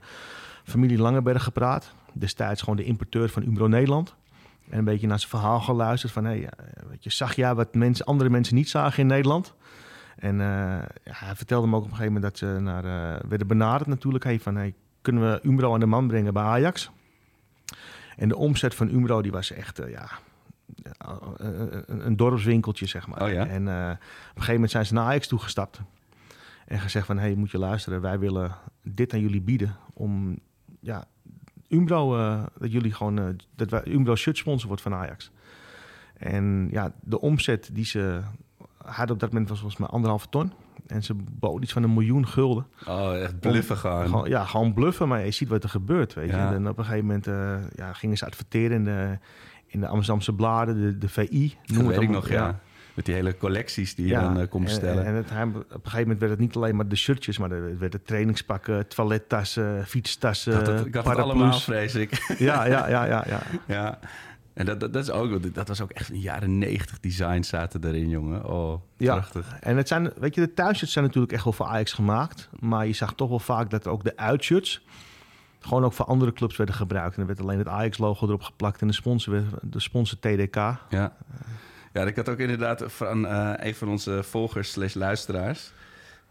familie 0.64 0.98
Langeberg 0.98 1.44
gepraat. 1.44 1.94
Destijds 2.14 2.62
gewoon 2.62 2.76
de 2.76 2.84
importeur 2.84 3.30
van 3.30 3.44
Umbro 3.44 3.68
Nederland. 3.68 4.16
En 4.70 4.78
een 4.78 4.86
beetje 4.86 5.08
naar 5.08 5.20
zijn 5.20 5.30
verhaal 5.30 5.60
geluisterd. 5.60 6.14
Van, 6.14 6.26
hey, 6.26 6.50
weet 6.90 7.04
je, 7.04 7.10
zag 7.10 7.36
jij 7.36 7.56
wat 7.56 7.76
mensen, 7.76 8.06
andere 8.06 8.30
mensen 8.30 8.56
niet 8.56 8.70
zagen 8.70 9.00
in 9.00 9.08
Nederland? 9.08 9.54
En 10.16 10.40
hij 11.04 11.36
vertelde 11.36 11.68
me 11.68 11.76
ook 11.76 11.84
op 11.84 11.90
een 11.90 11.96
gegeven 11.96 12.14
moment 12.14 12.32
dat 12.32 12.38
ze 12.38 12.60
naar, 12.60 12.84
werden 13.28 13.48
benaderd 13.48 13.90
natuurlijk. 13.90 14.24
Hey, 14.24 14.40
van, 14.40 14.56
hey, 14.56 14.74
kunnen 15.02 15.32
we 15.32 15.48
Umbro 15.48 15.74
aan 15.74 15.80
de 15.80 15.86
man 15.86 16.08
brengen 16.08 16.34
bij 16.34 16.44
Ajax? 16.44 16.92
En 18.16 18.28
de 18.28 18.36
omzet 18.36 18.76
van 18.76 18.90
Umbro 18.90 19.22
die 19.22 19.32
was 19.32 19.52
echt, 19.52 19.82
ja, 19.88 20.10
een, 21.38 22.06
een, 22.06 22.16
dorpswinkeltje, 22.16 22.86
zeg 22.86 23.08
maar. 23.08 23.22
Oh 23.22 23.32
ja? 23.32 23.48
En 23.48 23.62
op 23.62 23.70
een 23.70 23.98
gegeven 24.34 24.54
moment 24.54 24.72
zijn 24.72 24.86
ze 24.86 24.94
naar 24.94 25.06
Ajax 25.06 25.28
toegestapt. 25.28 25.82
En 26.66 26.80
gezegd 26.80 27.06
van, 27.06 27.18
hey, 27.18 27.36
moet 27.36 27.52
je 27.52 27.58
luisteren, 27.58 28.02
wij 28.02 28.20
willen 28.20 28.56
dit 28.84 29.14
aan 29.14 29.20
jullie 29.20 29.42
bieden 29.42 29.76
om, 29.94 30.40
ja, 30.80 31.08
Umbro, 31.70 32.18
uh, 32.18 32.44
dat 32.58 32.72
jullie 32.72 32.94
gewoon, 32.94 33.20
uh, 33.20 33.26
dat 33.56 33.70
wij, 33.70 33.82
Umbro 33.88 34.16
shirt 34.16 34.38
sponsor 34.38 34.68
wordt 34.68 34.82
van 34.82 34.94
Ajax. 34.94 35.32
En 36.14 36.68
ja, 36.72 36.94
de 37.02 37.20
omzet 37.20 37.70
die 37.74 37.86
ze 37.86 38.22
hadden 38.78 39.14
op 39.14 39.20
dat 39.20 39.32
moment 39.32 39.50
was 39.50 39.60
volgens 39.60 39.80
mij 39.80 39.90
anderhalve 39.90 40.30
ton. 40.30 40.52
En 40.88 41.04
ze 41.04 41.14
boden 41.16 41.64
iets 41.64 41.74
van 41.74 41.84
een 41.84 41.94
miljoen 41.94 42.28
gulden. 42.28 42.68
Oh, 42.88 43.18
echt 43.18 43.40
bluffen 43.40 43.78
gaan. 43.78 44.08
Gewoon, 44.08 44.30
ja, 44.30 44.46
gewoon 44.46 44.74
bluffen, 44.74 45.08
maar 45.08 45.26
je 45.26 45.32
ziet 45.32 45.48
wat 45.48 45.64
er 45.64 45.70
gebeurt, 45.70 46.14
weet 46.14 46.30
je. 46.30 46.36
En 46.36 46.68
op 46.68 46.78
een 46.78 46.86
gegeven 46.86 47.06
moment 47.06 47.28
uh, 47.28 47.56
ja, 47.76 47.94
gingen 47.94 48.18
ze 48.18 48.26
adverteren 48.26 48.78
in 48.78 48.84
de, 48.84 49.18
in 49.74 49.80
de 49.80 49.88
Amsterdamse 49.88 50.34
bladen, 50.34 50.82
de, 50.82 50.98
de 50.98 51.10
VI. 51.10 51.56
Noem 51.66 51.84
dat 51.84 51.94
weet 51.94 52.02
ik 52.02 52.10
nog, 52.10 52.30
ja. 52.30 52.34
ja. 52.34 52.60
Met 52.94 53.06
die 53.06 53.14
hele 53.14 53.38
collecties 53.38 53.96
die 53.96 54.08
je 54.08 54.14
dan 54.14 54.40
uh, 54.40 54.48
komt 54.50 54.64
bestellen. 54.64 55.06
En, 55.06 55.14
het, 55.14 55.26
op 55.26 55.36
een 55.36 55.66
gegeven 55.72 56.00
moment 56.00 56.20
werd 56.20 56.32
het 56.32 56.40
niet 56.40 56.56
alleen 56.56 56.76
maar 56.76 56.88
de 56.88 56.96
shirtjes, 56.96 57.38
maar 57.38 57.52
er 57.52 57.78
werden 57.78 58.04
trainingspakken, 58.04 58.88
toilettassen, 58.88 59.86
fietstassen, 59.88 60.66
dat, 60.66 60.86
ik 60.86 60.96
had 60.96 61.06
het 61.06 61.18
allemaal, 61.18 61.54
vrees 61.54 61.96
ik. 61.96 62.12
Ja, 62.38 62.66
ja, 62.66 62.90
ja, 62.90 63.06
ja. 63.06 63.24
ja. 63.28 63.42
ja. 63.68 64.00
En 64.54 64.66
dat, 64.66 64.80
dat, 64.80 64.94
dat, 64.94 65.04
is 65.04 65.12
ook, 65.12 65.54
dat 65.54 65.68
was 65.68 65.82
ook 65.82 65.92
echt 65.92 66.10
een 66.10 66.20
jaren 66.20 66.58
negentig 66.58 67.00
design 67.00 67.42
zaten 67.42 67.84
erin, 67.84 68.10
jongen. 68.10 68.46
Oh, 68.46 68.82
prachtig. 68.98 69.50
Ja, 69.50 69.60
en 69.60 69.78
het 69.78 69.88
zijn, 69.88 70.12
weet 70.16 70.36
je, 70.36 70.42
de 70.42 70.54
thuisshirts 70.54 70.94
zijn 70.94 71.06
natuurlijk 71.06 71.34
echt 71.34 71.44
wel 71.44 71.54
voor 71.54 71.66
Ajax 71.66 71.94
gemaakt. 71.94 72.50
Maar 72.60 72.88
je 72.88 72.94
zag 72.94 73.14
toch 73.14 73.30
wel 73.30 73.40
vaak 73.40 73.70
dat 73.70 73.88
ook 73.88 74.04
de 74.04 74.18
uitshirts 74.18 74.84
gewoon 75.66 75.84
ook 75.84 75.94
voor 75.94 76.06
andere 76.06 76.34
clubs 76.34 76.56
werden 76.56 76.76
gebruikt. 76.76 77.16
En 77.16 77.22
er 77.22 77.28
werd 77.28 77.42
alleen 77.42 77.58
het 77.58 77.68
Ajax-logo 77.68 78.28
erop 78.28 78.42
geplakt 78.42 78.82
en 78.82 78.88
de 78.88 78.94
sponsor, 78.94 79.44
de 79.62 79.80
sponsor 79.80 80.20
TDK. 80.20 80.56
Ja. 80.90 81.16
Ja, 81.94 82.06
ik 82.06 82.16
had 82.16 82.30
ook 82.30 82.38
inderdaad 82.38 82.84
van 82.88 83.26
uh, 83.26 83.54
een 83.56 83.76
van 83.76 83.90
onze 83.90 84.24
volgers 84.24 84.72
slash 84.72 84.94
luisteraars... 84.94 85.72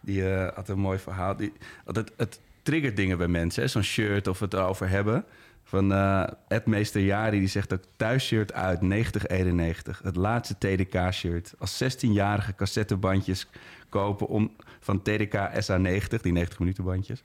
die 0.00 0.22
uh, 0.22 0.48
had 0.54 0.68
een 0.68 0.78
mooi 0.78 0.98
verhaal. 0.98 1.36
Die, 1.36 1.52
het, 1.84 2.12
het 2.16 2.40
triggert 2.62 2.96
dingen 2.96 3.18
bij 3.18 3.28
mensen, 3.28 3.70
zo'n 3.70 3.82
shirt 3.82 4.26
of 4.26 4.40
het 4.40 4.54
erover 4.54 4.88
hebben. 4.88 5.24
Van 5.64 5.92
uh, 5.92 6.26
Ed 6.48 6.66
Meester 6.66 7.00
Jari, 7.00 7.38
die 7.38 7.48
zegt 7.48 7.72
ook 7.72 7.82
thuisshirt 7.96 8.52
uit 8.52 8.80
9091. 8.80 10.00
Het 10.02 10.16
laatste 10.16 10.54
TDK-shirt. 10.58 11.54
Als 11.58 11.82
16-jarige 11.82 12.54
cassettebandjes 12.54 13.46
kopen 13.88 14.26
om, 14.26 14.52
van 14.80 15.02
TDK 15.02 15.34
SA90, 15.34 16.20
die 16.20 16.32
90 16.32 16.58
minuten 16.58 16.84
bandjes 16.84 17.22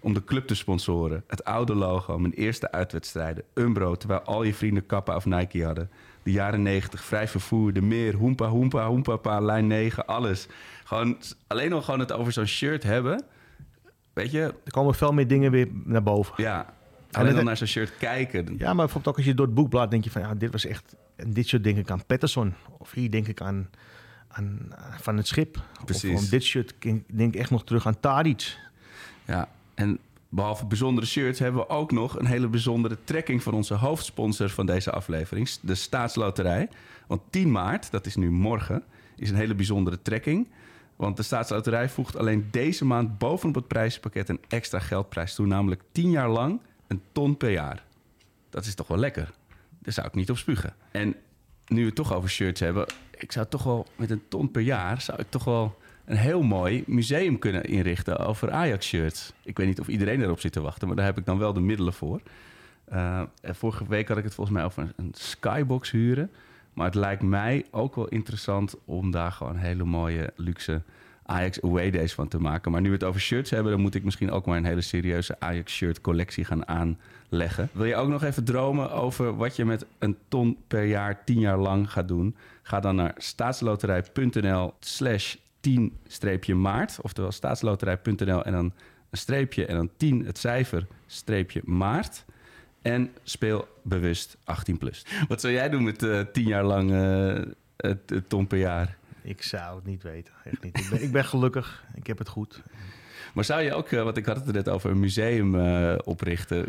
om 0.00 0.14
de 0.14 0.24
club 0.24 0.46
te 0.46 0.54
sponsoren. 0.54 1.24
Het 1.26 1.44
oude 1.44 1.74
logo, 1.74 2.18
mijn 2.18 2.32
eerste 2.32 2.72
uitwedstrijden. 2.72 3.44
Umbro, 3.54 3.94
terwijl 3.94 4.20
al 4.20 4.42
je 4.42 4.54
vrienden 4.54 4.86
Kappa 4.86 5.16
of 5.16 5.24
Nike 5.24 5.64
hadden. 5.64 5.90
De 6.22 6.30
jaren 6.30 6.62
90, 6.62 7.04
vrij 7.04 7.28
vervoer, 7.28 7.72
de 7.72 7.82
meer, 7.82 8.14
hoempa, 8.14 8.48
hoempa, 8.48 8.86
hoempa, 8.86 9.16
pa, 9.16 9.40
lijn 9.40 9.66
9, 9.66 10.06
alles. 10.06 10.46
Gewoon, 10.84 11.16
alleen 11.46 11.72
al 11.72 11.82
gewoon 11.82 12.00
het 12.00 12.12
over 12.12 12.32
zo'n 12.32 12.46
shirt 12.46 12.82
hebben. 12.82 13.24
Weet 14.12 14.30
je... 14.30 14.40
Er 14.40 14.72
komen 14.72 14.94
veel 14.94 15.12
meer 15.12 15.26
dingen 15.26 15.50
weer 15.50 15.68
naar 15.84 16.02
boven. 16.02 16.34
Ja, 16.36 16.74
alleen 17.10 17.36
al 17.36 17.42
naar 17.42 17.56
zo'n 17.56 17.66
shirt 17.66 17.96
kijken. 17.96 18.54
Ja, 18.58 18.66
maar 18.66 18.84
bijvoorbeeld 18.84 19.06
ook 19.06 19.16
als 19.16 19.24
je 19.24 19.34
door 19.34 19.46
het 19.46 19.54
boek 19.54 19.68
blaad 19.68 19.90
denk 19.90 20.04
je 20.04 20.10
van... 20.10 20.22
ja, 20.22 20.34
dit 20.34 20.52
was 20.52 20.64
echt... 20.64 20.96
En 21.16 21.32
dit 21.32 21.48
soort 21.48 21.64
denk 21.64 21.76
ik 21.76 21.90
aan 21.90 22.06
Patterson. 22.06 22.54
Of 22.78 22.92
hier 22.92 23.10
denk 23.10 23.28
ik 23.28 23.40
aan, 23.40 23.70
aan 24.28 24.72
Van 25.00 25.16
het 25.16 25.26
Schip. 25.26 25.62
Precies. 25.84 26.12
Of 26.14 26.20
van 26.20 26.30
dit 26.30 26.42
shirt 26.42 26.74
denk 27.12 27.34
ik 27.34 27.40
echt 27.40 27.50
nog 27.50 27.64
terug 27.64 27.86
aan 27.86 28.00
Tadic. 28.00 28.56
Ja, 29.24 29.48
en 29.80 29.98
behalve 30.28 30.66
bijzondere 30.66 31.06
shirts 31.06 31.38
hebben 31.38 31.60
we 31.60 31.68
ook 31.68 31.92
nog 31.92 32.18
een 32.18 32.26
hele 32.26 32.48
bijzondere 32.48 32.96
trekking 33.04 33.42
van 33.42 33.54
onze 33.54 33.74
hoofdsponsor 33.74 34.50
van 34.50 34.66
deze 34.66 34.90
aflevering, 34.90 35.50
de 35.50 35.74
Staatsloterij. 35.74 36.68
Want 37.06 37.20
10 37.30 37.50
maart, 37.50 37.90
dat 37.90 38.06
is 38.06 38.16
nu 38.16 38.30
morgen, 38.30 38.82
is 39.16 39.30
een 39.30 39.36
hele 39.36 39.54
bijzondere 39.54 40.02
trekking. 40.02 40.48
Want 40.96 41.16
de 41.16 41.22
Staatsloterij 41.22 41.88
voegt 41.88 42.16
alleen 42.16 42.48
deze 42.50 42.84
maand 42.84 43.18
bovenop 43.18 43.54
het 43.54 43.66
prijspakket 43.66 44.28
een 44.28 44.40
extra 44.48 44.78
geldprijs 44.78 45.34
toe, 45.34 45.46
namelijk 45.46 45.82
10 45.92 46.10
jaar 46.10 46.30
lang 46.30 46.60
een 46.86 47.02
ton 47.12 47.36
per 47.36 47.50
jaar. 47.50 47.84
Dat 48.50 48.64
is 48.64 48.74
toch 48.74 48.86
wel 48.86 48.98
lekker. 48.98 49.30
Daar 49.78 49.92
zou 49.92 50.06
ik 50.06 50.14
niet 50.14 50.30
op 50.30 50.38
spugen. 50.38 50.74
En 50.90 51.14
nu 51.66 51.80
we 51.80 51.86
het 51.86 51.94
toch 51.94 52.14
over 52.14 52.30
shirts 52.30 52.60
hebben, 52.60 52.86
ik 53.18 53.32
zou 53.32 53.46
toch 53.48 53.62
wel 53.62 53.86
met 53.96 54.10
een 54.10 54.22
ton 54.28 54.50
per 54.50 54.62
jaar, 54.62 55.00
zou 55.00 55.20
ik 55.20 55.30
toch 55.30 55.44
wel 55.44 55.78
een 56.10 56.16
heel 56.16 56.42
mooi 56.42 56.84
museum 56.86 57.38
kunnen 57.38 57.64
inrichten 57.64 58.18
over 58.18 58.50
Ajax-shirts. 58.50 59.32
Ik 59.42 59.56
weet 59.56 59.66
niet 59.66 59.80
of 59.80 59.88
iedereen 59.88 60.22
erop 60.22 60.40
zit 60.40 60.52
te 60.52 60.60
wachten, 60.60 60.86
maar 60.86 60.96
daar 60.96 61.06
heb 61.06 61.18
ik 61.18 61.24
dan 61.24 61.38
wel 61.38 61.52
de 61.52 61.60
middelen 61.60 61.92
voor. 61.92 62.20
Uh, 62.92 63.22
vorige 63.42 63.84
week 63.88 64.08
had 64.08 64.16
ik 64.16 64.24
het 64.24 64.34
volgens 64.34 64.56
mij 64.56 64.66
over 64.66 64.92
een, 64.96 65.12
skybox 65.14 65.90
huren. 65.90 66.30
Maar 66.72 66.86
het 66.86 66.94
lijkt 66.94 67.22
mij 67.22 67.66
ook 67.70 67.94
wel 67.94 68.08
interessant 68.08 68.76
om 68.84 69.10
daar 69.10 69.32
gewoon 69.32 69.56
hele 69.56 69.84
mooie, 69.84 70.32
luxe 70.36 70.82
Ajax 71.26 71.62
Away 71.62 71.90
Days 71.90 72.14
van 72.14 72.28
te 72.28 72.40
maken. 72.40 72.72
Maar 72.72 72.80
nu 72.80 72.88
we 72.88 72.94
het 72.94 73.04
over 73.04 73.20
shirts 73.20 73.50
hebben, 73.50 73.72
dan 73.72 73.80
moet 73.80 73.94
ik 73.94 74.04
misschien 74.04 74.30
ook 74.30 74.46
maar 74.46 74.56
een 74.56 74.64
hele 74.64 74.80
serieuze 74.80 75.36
Ajax 75.38 75.72
shirt 75.72 76.00
collectie 76.00 76.44
gaan 76.44 76.68
aanleggen. 76.68 77.68
Wil 77.72 77.84
je 77.84 77.96
ook 77.96 78.08
nog 78.08 78.22
even 78.22 78.44
dromen 78.44 78.92
over 78.92 79.36
wat 79.36 79.56
je 79.56 79.64
met 79.64 79.86
een 79.98 80.16
ton 80.28 80.56
per 80.66 80.84
jaar, 80.84 81.24
tien 81.24 81.40
jaar 81.40 81.58
lang 81.58 81.92
gaat 81.92 82.08
doen? 82.08 82.36
Ga 82.62 82.80
dan 82.80 82.96
naar 82.96 83.14
staatsloterij.nl 83.16 84.74
slash 84.80 85.34
10-maart, 85.60 87.00
oftewel 87.02 87.32
staatsloterij.nl 87.32 88.44
en 88.44 88.52
dan 88.52 88.72
een 89.10 89.18
streepje 89.18 89.66
en 89.66 89.76
dan 89.76 89.90
10 89.96 90.26
het 90.26 90.38
cijfer 90.38 90.86
streepje 91.06 91.60
maart. 91.64 92.24
En 92.82 93.10
speel 93.22 93.68
bewust 93.82 94.36
18 94.44 94.78
plus. 94.78 95.06
Wat 95.28 95.40
zou 95.40 95.52
jij 95.52 95.68
doen 95.68 95.84
met 95.84 96.02
uh, 96.02 96.20
10 96.20 96.46
jaar 96.46 96.64
lang 96.64 96.90
uh, 96.90 97.42
het, 97.76 98.28
ton 98.28 98.46
per 98.46 98.58
jaar? 98.58 98.96
Ik 99.22 99.42
zou 99.42 99.76
het 99.76 99.86
niet 99.86 100.02
weten, 100.02 100.34
echt 100.44 100.62
niet. 100.62 101.02
Ik 101.02 101.12
ben 101.12 101.24
gelukkig, 101.24 101.84
ik 101.94 102.06
heb 102.06 102.18
het 102.18 102.28
goed. 102.28 102.62
Maar 103.34 103.44
zou 103.44 103.62
je 103.62 103.74
ook, 103.74 103.90
uh, 103.90 104.02
want 104.02 104.16
ik 104.16 104.26
had 104.26 104.36
het 104.36 104.46
er 104.46 104.52
net 104.52 104.68
over, 104.68 104.90
een 104.90 105.00
museum 105.00 105.54
uh, 105.54 105.94
oprichten. 106.04 106.66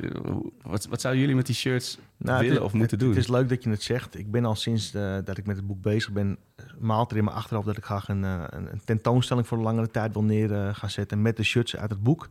Wat, 0.62 0.86
wat 0.86 1.02
zouden 1.02 1.22
jullie 1.22 1.36
met 1.36 1.46
die 1.46 1.56
shirts 1.56 1.98
nou, 2.18 2.48
willen 2.48 2.64
of 2.64 2.74
moeten 2.74 2.98
het, 2.98 3.06
doen? 3.06 3.16
Het 3.16 3.24
is 3.24 3.28
leuk 3.28 3.50
dat 3.50 3.64
je 3.64 3.70
het 3.70 3.84
zegt. 3.84 4.20
Ik 4.20 4.32
ben 4.32 4.46
al 4.46 4.56
sinds 4.56 4.96
uh, 4.96 5.18
dat 5.24 5.38
ik 5.38 5.46
met 5.46 5.56
het 5.56 5.68
boek 5.68 5.82
bezig 5.82 6.12
ben, 6.12 6.38
maalt 6.80 7.12
er 7.12 7.18
in 7.18 7.24
mijn 7.24 7.36
achterhoofd 7.36 7.68
dat 7.68 7.78
ik 7.78 7.86
graag 7.86 8.10
een, 8.10 8.24
een, 8.24 8.72
een 8.72 8.82
tentoonstelling 8.86 9.48
voor 9.48 9.58
een 9.58 9.64
langere 9.64 9.92
tijd 9.92 10.14
wil 10.14 10.24
neer 10.24 10.76
gaan 10.76 10.90
zetten 10.90 11.22
met 11.22 11.38
de 11.38 11.44
shirts 11.44 11.76
uit 11.76 11.90
het 11.90 12.04
boek. 12.04 12.30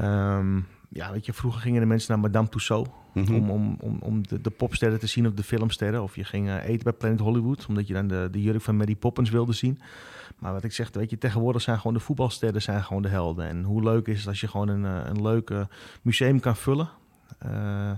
Um, 0.00 0.66
ja, 0.88 1.12
weet 1.12 1.26
je, 1.26 1.32
vroeger 1.32 1.60
gingen 1.60 1.80
de 1.80 1.86
mensen 1.86 2.12
naar 2.12 2.20
Madame 2.20 2.48
Tussauds 2.48 2.90
mm 3.14 3.34
om, 3.34 3.50
om, 3.50 3.76
om, 3.80 3.98
om 4.00 4.26
de, 4.26 4.40
de, 4.40 4.50
popsterren 4.50 4.98
te 4.98 5.06
zien 5.06 5.26
of 5.26 5.32
de 5.32 5.42
filmsterren. 5.42 6.02
Of 6.02 6.16
je 6.16 6.24
ging 6.24 6.60
eten 6.60 6.84
bij 6.84 6.92
Planet 6.92 7.20
Hollywood, 7.20 7.66
omdat 7.68 7.86
je 7.86 7.94
dan 7.94 8.08
de, 8.08 8.28
de 8.30 8.42
jurk 8.42 8.62
van 8.62 8.76
Mary 8.76 8.94
Poppins 8.94 9.30
wilde 9.30 9.52
zien. 9.52 9.80
Maar 10.38 10.52
wat 10.52 10.64
ik 10.64 10.72
zeg, 10.72 10.90
weet 10.92 11.10
je, 11.10 11.18
tegenwoordig 11.18 11.62
zijn 11.62 11.76
gewoon 11.76 11.92
de 11.92 12.00
voetbalsterren 12.00 12.62
zijn 12.62 12.84
gewoon 12.84 13.02
de 13.02 13.08
helden. 13.08 13.48
En 13.48 13.62
hoe 13.62 13.82
leuk 13.82 14.06
is 14.06 14.18
het 14.18 14.28
als 14.28 14.40
je 14.40 14.48
gewoon 14.48 14.68
een, 14.68 14.84
eh, 14.84 15.10
een 15.10 15.22
leuk 15.22 15.52
museum 16.02 16.40
kan 16.40 16.56
vullen 16.56 16.88
uh, 17.46 17.90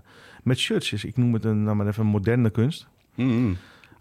met 0.42 0.58
shirts. 0.58 1.04
Ik 1.04 1.16
noem 1.16 1.32
het 1.32 1.44
een, 1.44 1.62
nou 1.62 1.76
maar 1.76 1.86
even 1.86 2.06
moderne 2.06 2.50
kunst. 2.50 2.88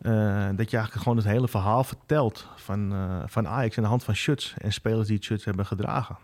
Uh, 0.02 0.48
dat 0.56 0.70
je 0.70 0.78
eigenlijk 0.78 0.92
gewoon 0.92 1.18
het 1.18 1.26
hele 1.26 1.48
verhaal 1.48 1.84
vertelt 1.84 2.48
van, 2.56 2.94
uh, 2.94 3.24
van 3.26 3.48
Ajax 3.48 3.78
aan 3.78 3.84
de 3.84 3.90
hand 3.90 4.04
van 4.04 4.16
shirts 4.16 4.54
en 4.58 4.74
spelers 4.74 5.08
die 5.08 5.16
het 5.16 5.26
shirts 5.26 5.46
hebben 5.46 5.66
gedragen. 5.66 6.18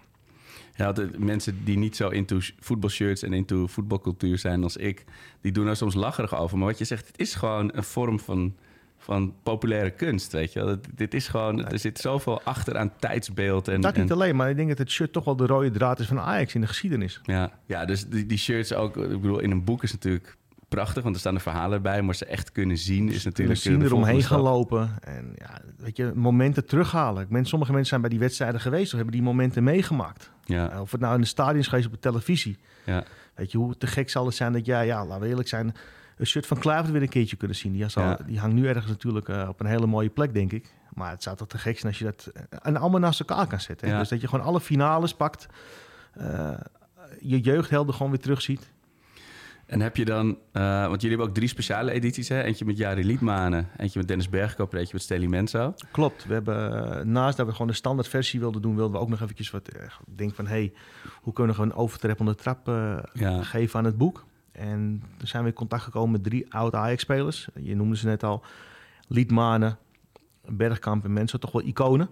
Ja, 0.75 0.91
de 0.91 1.09
mensen 1.17 1.63
die 1.63 1.77
niet 1.77 1.95
zo 1.95 2.09
into 2.09 2.39
voetbalshirts 2.59 3.23
en 3.23 3.33
into 3.33 3.67
voetbalcultuur 3.67 4.37
zijn 4.37 4.63
als 4.63 4.77
ik, 4.77 5.03
die 5.41 5.51
doen 5.51 5.67
er 5.67 5.75
soms 5.75 5.93
lacherig 5.93 6.37
over. 6.37 6.57
Maar 6.57 6.67
wat 6.67 6.77
je 6.77 6.85
zegt, 6.85 7.07
het 7.07 7.19
is 7.19 7.35
gewoon 7.35 7.71
een 7.73 7.83
vorm 7.83 8.19
van 8.19 8.55
van 9.05 9.33
populaire 9.43 9.89
kunst, 9.89 10.31
weet 10.31 10.53
je 10.53 10.65
wel. 10.65 10.77
Dit 10.95 11.13
is 11.13 11.27
gewoon, 11.27 11.65
er 11.65 11.79
zit 11.79 11.99
zoveel 11.99 12.41
achter 12.41 12.77
aan 12.77 12.91
tijdsbeeld. 12.99 13.67
En, 13.67 13.81
dat 13.81 13.97
niet 13.97 14.11
alleen, 14.11 14.35
maar 14.35 14.49
ik 14.49 14.55
denk 14.55 14.69
dat 14.69 14.77
het 14.77 14.91
shirt 14.91 15.13
toch 15.13 15.25
wel 15.25 15.35
de 15.35 15.45
rode 15.45 15.71
draad 15.71 15.99
is 15.99 16.07
van 16.07 16.19
Ajax 16.19 16.55
in 16.55 16.61
de 16.61 16.67
geschiedenis. 16.67 17.21
Ja, 17.23 17.51
ja 17.65 17.85
dus 17.85 18.07
die, 18.07 18.25
die 18.25 18.37
shirts 18.37 18.73
ook, 18.73 18.97
ik 18.97 19.21
bedoel, 19.21 19.39
in 19.39 19.51
een 19.51 19.63
boek 19.63 19.83
is 19.83 19.91
natuurlijk 19.91 20.37
prachtig, 20.67 21.03
want 21.03 21.15
er 21.15 21.21
staan 21.21 21.35
er 21.35 21.41
verhalen 21.41 21.81
bij, 21.81 22.01
maar 22.01 22.15
ze 22.15 22.25
echt 22.25 22.51
kunnen 22.51 22.77
zien 22.77 23.09
is 23.09 23.23
natuurlijk... 23.23 23.61
Kunnen 23.61 23.79
zien, 23.79 23.81
eromheen 23.81 24.23
gaan 24.23 24.39
lopen 24.39 24.89
en 25.01 25.33
ja, 25.35 25.61
weet 25.77 25.97
je, 25.97 26.11
momenten 26.15 26.65
terughalen. 26.65 27.27
Ik 27.29 27.45
sommige 27.45 27.71
mensen 27.71 27.89
zijn 27.89 28.01
bij 28.01 28.09
die 28.09 28.19
wedstrijden 28.19 28.61
geweest 28.61 28.85
of 28.85 28.95
hebben 28.95 29.11
die 29.11 29.23
momenten 29.23 29.63
meegemaakt. 29.63 30.31
Ja. 30.43 30.81
Of 30.81 30.91
het 30.91 31.01
nou 31.01 31.15
in 31.15 31.21
de 31.21 31.27
stadion 31.27 31.59
is 31.59 31.67
geweest 31.67 31.87
op 31.87 31.93
de 31.93 31.99
televisie. 31.99 32.57
Ja. 32.85 33.03
Weet 33.35 33.51
je, 33.51 33.57
hoe 33.57 33.77
te 33.77 33.87
gek 33.87 34.09
zal 34.09 34.25
het 34.25 34.35
zijn 34.35 34.53
dat 34.53 34.65
jij, 34.65 34.85
ja, 34.85 35.05
laten 35.05 35.21
we 35.21 35.27
eerlijk 35.27 35.47
zijn 35.47 35.75
een 36.17 36.25
shirt 36.25 36.47
van 36.47 36.59
Kluivert 36.59 36.91
weer 36.91 37.01
een 37.01 37.09
keertje 37.09 37.35
kunnen 37.35 37.57
zien. 37.57 37.71
Die, 37.71 37.89
zal, 37.89 38.17
die 38.25 38.39
hangt 38.39 38.55
nu 38.55 38.67
ergens 38.67 38.87
natuurlijk 38.87 39.27
uh, 39.27 39.45
op 39.49 39.59
een 39.59 39.65
hele 39.65 39.85
mooie 39.85 40.09
plek, 40.09 40.33
denk 40.33 40.51
ik. 40.51 40.73
Maar 40.93 41.09
het 41.09 41.23
zou 41.23 41.35
toch 41.35 41.47
te 41.47 41.57
gek 41.57 41.79
zijn 41.79 41.91
als 41.91 41.99
je 41.99 42.05
dat 42.05 42.31
en 42.61 42.77
allemaal 42.77 42.99
naast 42.99 43.19
elkaar 43.19 43.47
kan 43.47 43.61
zetten. 43.61 43.97
Dus 43.97 44.09
dat 44.09 44.21
je 44.21 44.27
gewoon 44.27 44.45
alle 44.45 44.61
finales 44.61 45.13
pakt, 45.13 45.47
uh, 46.17 46.49
je 47.19 47.39
jeugdhelden 47.39 47.93
gewoon 47.93 48.11
weer 48.11 48.21
terugziet. 48.21 48.71
En 49.65 49.81
heb 49.81 49.97
je 49.97 50.05
dan, 50.05 50.27
uh, 50.27 50.87
want 50.87 51.01
jullie 51.01 51.09
hebben 51.09 51.27
ook 51.27 51.33
drie 51.33 51.47
speciale 51.47 51.91
edities, 51.91 52.29
hè? 52.29 52.43
Eentje 52.43 52.65
met 52.65 52.77
Jari 52.77 53.05
Liedmanen, 53.05 53.67
eentje 53.77 53.99
met 53.99 54.07
Dennis 54.07 54.29
Bergkoop, 54.29 54.73
eentje 54.73 54.93
met 54.93 55.01
Steli 55.01 55.27
Menzo. 55.27 55.73
Klopt. 55.91 56.25
We 56.25 56.33
hebben, 56.33 56.73
uh, 56.73 57.01
naast 57.01 57.37
dat 57.37 57.45
we 57.45 57.51
gewoon 57.51 57.67
de 57.67 57.73
standaard 57.73 58.07
versie 58.07 58.39
wilden 58.39 58.61
doen, 58.61 58.75
wilden 58.75 58.93
we 58.93 58.99
ook 58.99 59.09
nog 59.09 59.21
eventjes 59.21 59.51
wat 59.51 59.69
uh, 59.75 59.81
denken 60.15 60.35
van, 60.35 60.47
hey, 60.47 60.73
hoe 61.21 61.33
kunnen 61.33 61.55
we 61.55 61.61
een 61.61 61.73
overtreppende 61.73 62.35
trap 62.35 62.67
ja. 63.13 63.43
geven 63.43 63.79
aan 63.79 63.85
het 63.85 63.97
boek? 63.97 64.25
En 64.51 65.03
toen 65.17 65.27
zijn 65.27 65.43
we 65.43 65.49
in 65.49 65.55
contact 65.55 65.83
gekomen 65.83 66.11
met 66.11 66.23
drie 66.23 66.53
oude 66.53 66.77
Ajax-spelers. 66.77 67.47
Je 67.53 67.75
noemde 67.75 67.97
ze 67.97 68.05
net 68.05 68.23
al, 68.23 68.43
Liedmanen, 69.07 69.77
Bergkamp 70.45 71.03
en 71.03 71.13
Menzo, 71.13 71.37
toch 71.37 71.51
wel 71.51 71.63
iconen. 71.65 72.09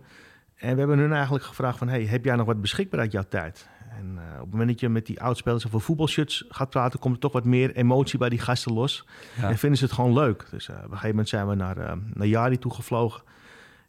En 0.56 0.74
we 0.74 0.80
hebben 0.80 0.98
hun 0.98 1.13
eigenlijk 1.13 1.44
gevraagd 1.44 1.78
van, 1.78 1.88
hey, 1.88 2.06
heb 2.06 2.26
jij 2.26 2.36
nog 2.36 2.46
wat 2.46 2.62
beschikbaar 2.62 3.00
uit 3.00 3.12
jouw 3.12 3.26
tijd? 3.30 3.70
En 3.97 4.12
uh, 4.15 4.34
op 4.34 4.41
het 4.41 4.51
moment 4.51 4.69
dat 4.69 4.79
je 4.79 4.89
met 4.89 5.06
die 5.06 5.21
oudspelers 5.21 5.65
over 5.65 5.82
voetbalshirts 5.82 6.45
gaat 6.49 6.69
praten, 6.69 6.99
komt 6.99 7.13
er 7.13 7.19
toch 7.19 7.32
wat 7.32 7.45
meer 7.45 7.75
emotie 7.75 8.19
bij 8.19 8.29
die 8.29 8.39
gasten 8.39 8.73
los. 8.73 9.06
En 9.41 9.58
vinden 9.58 9.77
ze 9.77 9.84
het 9.84 9.93
gewoon 9.93 10.13
leuk. 10.13 10.47
Dus 10.51 10.67
uh, 10.67 10.75
op 10.75 10.82
een 10.82 10.89
gegeven 10.89 11.10
moment 11.10 11.29
zijn 11.29 11.47
we 11.47 11.56
naar, 11.56 11.77
uh, 11.77 11.91
naar 12.13 12.27
Jari 12.27 12.60
toegevlogen. 12.60 13.23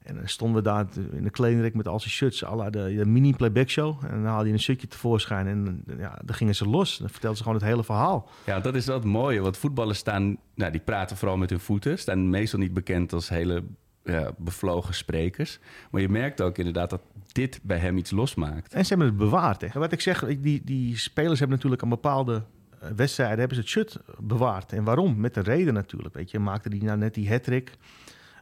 En 0.02 0.14
dan 0.14 0.28
stonden 0.28 0.56
we 0.56 0.68
daar 0.68 0.86
in 1.12 1.22
de 1.22 1.30
kledingrek 1.30 1.74
met 1.74 1.88
al 1.88 2.00
zijn 2.00 2.10
shirts, 2.10 2.44
alle 2.44 2.70
de, 2.70 2.94
de 2.96 3.06
mini 3.06 3.32
playback 3.32 3.68
show. 3.68 4.04
En 4.04 4.10
dan 4.10 4.24
haalde 4.24 4.44
hij 4.44 4.52
een 4.52 4.60
shirtje 4.60 4.88
tevoorschijn 4.88 5.46
en 5.46 5.84
ja, 5.98 6.18
dan 6.24 6.34
gingen 6.34 6.54
ze 6.54 6.68
los. 6.68 6.98
Dan 6.98 7.08
vertelden 7.08 7.36
ze 7.36 7.42
gewoon 7.42 7.58
het 7.58 7.68
hele 7.68 7.84
verhaal. 7.84 8.28
Ja, 8.46 8.60
dat 8.60 8.74
is 8.74 8.86
het 8.86 9.04
mooie. 9.04 9.40
Want 9.40 9.56
voetballers 9.56 9.98
staan, 9.98 10.36
nou, 10.54 10.72
die 10.72 10.80
praten 10.80 11.16
vooral 11.16 11.36
met 11.36 11.50
hun 11.50 11.60
voeten. 11.60 11.98
Staan 11.98 12.30
meestal 12.30 12.58
niet 12.58 12.74
bekend 12.74 13.12
als 13.12 13.28
hele 13.28 13.62
ja, 14.04 14.30
bevlogen 14.38 14.94
sprekers. 14.94 15.58
Maar 15.90 16.00
je 16.00 16.08
merkt 16.08 16.40
ook 16.40 16.58
inderdaad 16.58 16.90
dat 16.90 17.02
dit 17.32 17.60
bij 17.62 17.78
hem 17.78 17.96
iets 17.96 18.10
losmaakt. 18.10 18.74
En 18.74 18.82
ze 18.82 18.88
hebben 18.88 19.06
het 19.06 19.16
bewaard. 19.16 19.60
Hè. 19.60 19.80
Wat 19.80 19.92
ik 19.92 20.00
zeg, 20.00 20.24
die, 20.24 20.62
die 20.64 20.98
spelers 20.98 21.38
hebben 21.38 21.56
natuurlijk 21.56 21.82
een 21.82 21.88
bepaalde 21.88 22.42
eh, 22.80 22.88
wedstrijden 22.96 23.38
hebben 23.38 23.56
ze 23.56 23.62
het 23.62 23.70
shirt 23.70 23.98
bewaard. 24.18 24.72
En 24.72 24.84
waarom? 24.84 25.20
Met 25.20 25.36
een 25.36 25.42
reden 25.42 25.74
natuurlijk. 25.74 26.14
Weet 26.14 26.30
je, 26.30 26.38
maakte 26.38 26.68
hij 26.68 26.78
nou 26.78 26.98
net 26.98 27.14
die 27.14 27.30
hat-trick. 27.30 27.72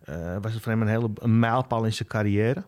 Uh, 0.09 0.37
was 0.41 0.53
het 0.53 0.63
voor 0.63 0.73
hem 0.73 0.83
een 0.83 0.89
hele 0.89 1.11
een 1.15 1.39
mijlpaal 1.39 1.85
in 1.85 1.93
zijn 1.93 2.09
carrière. 2.09 2.65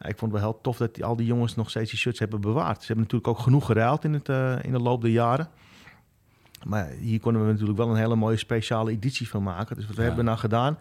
ik 0.00 0.18
vond 0.18 0.32
het 0.32 0.40
wel 0.40 0.50
heel 0.50 0.60
tof 0.62 0.76
dat 0.76 0.94
die, 0.94 1.04
al 1.04 1.16
die 1.16 1.26
jongens 1.26 1.54
nog 1.54 1.70
steeds 1.70 1.90
die 1.90 1.98
shirts 1.98 2.18
hebben 2.18 2.40
bewaard. 2.40 2.80
Ze 2.80 2.86
hebben 2.86 3.04
natuurlijk 3.04 3.28
ook 3.28 3.38
genoeg 3.38 3.66
geruild 3.66 4.04
in, 4.04 4.12
het, 4.12 4.28
uh, 4.28 4.56
in 4.62 4.72
de 4.72 4.78
loop 4.78 5.02
der 5.02 5.10
jaren. 5.10 5.48
Maar 6.64 6.88
hier 6.88 7.20
konden 7.20 7.44
we 7.44 7.50
natuurlijk 7.50 7.78
wel 7.78 7.90
een 7.90 7.96
hele 7.96 8.16
mooie 8.16 8.36
speciale 8.36 8.90
editie 8.90 9.28
van 9.28 9.42
maken. 9.42 9.76
Dus 9.76 9.86
wat 9.86 9.96
we 9.96 10.02
hebben 10.02 10.24
nou 10.24 10.38
gedaan 10.38 10.78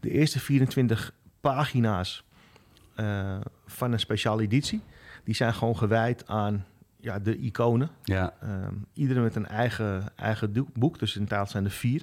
de 0.00 0.10
eerste 0.10 0.40
24 0.40 1.12
pagina's 1.40 2.24
uh, 2.96 3.36
van 3.66 3.92
een 3.92 4.00
speciale 4.00 4.42
editie, 4.42 4.80
die 5.24 5.34
zijn 5.34 5.54
gewoon 5.54 5.76
gewijd 5.76 6.26
aan 6.26 6.64
ja, 7.00 7.18
de 7.18 7.36
iconen. 7.36 7.90
Ja. 8.02 8.34
Um, 8.44 8.86
iedere 8.92 9.20
met 9.20 9.34
een 9.34 9.46
eigen, 9.46 10.12
eigen 10.16 10.66
boek, 10.74 10.98
dus 10.98 11.16
in 11.16 11.26
taal 11.26 11.46
zijn 11.46 11.64
er 11.64 11.70
vier. 11.70 12.02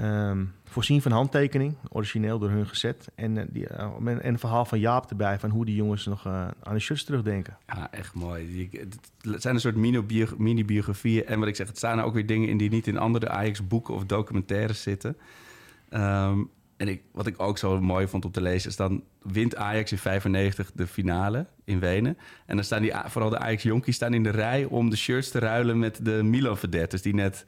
Um, 0.00 0.52
voorzien 0.64 1.02
van 1.02 1.12
handtekening, 1.12 1.76
origineel 1.88 2.38
door 2.38 2.50
hun 2.50 2.66
gezet. 2.66 3.08
En, 3.14 3.36
uh, 3.36 3.44
die, 3.48 3.62
uh, 3.62 4.06
en 4.06 4.28
een 4.28 4.38
verhaal 4.38 4.64
van 4.64 4.78
Jaap 4.78 5.10
erbij, 5.10 5.38
van 5.38 5.50
hoe 5.50 5.64
die 5.64 5.74
jongens 5.74 6.06
nog 6.06 6.26
uh, 6.26 6.48
aan 6.62 6.74
de 6.74 6.80
shirts 6.80 7.04
terugdenken. 7.04 7.56
Ja, 7.66 7.90
echt 7.90 8.14
mooi. 8.14 8.68
Het 9.20 9.42
zijn 9.42 9.54
een 9.54 9.60
soort 9.60 9.76
mini-biografieën. 10.38 11.26
En 11.26 11.38
wat 11.38 11.48
ik 11.48 11.56
zeg, 11.56 11.66
het 11.66 11.76
staan 11.76 12.00
ook 12.00 12.14
weer 12.14 12.26
dingen 12.26 12.48
in 12.48 12.56
die 12.56 12.70
niet 12.70 12.86
in 12.86 12.98
andere 12.98 13.28
Ajax-boeken 13.28 13.94
of 13.94 14.04
documentaires 14.04 14.82
zitten. 14.82 15.16
Um, 15.90 16.50
en 16.88 17.00
wat 17.12 17.26
ik 17.26 17.40
ook 17.40 17.58
zo 17.58 17.80
mooi 17.80 18.08
vond 18.08 18.24
om 18.24 18.30
te 18.30 18.40
lezen, 18.40 18.70
is 18.70 18.76
dan 18.76 19.02
wint 19.22 19.56
Ajax 19.56 19.92
in 19.92 19.98
95 19.98 20.70
de 20.74 20.86
finale 20.86 21.46
in 21.64 21.78
Wenen. 21.78 22.18
En 22.46 22.54
dan 22.56 22.64
staan 22.64 22.82
die, 22.82 22.92
vooral 23.06 23.30
de 23.30 23.38
Ajax-jonkies 23.38 23.94
staan 23.94 24.14
in 24.14 24.22
de 24.22 24.30
rij 24.30 24.64
om 24.64 24.90
de 24.90 24.96
shirts 24.96 25.30
te 25.30 25.38
ruilen 25.38 25.78
met 25.78 25.98
de 26.02 26.22
Milan-verdetters 26.22 27.02
die 27.02 27.14
net 27.14 27.44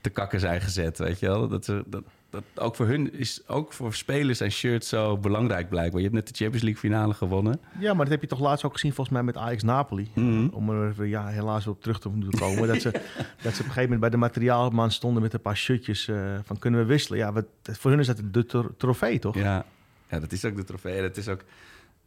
te 0.00 0.10
kakken 0.10 0.40
zijn 0.40 0.60
gezet, 0.60 0.98
weet 0.98 1.18
je 1.18 1.26
wel. 1.26 1.48
Dat, 1.48 1.64
dat, 1.86 2.02
dat, 2.30 2.42
ook 2.54 2.76
voor 2.76 2.86
hun 2.86 3.12
is, 3.12 3.42
ook 3.46 3.72
voor 3.72 3.94
spelers 3.94 4.38
zijn 4.38 4.50
shirts 4.50 4.88
zo 4.88 5.18
belangrijk 5.18 5.68
blijkbaar. 5.68 6.00
Je 6.00 6.06
hebt 6.06 6.14
net 6.14 6.28
de 6.28 6.34
Champions 6.34 6.62
League 6.62 6.80
finale 6.80 7.14
gewonnen. 7.14 7.60
Ja, 7.78 7.94
maar 7.94 8.04
dat 8.04 8.12
heb 8.12 8.20
je 8.20 8.26
toch 8.26 8.40
laatst 8.40 8.64
ook 8.64 8.72
gezien 8.72 8.92
volgens 8.92 9.16
mij 9.16 9.24
met 9.24 9.36
Ajax 9.36 9.62
Napoli. 9.62 10.10
Mhm. 10.14 10.48
Om 10.52 10.70
er 10.70 11.06
ja, 11.06 11.26
helaas 11.26 11.66
op 11.66 11.82
terug 11.82 12.00
te 12.00 12.08
moeten 12.08 12.38
komen. 12.38 12.68
dat, 12.68 12.80
ze, 12.80 12.90
dat 13.42 13.54
ze 13.54 13.60
op 13.60 13.66
een 13.66 13.72
gegeven 13.72 13.82
moment 13.82 14.00
bij 14.00 14.10
de 14.10 14.16
materiaalman 14.16 14.90
stonden 14.90 15.22
met 15.22 15.32
een 15.32 15.40
paar 15.40 15.56
shirtjes 15.56 16.08
uh, 16.08 16.38
van 16.42 16.58
kunnen 16.58 16.80
we 16.80 16.86
wisselen. 16.86 17.18
Ja, 17.18 17.32
wat, 17.32 17.44
voor 17.62 17.90
hun 17.90 18.00
is 18.00 18.06
dat 18.06 18.22
de 18.32 18.66
trofee, 18.76 19.18
toch? 19.18 19.34
Ja. 19.34 19.64
ja, 20.08 20.20
dat 20.20 20.32
is 20.32 20.44
ook 20.44 20.56
de 20.56 20.64
trofee. 20.64 21.02
Dat 21.02 21.16
is 21.16 21.28
ook... 21.28 21.44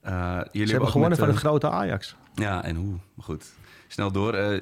Uh, 0.06 0.42
jullie 0.52 0.68
ze 0.68 0.72
hebben 0.72 0.92
gewonnen 0.92 1.18
van 1.18 1.28
de 1.28 1.38
grote 1.38 1.70
Ajax. 1.70 2.16
Ja, 2.34 2.64
en 2.64 2.76
hoe? 2.76 2.96
Goed. 3.18 3.54
Snel 3.88 4.12
door. 4.12 4.36
Uh, 4.36 4.60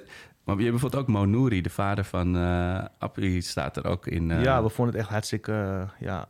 maar 0.55 0.63
je 0.63 0.71
hebt 0.71 0.81
bijvoorbeeld 0.81 1.09
ook 1.09 1.15
Monouri, 1.15 1.61
de 1.61 1.69
vader 1.69 2.03
van 2.03 2.35
uh, 2.35 2.85
Appie, 2.97 3.41
staat 3.41 3.77
er 3.77 3.85
ook 3.85 4.07
in. 4.07 4.29
Uh... 4.29 4.43
Ja, 4.43 4.63
we 4.63 4.69
vonden 4.69 4.93
het 4.93 5.03
echt 5.03 5.11
hartstikke 5.11 5.51
uh, 5.51 6.07
ja, 6.07 6.27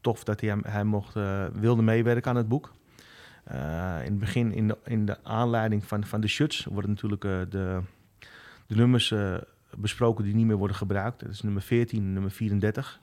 tof 0.00 0.24
dat 0.24 0.40
hij, 0.40 0.48
hem, 0.48 0.62
hij 0.66 0.84
mocht, 0.84 1.14
wilde 1.52 1.82
meewerken 1.82 2.30
aan 2.30 2.36
het 2.36 2.48
boek. 2.48 2.72
in 3.44 3.56
het 4.04 4.18
begin, 4.18 4.52
in 4.52 4.68
de, 4.68 4.78
in 4.84 5.06
de 5.06 5.24
aanleiding 5.24 5.84
van, 5.84 6.04
van 6.04 6.20
de 6.20 6.28
shirts, 6.28 6.64
worden 6.64 6.90
natuurlijk 6.90 7.20
de, 7.20 7.80
de 8.66 8.74
nummers 8.74 9.14
besproken 9.76 10.24
die 10.24 10.34
niet 10.34 10.46
meer 10.46 10.56
worden 10.56 10.76
gebruikt. 10.76 11.20
Dat 11.20 11.30
is 11.30 11.42
nummer 11.42 11.62
14 11.62 11.98
en 11.98 12.12
nummer 12.12 12.30
34. 12.30 13.00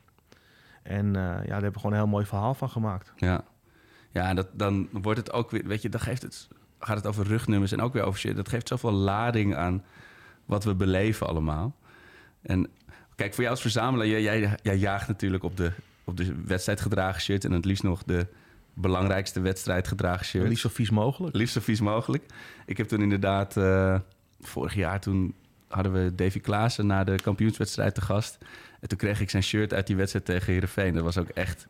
En 0.84 1.06
ja, 1.14 1.14
daar 1.14 1.46
hebben 1.48 1.72
we 1.72 1.80
gewoon 1.80 1.92
een 1.92 2.00
heel 2.02 2.08
mooi 2.08 2.26
verhaal 2.26 2.54
van 2.54 2.70
gemaakt. 2.70 3.14
Ja, 3.16 3.44
ja 4.12 4.34
dat, 4.34 4.48
dan 4.54 4.90
wordt 4.92 5.20
het 5.20 5.32
ook 5.32 5.52
weer, 5.52 5.64
weet 5.66 5.82
je, 5.82 5.90
dan 5.90 6.02
geeft 6.02 6.22
het, 6.22 6.48
gaat 6.80 6.98
het 6.98 7.08
over 7.08 7.26
rugnummers 7.26 7.72
en 7.72 7.82
ook 7.82 7.94
weer 7.94 8.04
over 8.04 8.20
shit. 8.20 8.36
Dat 8.36 8.50
geeft 8.50 8.68
zoveel 8.68 8.92
lading 8.92 9.56
aan 9.56 9.84
wat 10.48 10.64
we 10.64 10.76
beleven 10.76 11.28
allemaal. 11.28 11.76
En 12.42 12.70
kijk, 13.16 13.34
voor 13.34 13.44
jou 13.44 13.56
als 13.56 13.62
verzamelaar, 13.62 14.08
jij, 14.08 14.58
jij, 14.62 14.78
jaagt 14.78 15.08
natuurlijk 15.08 15.44
op 15.44 15.58
de, 15.58 15.72
op 16.04 16.18
de 16.18 16.36
wedstrijdgedragen 16.46 17.22
shirt... 17.22 17.46
en 17.46 17.52
het 17.52 17.66
liefst 17.66 17.84
nog 17.84 18.04
de 18.04 18.28
belangrijkste 18.74 19.40
wedstrijdgedragen 19.40 20.26
shirt. 20.26 20.48
Liefst 20.48 20.62
zo 20.62 20.70
vies 20.70 20.90
mogelijk. 20.90 21.36
Liefst 21.36 21.54
zo 21.54 21.60
vies 21.60 21.82
mogelijk. 21.82 22.24
Ik 22.66 22.78
heb 22.78 22.88
toen 22.88 23.02
inderdaad, 23.02 23.58
uh, 23.58 24.00
vorig 24.42 24.74
jaar 24.74 25.00
toen 25.00 25.34
hadden 25.68 25.94
we 25.94 26.16
Davy 26.16 26.40
Klaassen... 26.40 26.88
na 26.88 27.04
de 27.04 27.16
kampioenswedstrijd 27.16 27.96
te 27.96 28.02
gast. 28.02 28.38
En 28.80 28.88
toen 28.88 28.98
kreeg 28.98 29.22
ik 29.22 29.30
zijn 29.30 29.44
shirt 29.44 29.74
uit 29.74 29.88
die 29.88 29.96
wedstrijd 29.96 30.26
tegen 30.26 30.54
Heerenveen. 30.54 30.94
Dat 30.94 31.04
was 31.04 31.18
ook 31.18 31.30
echt... 31.30 31.68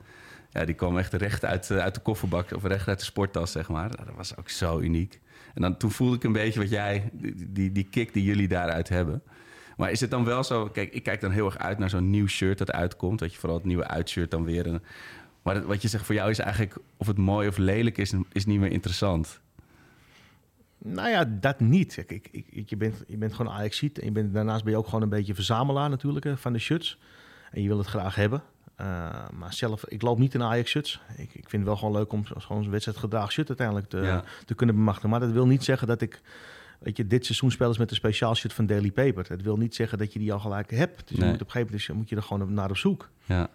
Ja, 0.49 0.65
die 0.65 0.75
kwam 0.75 0.97
echt 0.97 1.13
recht 1.13 1.45
uit, 1.45 1.71
uit 1.71 1.95
de 1.95 2.01
kofferbak 2.01 2.51
of 2.51 2.63
recht 2.63 2.87
uit 2.87 2.99
de 2.99 3.05
sporttas, 3.05 3.51
zeg 3.51 3.69
maar. 3.69 3.89
Dat 3.89 4.15
was 4.15 4.37
ook 4.37 4.49
zo 4.49 4.79
uniek. 4.79 5.19
En 5.57 5.63
dan, 5.63 5.77
toen 5.77 5.91
voelde 5.91 6.15
ik 6.15 6.23
een 6.23 6.31
beetje 6.31 6.59
wat 6.59 6.69
jij, 6.69 7.09
die, 7.47 7.71
die 7.71 7.87
kick 7.89 8.13
die 8.13 8.23
jullie 8.23 8.47
daaruit 8.47 8.89
hebben. 8.89 9.21
Maar 9.77 9.91
is 9.91 9.99
het 10.01 10.09
dan 10.09 10.25
wel 10.25 10.43
zo... 10.43 10.69
Kijk, 10.69 10.93
ik 10.93 11.03
kijk 11.03 11.21
dan 11.21 11.31
heel 11.31 11.45
erg 11.45 11.57
uit 11.57 11.77
naar 11.77 11.89
zo'n 11.89 12.09
nieuw 12.09 12.27
shirt 12.27 12.57
dat 12.57 12.71
uitkomt. 12.71 13.19
Dat 13.19 13.33
je 13.33 13.39
vooral 13.39 13.57
het 13.57 13.65
nieuwe 13.65 13.87
uitshirt 13.87 14.31
dan 14.31 14.43
weer... 14.43 14.67
Een, 14.67 14.81
maar 15.41 15.65
wat 15.65 15.81
je 15.81 15.87
zegt 15.87 16.05
voor 16.05 16.15
jou 16.15 16.29
is 16.29 16.39
eigenlijk... 16.39 16.77
of 16.97 17.07
het 17.07 17.17
mooi 17.17 17.47
of 17.47 17.57
lelijk 17.57 17.97
is, 17.97 18.13
is 18.31 18.45
niet 18.45 18.59
meer 18.59 18.71
interessant. 18.71 19.41
Nou 20.77 21.09
ja, 21.09 21.25
dat 21.25 21.59
niet. 21.59 21.97
Ik, 22.07 22.29
ik, 22.31 22.69
je, 22.69 22.77
bent, 22.77 23.03
je 23.07 23.17
bent 23.17 23.33
gewoon 23.33 23.51
Ajax-ziet. 23.51 23.99
En 23.99 24.05
je 24.05 24.11
bent, 24.11 24.33
daarnaast 24.33 24.63
ben 24.63 24.71
je 24.71 24.77
ook 24.77 24.85
gewoon 24.85 25.01
een 25.01 25.09
beetje 25.09 25.35
verzamelaar 25.35 25.89
natuurlijk 25.89 26.37
van 26.37 26.53
de 26.53 26.59
shirts. 26.59 26.99
En 27.51 27.61
je 27.61 27.67
wil 27.67 27.77
het 27.77 27.87
graag 27.87 28.15
hebben. 28.15 28.43
Uh, 28.81 28.87
maar 29.33 29.53
zelf, 29.53 29.85
ik 29.85 30.01
loop 30.01 30.17
niet 30.17 30.33
in 30.33 30.43
Ajax-shirts. 30.43 31.01
Ik, 31.15 31.33
ik 31.33 31.49
vind 31.49 31.51
het 31.51 31.63
wel 31.63 31.75
gewoon 31.75 31.93
leuk 31.93 32.11
om 32.11 32.25
gewoon 32.25 32.63
een 32.63 32.69
wedstrijdgedrag 32.69 33.31
shirt 33.31 33.47
uiteindelijk 33.47 33.89
te, 33.89 34.21
te 34.45 34.55
kunnen 34.55 34.75
bemachtigen. 34.75 35.09
Maar 35.09 35.19
dat 35.19 35.31
wil 35.31 35.47
niet 35.47 35.63
zeggen 35.63 35.87
dat 35.87 36.01
ik... 36.01 36.21
Weet 36.79 36.97
je, 36.97 37.07
dit 37.07 37.25
seizoen 37.25 37.51
spelers 37.51 37.77
met 37.77 37.89
een 37.89 37.95
speciaal 37.95 38.35
shirt 38.35 38.53
van 38.53 38.65
Daily 38.65 38.91
Paper. 38.91 39.27
Dat 39.27 39.41
wil 39.41 39.57
niet 39.57 39.75
zeggen 39.75 39.97
dat 39.97 40.13
je 40.13 40.19
die 40.19 40.33
al 40.33 40.39
gelijk 40.39 40.71
hebt. 40.71 41.07
Dus 41.07 41.17
nee. 41.17 41.25
je 41.25 41.31
moet 41.31 41.41
op 41.41 41.47
een 41.47 41.51
gegeven 41.51 41.79
moment 41.79 41.93
moet 41.93 42.09
je 42.09 42.15
er 42.15 42.23
gewoon 42.23 42.53
naar 42.53 42.69
op 42.69 42.77
zoek. 42.77 43.09
Ja. 43.25 43.49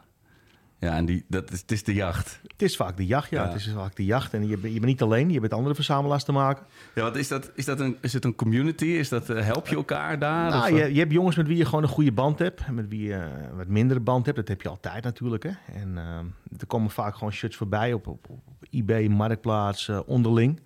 Ja, 0.83 0.97
en 0.97 1.05
die, 1.05 1.25
dat 1.29 1.51
is, 1.53 1.61
het 1.61 1.73
is 1.73 1.85
de 1.85 1.95
jacht. 1.95 2.41
Het 2.43 2.63
is 2.63 2.77
vaak 2.77 2.97
de 2.97 3.07
jacht, 3.07 3.31
ja. 3.31 3.47
Het 3.47 3.55
is 3.55 3.73
vaak 3.75 3.97
de 3.97 4.05
jacht. 4.05 4.35
En 4.35 4.43
je, 4.43 4.49
je 4.49 4.57
bent 4.59 4.85
niet 4.85 5.03
alleen, 5.03 5.31
je 5.31 5.41
bent 5.41 5.53
andere 5.53 5.75
verzamelaars 5.75 6.25
te 6.25 6.33
maken. 6.33 6.67
Ja, 6.95 7.03
wat 7.03 7.17
is 7.17 7.29
dat? 7.29 7.51
Is, 7.55 7.65
dat 7.65 7.81
een, 7.81 7.97
is 8.01 8.13
het 8.13 8.25
een 8.25 8.35
community? 8.35 8.85
Is 8.85 9.09
dat, 9.09 9.31
uh, 9.31 9.45
help 9.45 9.69
je 9.69 9.77
elkaar 9.77 10.19
daar? 10.19 10.51
Nou, 10.51 10.75
je, 10.75 10.93
je, 10.93 10.99
hebt 10.99 11.13
jongens 11.13 11.37
met 11.37 11.47
wie 11.47 11.57
je 11.57 11.65
gewoon 11.65 11.83
een 11.83 11.89
goede 11.89 12.13
band 12.13 12.39
hebt. 12.39 12.71
Met 12.71 12.89
wie 12.89 13.03
je 13.03 13.15
uh, 13.15 13.57
wat 13.57 13.67
mindere 13.67 14.01
band 14.01 14.25
hebt. 14.25 14.37
Dat 14.37 14.49
heb 14.49 14.63
je 14.63 14.69
altijd 14.69 15.05
natuurlijk. 15.05 15.43
Hè. 15.43 15.51
En 15.73 15.89
uh, 15.95 16.59
er 16.59 16.67
komen 16.67 16.91
vaak 16.91 17.15
gewoon 17.15 17.33
shirts 17.33 17.57
voorbij 17.57 17.93
op, 17.93 18.07
op, 18.07 18.29
op 18.29 18.67
eBay, 18.71 19.07
Marktplaats, 19.07 19.91
onderling. 20.07 20.61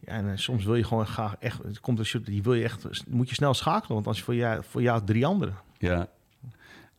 Ja, 0.00 0.12
en 0.12 0.38
soms 0.38 0.64
wil 0.64 0.74
je 0.74 0.84
gewoon 0.84 1.06
graag 1.06 1.36
echt... 1.38 1.62
Het 1.62 1.80
komt 1.80 1.98
een 1.98 2.04
shirt, 2.04 2.26
die 2.26 2.42
wil 2.42 2.54
je 2.54 2.64
echt... 2.64 3.04
moet 3.08 3.28
je 3.28 3.34
snel 3.34 3.54
schakelen, 3.54 3.94
want 3.94 4.06
als 4.06 4.18
je 4.18 4.24
voor 4.24 4.34
jou, 4.34 4.62
voor 4.68 4.82
jou 4.82 5.04
drie 5.04 5.26
anderen. 5.26 5.54
Ja, 5.78 6.08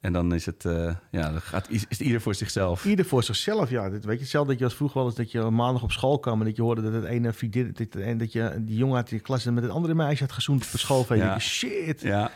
en 0.06 0.14
dan 0.14 0.34
is 0.34 0.46
het, 0.46 0.64
uh, 0.64 0.94
ja, 1.10 1.32
dan 1.32 1.42
gaat, 1.42 1.70
is, 1.70 1.86
is 1.88 2.02
ieder 2.02 2.22
voor 2.22 2.36
zichzelf. 2.36 2.86
Ieder 2.86 3.06
voor 3.06 3.24
zichzelf, 3.24 3.70
ja. 3.70 3.90
Dit, 3.90 4.06
weet 4.06 4.16
je, 4.16 4.22
hetzelfde 4.22 4.50
dat 4.50 4.60
je 4.60 4.66
als 4.66 4.76
vroeger 4.76 4.98
wel 4.98 5.08
eens 5.08 5.16
dat 5.16 5.32
je 5.32 5.42
maandag 5.42 5.84
op 5.84 5.92
school 5.92 6.20
kwam 6.20 6.40
en 6.40 6.46
dat 6.46 6.56
je 6.56 6.62
hoorde 6.62 6.82
dat 6.82 6.94
het 6.94 7.04
ene 7.04 7.34
vriendin, 7.34 7.74
dat, 7.74 8.02
en 8.02 8.18
dat 8.18 8.32
je 8.32 8.56
die 8.60 8.78
jongen 8.78 8.96
uit 8.96 9.10
die 9.10 9.20
klas 9.20 9.46
met 9.46 9.64
het 9.64 9.72
andere 9.72 9.94
meisje 9.94 10.24
had 10.24 10.32
gezoend 10.32 10.64
op 10.74 10.80
school. 10.80 11.06
Ja. 11.16 11.34
Je, 11.34 11.40
shit. 11.40 12.02
Ja. 12.02 12.32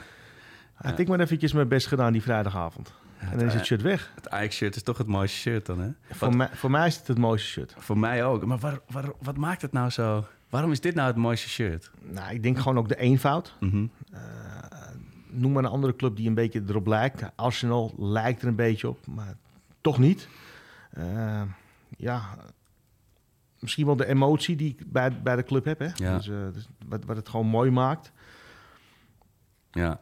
Had 0.74 0.92
ja. 0.92 0.98
ik 0.98 1.08
maar 1.08 1.20
eventjes 1.20 1.54
mijn 1.54 1.68
best 1.68 1.88
gedaan 1.88 2.12
die 2.12 2.22
vrijdagavond. 2.22 2.94
En 3.18 3.38
dan 3.38 3.48
is 3.48 3.54
het 3.54 3.66
shirt 3.66 3.82
weg. 3.82 4.12
Het 4.16 4.30
Ajax-shirt 4.30 4.76
is 4.76 4.84
toch 4.84 4.98
het 4.98 5.08
mooiste 5.08 5.38
shirt 5.38 5.66
dan, 5.66 5.80
hè? 5.80 5.90
Voor, 6.12 6.36
mij, 6.36 6.50
voor 6.54 6.72
mij 6.72 6.88
is 6.88 6.96
het 6.98 7.08
het 7.08 7.18
mooiste 7.18 7.48
shirt. 7.48 7.76
Voor 7.78 7.98
mij 7.98 8.26
ook. 8.26 8.46
Maar 8.46 8.58
waar, 8.58 8.80
waar, 8.90 9.12
wat 9.22 9.38
maakt 9.38 9.62
het 9.62 9.72
nou 9.72 9.90
zo? 9.90 10.26
Waarom 10.50 10.72
is 10.72 10.80
dit 10.80 10.96
nou 10.96 11.08
het 11.08 11.16
mooiste 11.16 11.50
shirt? 11.50 11.92
Nou, 12.02 12.34
ik 12.34 12.44
denk 12.44 12.58
gewoon 12.58 12.78
ook 12.78 12.88
de 12.88 12.98
eenvoud. 12.98 13.56
Mm 13.60 13.70
-hmm. 13.70 13.92
uh, 14.14 14.20
noem 15.32 15.52
maar 15.52 15.64
een 15.64 15.70
andere 15.70 15.96
club 15.96 16.16
die 16.16 16.28
een 16.28 16.34
beetje 16.34 16.64
erop 16.68 16.88
lijkt. 16.88 17.24
Arsenal 17.36 17.94
lijkt 17.98 18.42
er 18.42 18.48
een 18.48 18.56
beetje 18.56 18.90
op, 18.90 19.08
maar 19.08 19.36
toch 19.82 19.98
niet. 19.98 20.28
Eh, 20.92 21.42
ja, 21.98 22.38
misschien 23.60 23.86
wel 23.86 23.96
de 23.96 24.06
emotie 24.06 24.56
die 24.56 24.70
ik 24.78 24.92
bij, 24.92 25.22
bij 25.22 25.36
de 25.36 25.44
club 25.44 25.66
heb. 25.66 25.80
Hè? 25.80 25.88
Ja. 25.96 26.18
Dus, 26.18 26.28
eh, 26.30 26.36
dus 26.54 26.68
wat, 26.88 27.06
wat 27.06 27.16
het 27.16 27.30
gewoon 27.30 27.46
mooi 27.48 27.72
maakt. 27.72 28.12
Ja. 29.72 30.02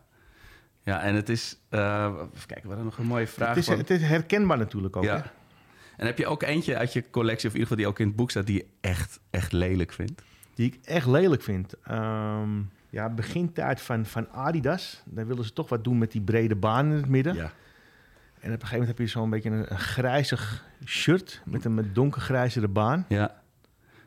Ja, 0.82 1.02
en 1.02 1.16
het 1.16 1.30
is... 1.30 1.60
eh 1.70 2.14
even 2.36 2.48
kijken, 2.48 2.62
we 2.62 2.68
hadden 2.68 2.86
nog 2.86 2.98
een 2.98 3.06
mooie 3.06 3.28
vraag. 3.28 3.48
Het 3.50 3.58
is, 3.58 3.66
van- 3.66 3.78
het 3.78 3.90
is 3.90 4.02
herkenbaar 4.02 4.58
natuurlijk 4.58 4.96
ook. 4.96 5.04
Hè? 5.04 5.10
ja. 5.10 5.32
En 5.98 6.06
heb 6.06 6.18
je 6.18 6.28
ook 6.28 6.44
eentje 6.44 6.78
uit 6.78 6.94
je 6.94 7.10
collectie, 7.10 7.48
of 7.50 7.54
in 7.56 7.60
ieder 7.60 7.62
geval 7.62 7.78
die 7.78 7.88
ook 7.88 8.00
in 8.00 8.08
het 8.08 8.16
boek 8.16 8.30
staat, 8.30 8.46
die 8.46 8.56
je 8.56 8.66
echt, 8.82 9.20
echt 9.30 9.52
lelijk 9.52 9.92
vindt? 9.94 10.22
Die 10.54 10.68
ik 10.68 10.80
echt 10.86 11.08
lelijk 11.08 11.42
vind. 11.42 11.74
Ehm 11.84 12.50
ja, 12.98 13.10
begintijd 13.10 13.82
van, 13.82 14.06
van 14.06 14.30
Adidas. 14.32 15.02
Daar 15.06 15.28
wilden 15.28 15.46
ze 15.46 15.54
toch 15.54 15.70
wat 15.70 15.84
doen 15.84 15.98
met 15.98 16.12
die 16.12 16.22
brede 16.22 16.56
baan 16.56 16.86
in 16.86 16.92
het 16.92 17.08
midden. 17.10 17.36
Ja. 17.36 17.42
En 17.42 17.50
op 18.54 18.62
een 18.62 18.68
gegeven 18.68 18.70
moment 18.72 18.88
heb 18.88 18.98
je 18.98 19.08
zo'n 19.08 19.30
beetje 19.30 19.50
een, 19.50 19.72
een 19.72 19.80
grijzig 19.80 20.66
shirt 20.86 21.42
met 21.46 21.66
een 21.66 21.74
met 21.74 21.96
donkergrijzere 21.96 22.68
baan. 22.68 23.06
Ja. 23.08 23.42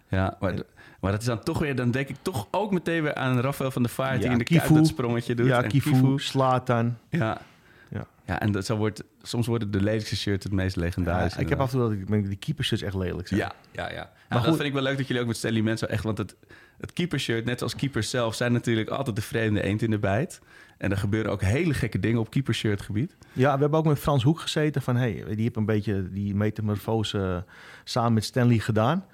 Ja, 0.08 0.36
maar, 0.40 0.54
maar 1.00 1.10
dat 1.10 1.20
is 1.20 1.26
dan 1.26 1.42
toch 1.42 1.58
weer, 1.58 1.76
dan 1.76 1.90
denk 1.90 2.08
ik 2.08 2.16
toch 2.22 2.48
ook 2.50 2.72
meteen 2.72 3.02
weer 3.02 3.14
aan 3.14 3.40
Rafael 3.40 3.70
van 3.70 3.82
der 3.82 3.90
Vaart 3.90 4.20
die 4.22 4.30
in 4.30 4.38
de 4.38 4.44
Kifu. 4.44 4.74
Dat 4.74 4.86
sprongetje 4.86 5.34
doet. 5.34 5.46
ja, 5.46 5.62
En 5.62 5.68
Kifu, 5.68 6.18
Slatan. 6.18 6.96
Ja. 7.08 7.40
Ja. 7.88 8.06
Ja, 8.24 8.40
en 8.40 8.52
dat, 8.52 8.66
zo 8.66 8.76
wordt, 8.76 9.04
soms 9.22 9.46
worden 9.46 9.70
de 9.70 9.80
lelijkste 9.82 10.16
shirts 10.16 10.44
het 10.44 10.52
meest 10.52 10.74
Ja, 10.76 10.80
legendarisch. 10.82 11.36
ik 11.36 11.48
heb 11.48 11.60
af 11.60 11.72
en 11.72 11.78
toe 11.78 11.88
dat 11.88 11.98
ik 11.98 12.06
denk, 12.06 12.26
die 12.26 12.36
keepershirts 12.36 12.82
echt 12.82 12.94
lelijk 12.94 13.28
zijn. 13.28 13.40
Ja, 13.40 13.52
ja, 13.72 13.90
ja. 13.92 14.10
Maar 14.28 14.38
goed- 14.38 14.46
dat 14.46 14.56
vind 14.56 14.68
ik 14.68 14.72
wel 14.74 14.82
leuk 14.82 14.96
dat 14.96 15.06
jullie 15.06 15.22
ook 15.22 15.28
met 15.28 15.36
Stanley 15.36 15.62
Menzo 15.62 15.86
echt... 15.86 16.02
Want 16.04 16.18
het, 16.18 16.36
het 16.80 16.92
keepershirt, 16.92 17.44
net 17.44 17.62
als 17.62 17.76
keepers 17.76 18.10
zelf... 18.10 18.34
zijn 18.34 18.52
natuurlijk 18.52 18.88
altijd 18.88 19.16
de 19.16 19.22
vreemde 19.22 19.62
eend 19.62 19.82
in 19.82 19.90
de 19.90 19.98
bijt. 19.98 20.40
En 20.78 20.90
er 20.90 20.96
gebeuren 20.96 21.32
ook 21.32 21.42
hele 21.42 21.74
gekke 21.74 21.98
dingen 21.98 22.20
op 22.20 22.30
keepershirt 22.30 22.82
gebied. 22.82 23.16
Ja, 23.32 23.54
we 23.54 23.60
hebben 23.60 23.78
ook 23.78 23.84
met 23.84 23.98
Frans 23.98 24.22
Hoek 24.22 24.40
gezeten 24.40 24.82
van... 24.82 24.96
hey, 24.96 25.24
die 25.28 25.42
heeft 25.42 25.56
een 25.56 25.66
beetje 25.66 26.10
die 26.10 26.34
metamorfose 26.34 27.18
eh, 27.46 27.52
samen 27.84 28.12
met 28.12 28.24
Stanley 28.24 28.58
gedaan. 28.58 29.04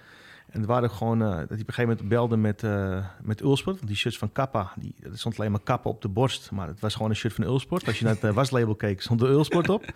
En 0.51 0.61
het 0.61 0.67
waren 0.67 0.91
gewoon 0.91 1.23
eh, 1.23 1.29
dat 1.29 1.37
hij 1.37 1.43
op 1.43 1.51
een 1.51 1.75
gegeven 1.75 1.89
moment 1.89 2.09
belde 2.09 2.37
met, 2.37 2.63
eh 2.63 3.05
met 3.23 3.41
Ulsport. 3.41 3.77
Want 3.77 3.89
die 3.89 3.97
shirts 3.97 4.19
van 4.19 4.33
Kappa, 4.33 4.73
die, 4.77 4.95
er 5.03 5.19
stond 5.19 5.39
alleen 5.39 5.51
maar 5.51 5.61
Kappa 5.61 5.91
op 5.91 6.03
de 6.03 6.09
borst. 6.09 6.51
Maar 6.51 6.69
het 6.69 6.81
was 6.81 6.95
gewoon 6.95 7.11
een 7.11 7.17
shirt 7.17 7.35
van 7.35 7.45
Ulsport. 7.45 7.87
Als 7.87 7.99
je 7.99 8.05
naar 8.05 8.17
het 8.21 8.35
waslabel 8.35 8.75
keek, 8.75 9.03
stond 9.03 9.23
er 9.23 9.29
Ulsport 9.29 9.69
op. 9.69 9.85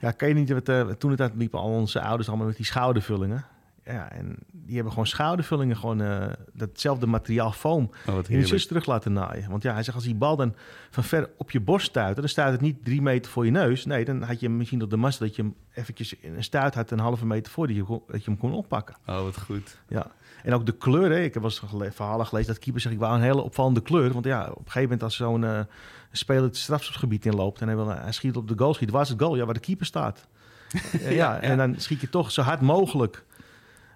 Ja, 0.00 0.10
kan 0.10 0.28
je 0.28 0.34
niet... 0.34 0.64
Toen 0.98 1.10
het 1.10 1.32
liepen 1.36 1.58
al 1.58 1.70
onze 1.70 2.00
ouders 2.00 2.28
allemaal 2.28 2.46
met 2.46 2.56
die 2.56 2.66
schoudervullingen. 2.66 3.44
Ja, 3.84 4.10
en 4.10 4.36
die 4.52 4.74
hebben 4.74 4.92
gewoon 4.92 5.06
schoudervullingen, 5.06 5.76
gewoon 5.76 6.02
eh, 6.02 6.26
datzelfde 6.52 7.06
materiaal 7.06 7.52
foam 7.52 7.90
Oh, 8.08 8.14
wat 8.14 8.28
in 8.28 8.46
shirts 8.46 8.66
terug 8.66 8.86
laten 8.86 9.12
naaien. 9.12 9.50
Want 9.50 9.62
ja, 9.62 9.72
hij 9.72 9.82
zegt 9.82 9.96
als 9.96 10.04
die 10.06 10.14
bal 10.14 10.36
dan 10.36 10.54
van 10.90 11.04
ver 11.04 11.30
op 11.36 11.50
je 11.50 11.60
borst 11.60 11.86
stuit, 11.86 12.16
dan 12.16 12.28
staat 12.28 12.52
het 12.52 12.60
niet 12.60 12.84
drie 12.84 13.02
meter 13.02 13.30
voor 13.30 13.44
je 13.44 13.50
neus. 13.50 13.84
Nee, 13.84 14.04
dan 14.04 14.22
had 14.22 14.40
je 14.40 14.48
misschien 14.48 14.82
op 14.82 14.90
de 14.90 14.96
mast 14.96 15.18
dat 15.18 15.36
je 15.36 15.42
hem 15.42 15.54
eventjes 15.74 16.14
in 16.14 16.34
een 16.34 16.44
stuit 16.44 16.74
had 16.74 16.90
een 16.90 16.98
halve 16.98 17.26
meter 17.26 17.52
voor 17.52 17.66
dat 17.66 17.76
je, 17.76 17.84
dat 17.86 18.24
je 18.24 18.30
hem 18.30 18.38
kon 18.38 18.52
oppakken. 18.52 18.96
Oh, 19.06 19.22
wat 19.22 19.40
goed. 19.40 19.78
Ja. 19.88 20.06
En 20.42 20.54
ook 20.54 20.66
de 20.66 20.76
kleur, 20.76 21.10
hè. 21.10 21.20
ik 21.20 21.34
heb 21.34 21.42
wel 21.42 21.52
eens 21.70 21.94
verhalen 21.94 22.26
gelezen 22.26 22.52
dat 22.52 22.62
keeper 22.62 22.80
zegt 22.80 22.94
ik 22.94 23.00
wou 23.00 23.14
een 23.14 23.22
hele 23.22 23.42
opvallende 23.42 23.82
kleur. 23.82 24.12
Want 24.12 24.24
ja, 24.24 24.42
op 24.42 24.48
een 24.48 24.62
gegeven 24.64 24.82
moment 24.82 25.02
als 25.02 25.16
zo'n 25.16 25.44
eh, 25.44 25.60
speler 26.12 26.42
het 26.42 26.56
strafschopgebied 26.56 27.26
inloopt 27.26 27.60
en 27.60 27.66
hij, 27.66 27.76
wil, 27.76 27.88
hij 27.88 28.12
schiet 28.12 28.36
op 28.36 28.48
de 28.48 28.54
goal 28.56 28.74
schiet, 28.74 28.90
waar 28.90 29.02
is 29.02 29.08
het 29.08 29.20
goal? 29.20 29.36
Ja, 29.36 29.44
waar 29.44 29.54
de 29.54 29.60
keeper 29.60 29.86
staat. 29.86 30.26
Eh, 30.92 31.14
ja, 31.14 31.40
en 31.40 31.56
dan 31.56 31.74
schiet 31.78 32.00
je 32.00 32.08
toch 32.08 32.30
zo 32.30 32.42
hard 32.42 32.60
mogelijk. 32.60 33.24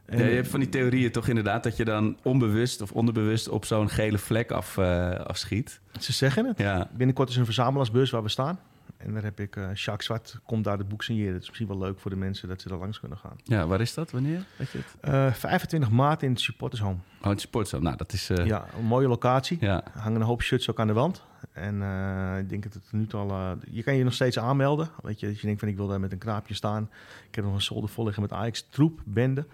En- 0.08 0.18
Ja, 0.18 0.24
je 0.24 0.34
hebt 0.34 0.48
van 0.48 0.60
die 0.60 0.68
theorieën 0.68 1.10
toch 1.12 1.28
inderdaad... 1.28 1.62
dat 1.62 1.76
je 1.76 1.84
dan 1.84 2.16
onbewust 2.22 2.80
of 2.80 2.92
onderbewust 2.92 3.48
op 3.48 3.64
zo'n 3.64 3.88
gele 3.90 4.18
vlek 4.18 4.50
af, 4.50 4.76
eh, 4.78 5.10
afschiet. 5.10 5.80
Ze 6.00 6.12
zeggen 6.12 6.46
het. 6.46 6.58
Ja, 6.58 6.88
Binnenkort 6.92 7.28
is 7.28 7.36
een 7.36 7.44
verzamelaarsbeurs 7.44 8.10
waar 8.10 8.22
we 8.22 8.28
staan. 8.28 8.58
En 8.96 9.12
daar 9.14 9.22
heb 9.22 9.40
ik 9.40 9.56
uh, 9.56 9.64
Jacques 9.74 10.04
Zwart, 10.04 10.38
komt 10.46 10.64
daar 10.64 10.78
het 10.78 10.88
boek 10.88 11.02
signeren. 11.02 11.32
Het 11.32 11.42
is 11.42 11.48
misschien 11.48 11.68
wel 11.68 11.78
leuk 11.78 12.00
voor 12.00 12.10
de 12.10 12.16
mensen 12.16 12.48
dat 12.48 12.60
ze 12.60 12.68
er 12.70 12.76
langs 12.78 13.00
kunnen 13.00 13.18
gaan. 13.18 13.36
ja 13.44 13.66
waar 13.66 13.80
is 13.80 13.94
dat? 13.94 14.10
Wanneer? 14.10 14.44
Weet 14.56 14.70
je 14.70 14.78
het? 14.78 14.94
Eh 15.00 15.32
25 15.32 15.90
maart 15.90 16.22
in 16.22 16.30
het 16.30 16.40
Supporters 16.40 16.82
Home. 16.82 16.96
Oh, 17.22 17.28
het 17.28 17.40
sportzaal. 17.40 17.80
Nou, 17.80 17.96
dat 17.96 18.12
is... 18.12 18.30
eh, 18.30 18.46
Ja, 18.46 18.66
een 18.78 18.84
mooie 18.84 19.08
locatie. 19.08 19.56
ja. 19.60 19.82
Hangen 19.92 20.20
een 20.20 20.26
hoop 20.26 20.42
shirts 20.42 20.70
ook 20.70 20.80
aan 20.80 20.86
de 20.86 20.92
wand. 20.92 21.22
En 21.52 21.82
eh, 21.82 22.38
ik 22.38 22.48
denk 22.48 22.62
dat 22.62 22.74
het 22.74 22.84
nu 22.92 23.06
al... 23.10 23.30
eh, 23.30 23.50
je 23.70 23.82
kan 23.82 23.94
je 23.94 24.04
nog 24.04 24.12
steeds 24.14 24.38
aanmelden. 24.38 24.88
Weet 25.02 25.20
je, 25.20 25.26
als 25.28 25.36
je 25.40 25.46
denkt 25.46 25.60
van 25.60 25.68
ik 25.68 25.76
wil 25.76 25.86
daar 25.86 26.00
met 26.00 26.12
een 26.12 26.18
knaapje 26.18 26.54
staan. 26.54 26.90
Ik 27.28 27.34
heb 27.34 27.44
nog 27.44 27.54
een 27.54 27.62
zolder 27.62 27.90
vol 27.90 28.04
liggen 28.04 28.22
met 28.22 28.32
Ajax 28.32 28.66
troep, 28.70 29.00
bende. 29.04 29.46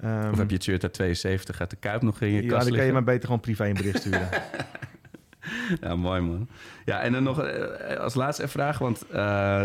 Ehm, 0.00 0.30
Of 0.30 0.38
heb 0.38 0.48
je 0.48 0.54
het 0.54 0.64
shirt 0.64 0.82
uit 0.82 0.92
72 0.92 1.60
uit 1.60 1.70
de 1.70 1.76
Kuip 1.76 2.02
nog 2.02 2.20
in 2.20 2.30
je 2.30 2.42
ja, 2.42 2.48
kast 2.48 2.68
dan 2.68 2.76
kan 2.76 2.86
je 2.86 2.92
maar 2.92 3.04
beter 3.04 3.24
gewoon 3.24 3.40
privé 3.40 3.66
een 3.66 3.74
bericht 3.74 3.98
sturen. 4.00 4.28
Ja, 5.80 5.96
mooi 5.96 6.20
man. 6.20 6.48
Ja, 6.84 7.00
en 7.00 7.12
dan 7.12 7.22
nog 7.22 7.42
eh, 7.42 7.96
als 7.96 8.14
laatste 8.14 8.48
vraag. 8.48 8.78
Want 8.78 9.06
eh, 9.06 9.64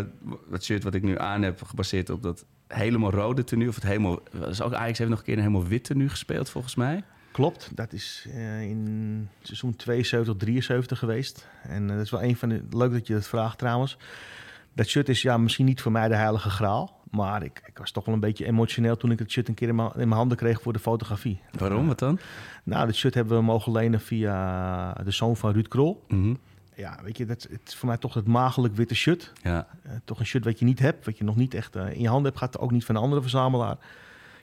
het 0.52 0.64
shirt 0.64 0.84
wat 0.84 0.94
ik 0.94 1.04
nu 1.04 1.20
aan 1.20 1.42
heb, 1.42 1.64
gebaseerd 1.64 2.10
op 2.10 2.24
dat 2.24 2.46
helemaal 2.68 3.12
rode 3.12 3.44
tenue... 3.44 3.68
of 3.68 3.76
het 3.76 3.84
helemaal... 3.84 4.20
Dus 4.32 4.62
ook 4.62 4.74
Ajax 4.74 4.98
heeft 4.98 5.10
nog 5.10 5.20
een 5.20 5.26
keer 5.26 5.34
een 5.34 5.40
helemaal 5.40 5.68
wit 5.68 5.84
tenue 5.84 6.10
gespeeld, 6.10 6.50
volgens 6.50 6.76
mij. 6.76 7.04
Klopt, 7.32 7.72
dat 7.76 7.94
is 7.94 8.28
eh, 8.34 8.62
in 8.62 9.30
seizoen 9.42 9.76
72, 9.76 10.36
73 10.36 11.00
geweest. 11.00 11.48
En 11.64 11.90
eh, 11.90 11.96
dat 11.96 12.06
is 12.06 12.12
wel 12.12 12.24
een 12.24 12.36
van 12.36 12.50
de... 12.50 12.64
Leuk 12.70 12.92
dat 12.92 13.08
je 13.08 13.14
dat 13.14 13.28
vraagt 13.28 13.58
trouwens. 13.58 13.98
Dat 14.74 14.88
shirt 14.88 15.10
is 15.10 15.22
ja, 15.22 15.38
misschien 15.38 15.66
niet 15.66 15.82
voor 15.82 15.92
mij 15.92 16.08
de 16.08 16.16
heilige 16.16 16.50
graal. 16.50 16.99
Maar 17.10 17.44
ik, 17.44 17.62
ik 17.66 17.78
was 17.78 17.92
toch 17.92 18.06
wel 18.06 18.14
een 18.14 18.20
beetje 18.20 18.46
emotioneel 18.46 18.98
toen 18.98 19.12
ik 19.12 19.20
het 19.20 19.32
shirt 19.32 19.48
een 19.48 19.54
keer 19.54 19.68
in 19.68 19.76
mijn, 19.76 19.90
in 19.90 19.98
mijn 20.08 20.12
handen 20.12 20.38
kreeg 20.38 20.62
voor 20.62 20.74
de 20.74 20.80
fotografie. 20.80 21.42
Waarom? 21.58 21.88
Wat 21.88 22.00
dan? 22.00 22.20
Nou, 22.64 22.86
dat 22.86 22.96
shirt 22.96 23.14
hebben 23.14 23.38
we 23.38 23.44
mogen 23.44 23.72
lenen 23.72 24.00
via 24.02 24.94
de 24.94 25.12
zoon 25.12 25.38
van 25.38 25.52
Ruud 25.52 25.68
Krol. 25.68 26.04
Mhm. 26.08 26.34
Ja, 26.76 27.00
weet 27.04 27.18
je, 27.18 27.26
dat, 27.26 27.48
het 27.52 27.62
is 27.68 27.76
voor 27.76 27.88
mij 27.88 27.98
toch 27.98 28.14
het 28.14 28.28
magelijk 28.28 28.76
witte 28.76 28.96
shirt. 28.96 29.32
Ja, 29.44 29.68
Eh, 29.84 29.92
toch 30.06 30.20
een 30.20 30.26
shirt 30.26 30.46
wat 30.46 30.60
je 30.60 30.66
niet 30.66 30.80
hebt, 30.80 31.06
wat 31.06 31.18
je 31.18 31.24
nog 31.24 31.36
niet 31.36 31.54
echt 31.54 31.76
eh, 31.76 31.92
in 31.94 32.02
je 32.02 32.08
handen 32.08 32.26
hebt 32.26 32.38
gehad. 32.38 32.60
Ook 32.60 32.72
niet 32.72 32.86
van 32.86 32.96
een 32.96 33.02
andere 33.02 33.22
verzamelaar. 33.22 33.78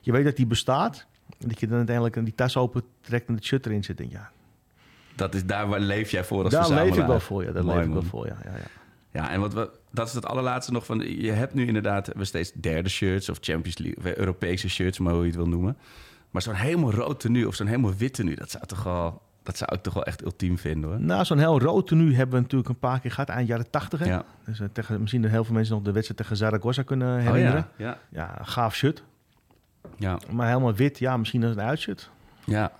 Je 0.01 0.11
weet 0.11 0.23
dat 0.23 0.35
die 0.35 0.45
bestaat. 0.47 1.05
En 1.39 1.47
dat 1.47 1.59
je 1.59 1.67
dan 1.67 1.77
uiteindelijk 1.77 2.23
die 2.23 2.35
tas 2.35 2.57
open 2.57 2.83
trekt 3.01 3.27
en 3.27 3.33
het 3.33 3.43
shirt 3.45 3.65
erin 3.65 3.83
zit. 3.83 3.99
En 3.99 4.09
ja, 4.09 4.29
dat 5.15 5.35
is 5.35 5.45
daar 5.45 5.67
waar 5.67 5.79
leef 5.79 6.11
jij 6.11 6.23
voor 6.23 6.43
als 6.43 6.53
daar 6.53 6.61
leef 6.61 6.69
ik 6.71 6.77
verzamelaar. 6.77 7.07
wel 7.07 7.19
voor. 7.19 7.43
Ja, 7.43 7.51
daar 7.51 7.63
Mooi, 7.63 7.77
leef 7.77 7.87
ik 7.87 7.93
wel 7.93 8.01
voor, 8.03 8.25
ja. 8.27 8.37
ja, 8.43 8.51
ja. 8.51 8.63
Ja, 9.17 9.29
en 9.29 9.39
wat 9.39 9.53
we, 9.53 9.69
dat 9.91 10.07
is 10.07 10.13
het 10.13 10.25
allerlaatste 10.25 10.71
nog 10.71 10.85
van... 10.85 10.99
Je 11.21 11.31
hebt 11.31 11.53
nu 11.53 11.67
inderdaad 11.67 12.11
we 12.15 12.25
steeds 12.25 12.51
derde 12.53 12.89
shirts 12.89 13.29
of 13.29 13.37
Champions 13.41 13.77
League... 13.77 13.97
of 13.97 14.17
Europese 14.17 14.69
shirts, 14.69 14.99
maar 14.99 15.13
hoe 15.13 15.21
je 15.21 15.27
het 15.27 15.35
wil 15.35 15.47
noemen. 15.47 15.77
Maar 16.31 16.41
zo'n 16.41 16.53
helemaal 16.53 16.91
rood 16.91 17.19
tenue 17.19 17.47
of 17.47 17.55
zo'n 17.55 17.67
helemaal 17.67 17.93
wit 17.95 18.13
tenue... 18.13 18.35
dat 18.35 18.51
zou, 18.51 18.65
toch 18.65 18.83
wel, 18.83 19.21
dat 19.43 19.57
zou 19.57 19.75
ik 19.75 19.81
toch 19.81 19.93
wel 19.93 20.03
echt 20.03 20.23
ultiem 20.23 20.57
vinden, 20.57 20.89
hoor. 20.89 20.99
Nou, 20.99 21.25
zo'n 21.25 21.37
heel 21.37 21.59
rood 21.59 21.87
tenue 21.87 22.13
hebben 22.15 22.35
we 22.35 22.41
natuurlijk 22.41 22.69
een 22.69 22.79
paar 22.79 22.99
keer 22.99 23.11
gehad. 23.11 23.29
Eind 23.29 23.47
jaren 23.47 23.69
tachtig. 23.69 24.05
Ja. 24.05 24.23
Dus 24.45 24.59
eh, 24.59 24.67
tegen, 24.73 24.99
misschien 24.99 25.21
dat 25.21 25.31
heel 25.31 25.43
veel 25.43 25.53
mensen 25.53 25.73
nog 25.75 25.83
de 25.83 25.91
wedstrijd 25.91 26.19
tegen 26.21 26.37
Zaragoza 26.37 26.81
kunnen 26.83 27.17
Oh, 27.19 27.25
herinneren. 27.25 27.67
ja. 27.77 27.85
Ja. 27.87 27.97
ja, 28.09 28.39
gaaf 28.43 28.75
shirt. 28.75 29.03
Ja. 29.95 30.19
Maar 30.31 30.47
helemaal 30.47 30.73
wit, 30.73 30.99
ja, 30.99 31.17
misschien 31.17 31.43
als 31.43 31.55
een 31.55 31.61
uitshirt. 31.61 32.09
ja, 32.45 32.71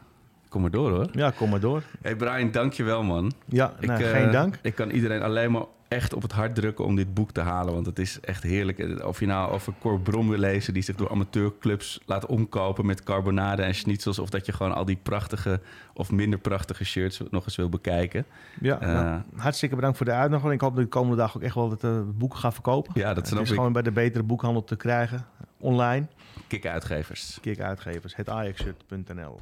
kom 0.49 0.61
maar 0.61 0.71
door, 0.71 0.91
hoor. 0.91 1.07
Ja, 1.11 1.31
kom 1.31 1.49
maar 1.49 1.59
door. 1.59 1.83
Hey 2.01 2.15
Brian, 2.15 2.51
dank 2.51 2.73
je 2.73 2.83
wel, 2.83 3.03
man. 3.03 3.31
Ja, 3.45 3.73
nou, 3.79 4.03
eh, 4.03 4.09
geen 4.09 4.31
dank. 4.31 4.59
Ik 4.61 4.75
kan 4.75 4.89
iedereen 4.89 5.21
alleen 5.21 5.51
maar 5.51 5.63
echt 5.87 6.13
op 6.13 6.21
het 6.21 6.31
hart 6.31 6.55
drukken 6.55 6.85
om 6.85 6.95
dit 6.95 7.13
boek 7.13 7.31
te 7.31 7.41
halen. 7.41 7.73
Want 7.73 7.85
het 7.85 7.99
is 7.99 8.19
echt 8.19 8.43
heerlijk. 8.43 9.03
Of 9.03 9.19
je 9.19 9.25
nou 9.25 9.51
over 9.51 9.73
Cor 9.79 9.99
Brom 9.99 10.29
wil 10.29 10.37
lezen... 10.37 10.73
die 10.73 10.83
zich 10.83 10.95
door 10.95 11.09
amateurclubs 11.09 11.99
laat 12.05 12.25
omkopen 12.25 12.85
met 12.85 13.03
carbonade 13.03 13.61
en 13.61 13.75
schnitzels... 13.75 14.19
of 14.19 14.29
dat 14.29 14.45
je 14.45 14.51
gewoon 14.51 14.73
al 14.73 14.85
die 14.85 14.99
prachtige 15.03 15.61
of 15.93 16.11
minder 16.11 16.39
prachtige 16.39 16.85
shirts 16.85 17.21
nog 17.29 17.45
eens 17.45 17.55
wil 17.55 17.69
bekijken. 17.69 18.25
Ja, 18.61 18.79
Eh, 18.79 18.93
nou, 18.93 19.21
hartstikke 19.35 19.75
bedankt 19.75 19.97
voor 19.97 20.05
de 20.05 20.11
uitnodiging. 20.11 20.53
Ik 20.53 20.61
hoop 20.61 20.75
dat 20.75 20.83
ik 20.83 20.91
de 20.91 20.97
komende 20.97 21.17
dag 21.17 21.35
ook 21.35 21.41
echt 21.41 21.55
wel 21.55 21.69
het, 21.69 21.83
eh, 21.83 22.01
boek 22.05 22.35
ga 22.35 22.51
verkopen. 22.51 22.91
Ja, 22.95 23.07
dat 23.07 23.15
het 23.15 23.27
snap 23.27 23.41
is 23.41 23.49
ik. 23.49 23.55
gewoon 23.55 23.73
bij 23.73 23.81
de 23.81 23.91
betere 23.91 24.23
boekhandel 24.23 24.63
te 24.63 24.75
krijgen. 24.75 25.25
Online. 25.57 26.07
Kik 26.47 26.65
uitgevers. 26.65 27.37
Kijk 27.41 27.59
uitgevers. 27.59 28.15
Het 28.15 28.29
ajaxshirt.nl 28.29 29.39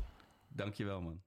je 0.73 0.85
wel, 0.85 1.01
man. 1.01 1.19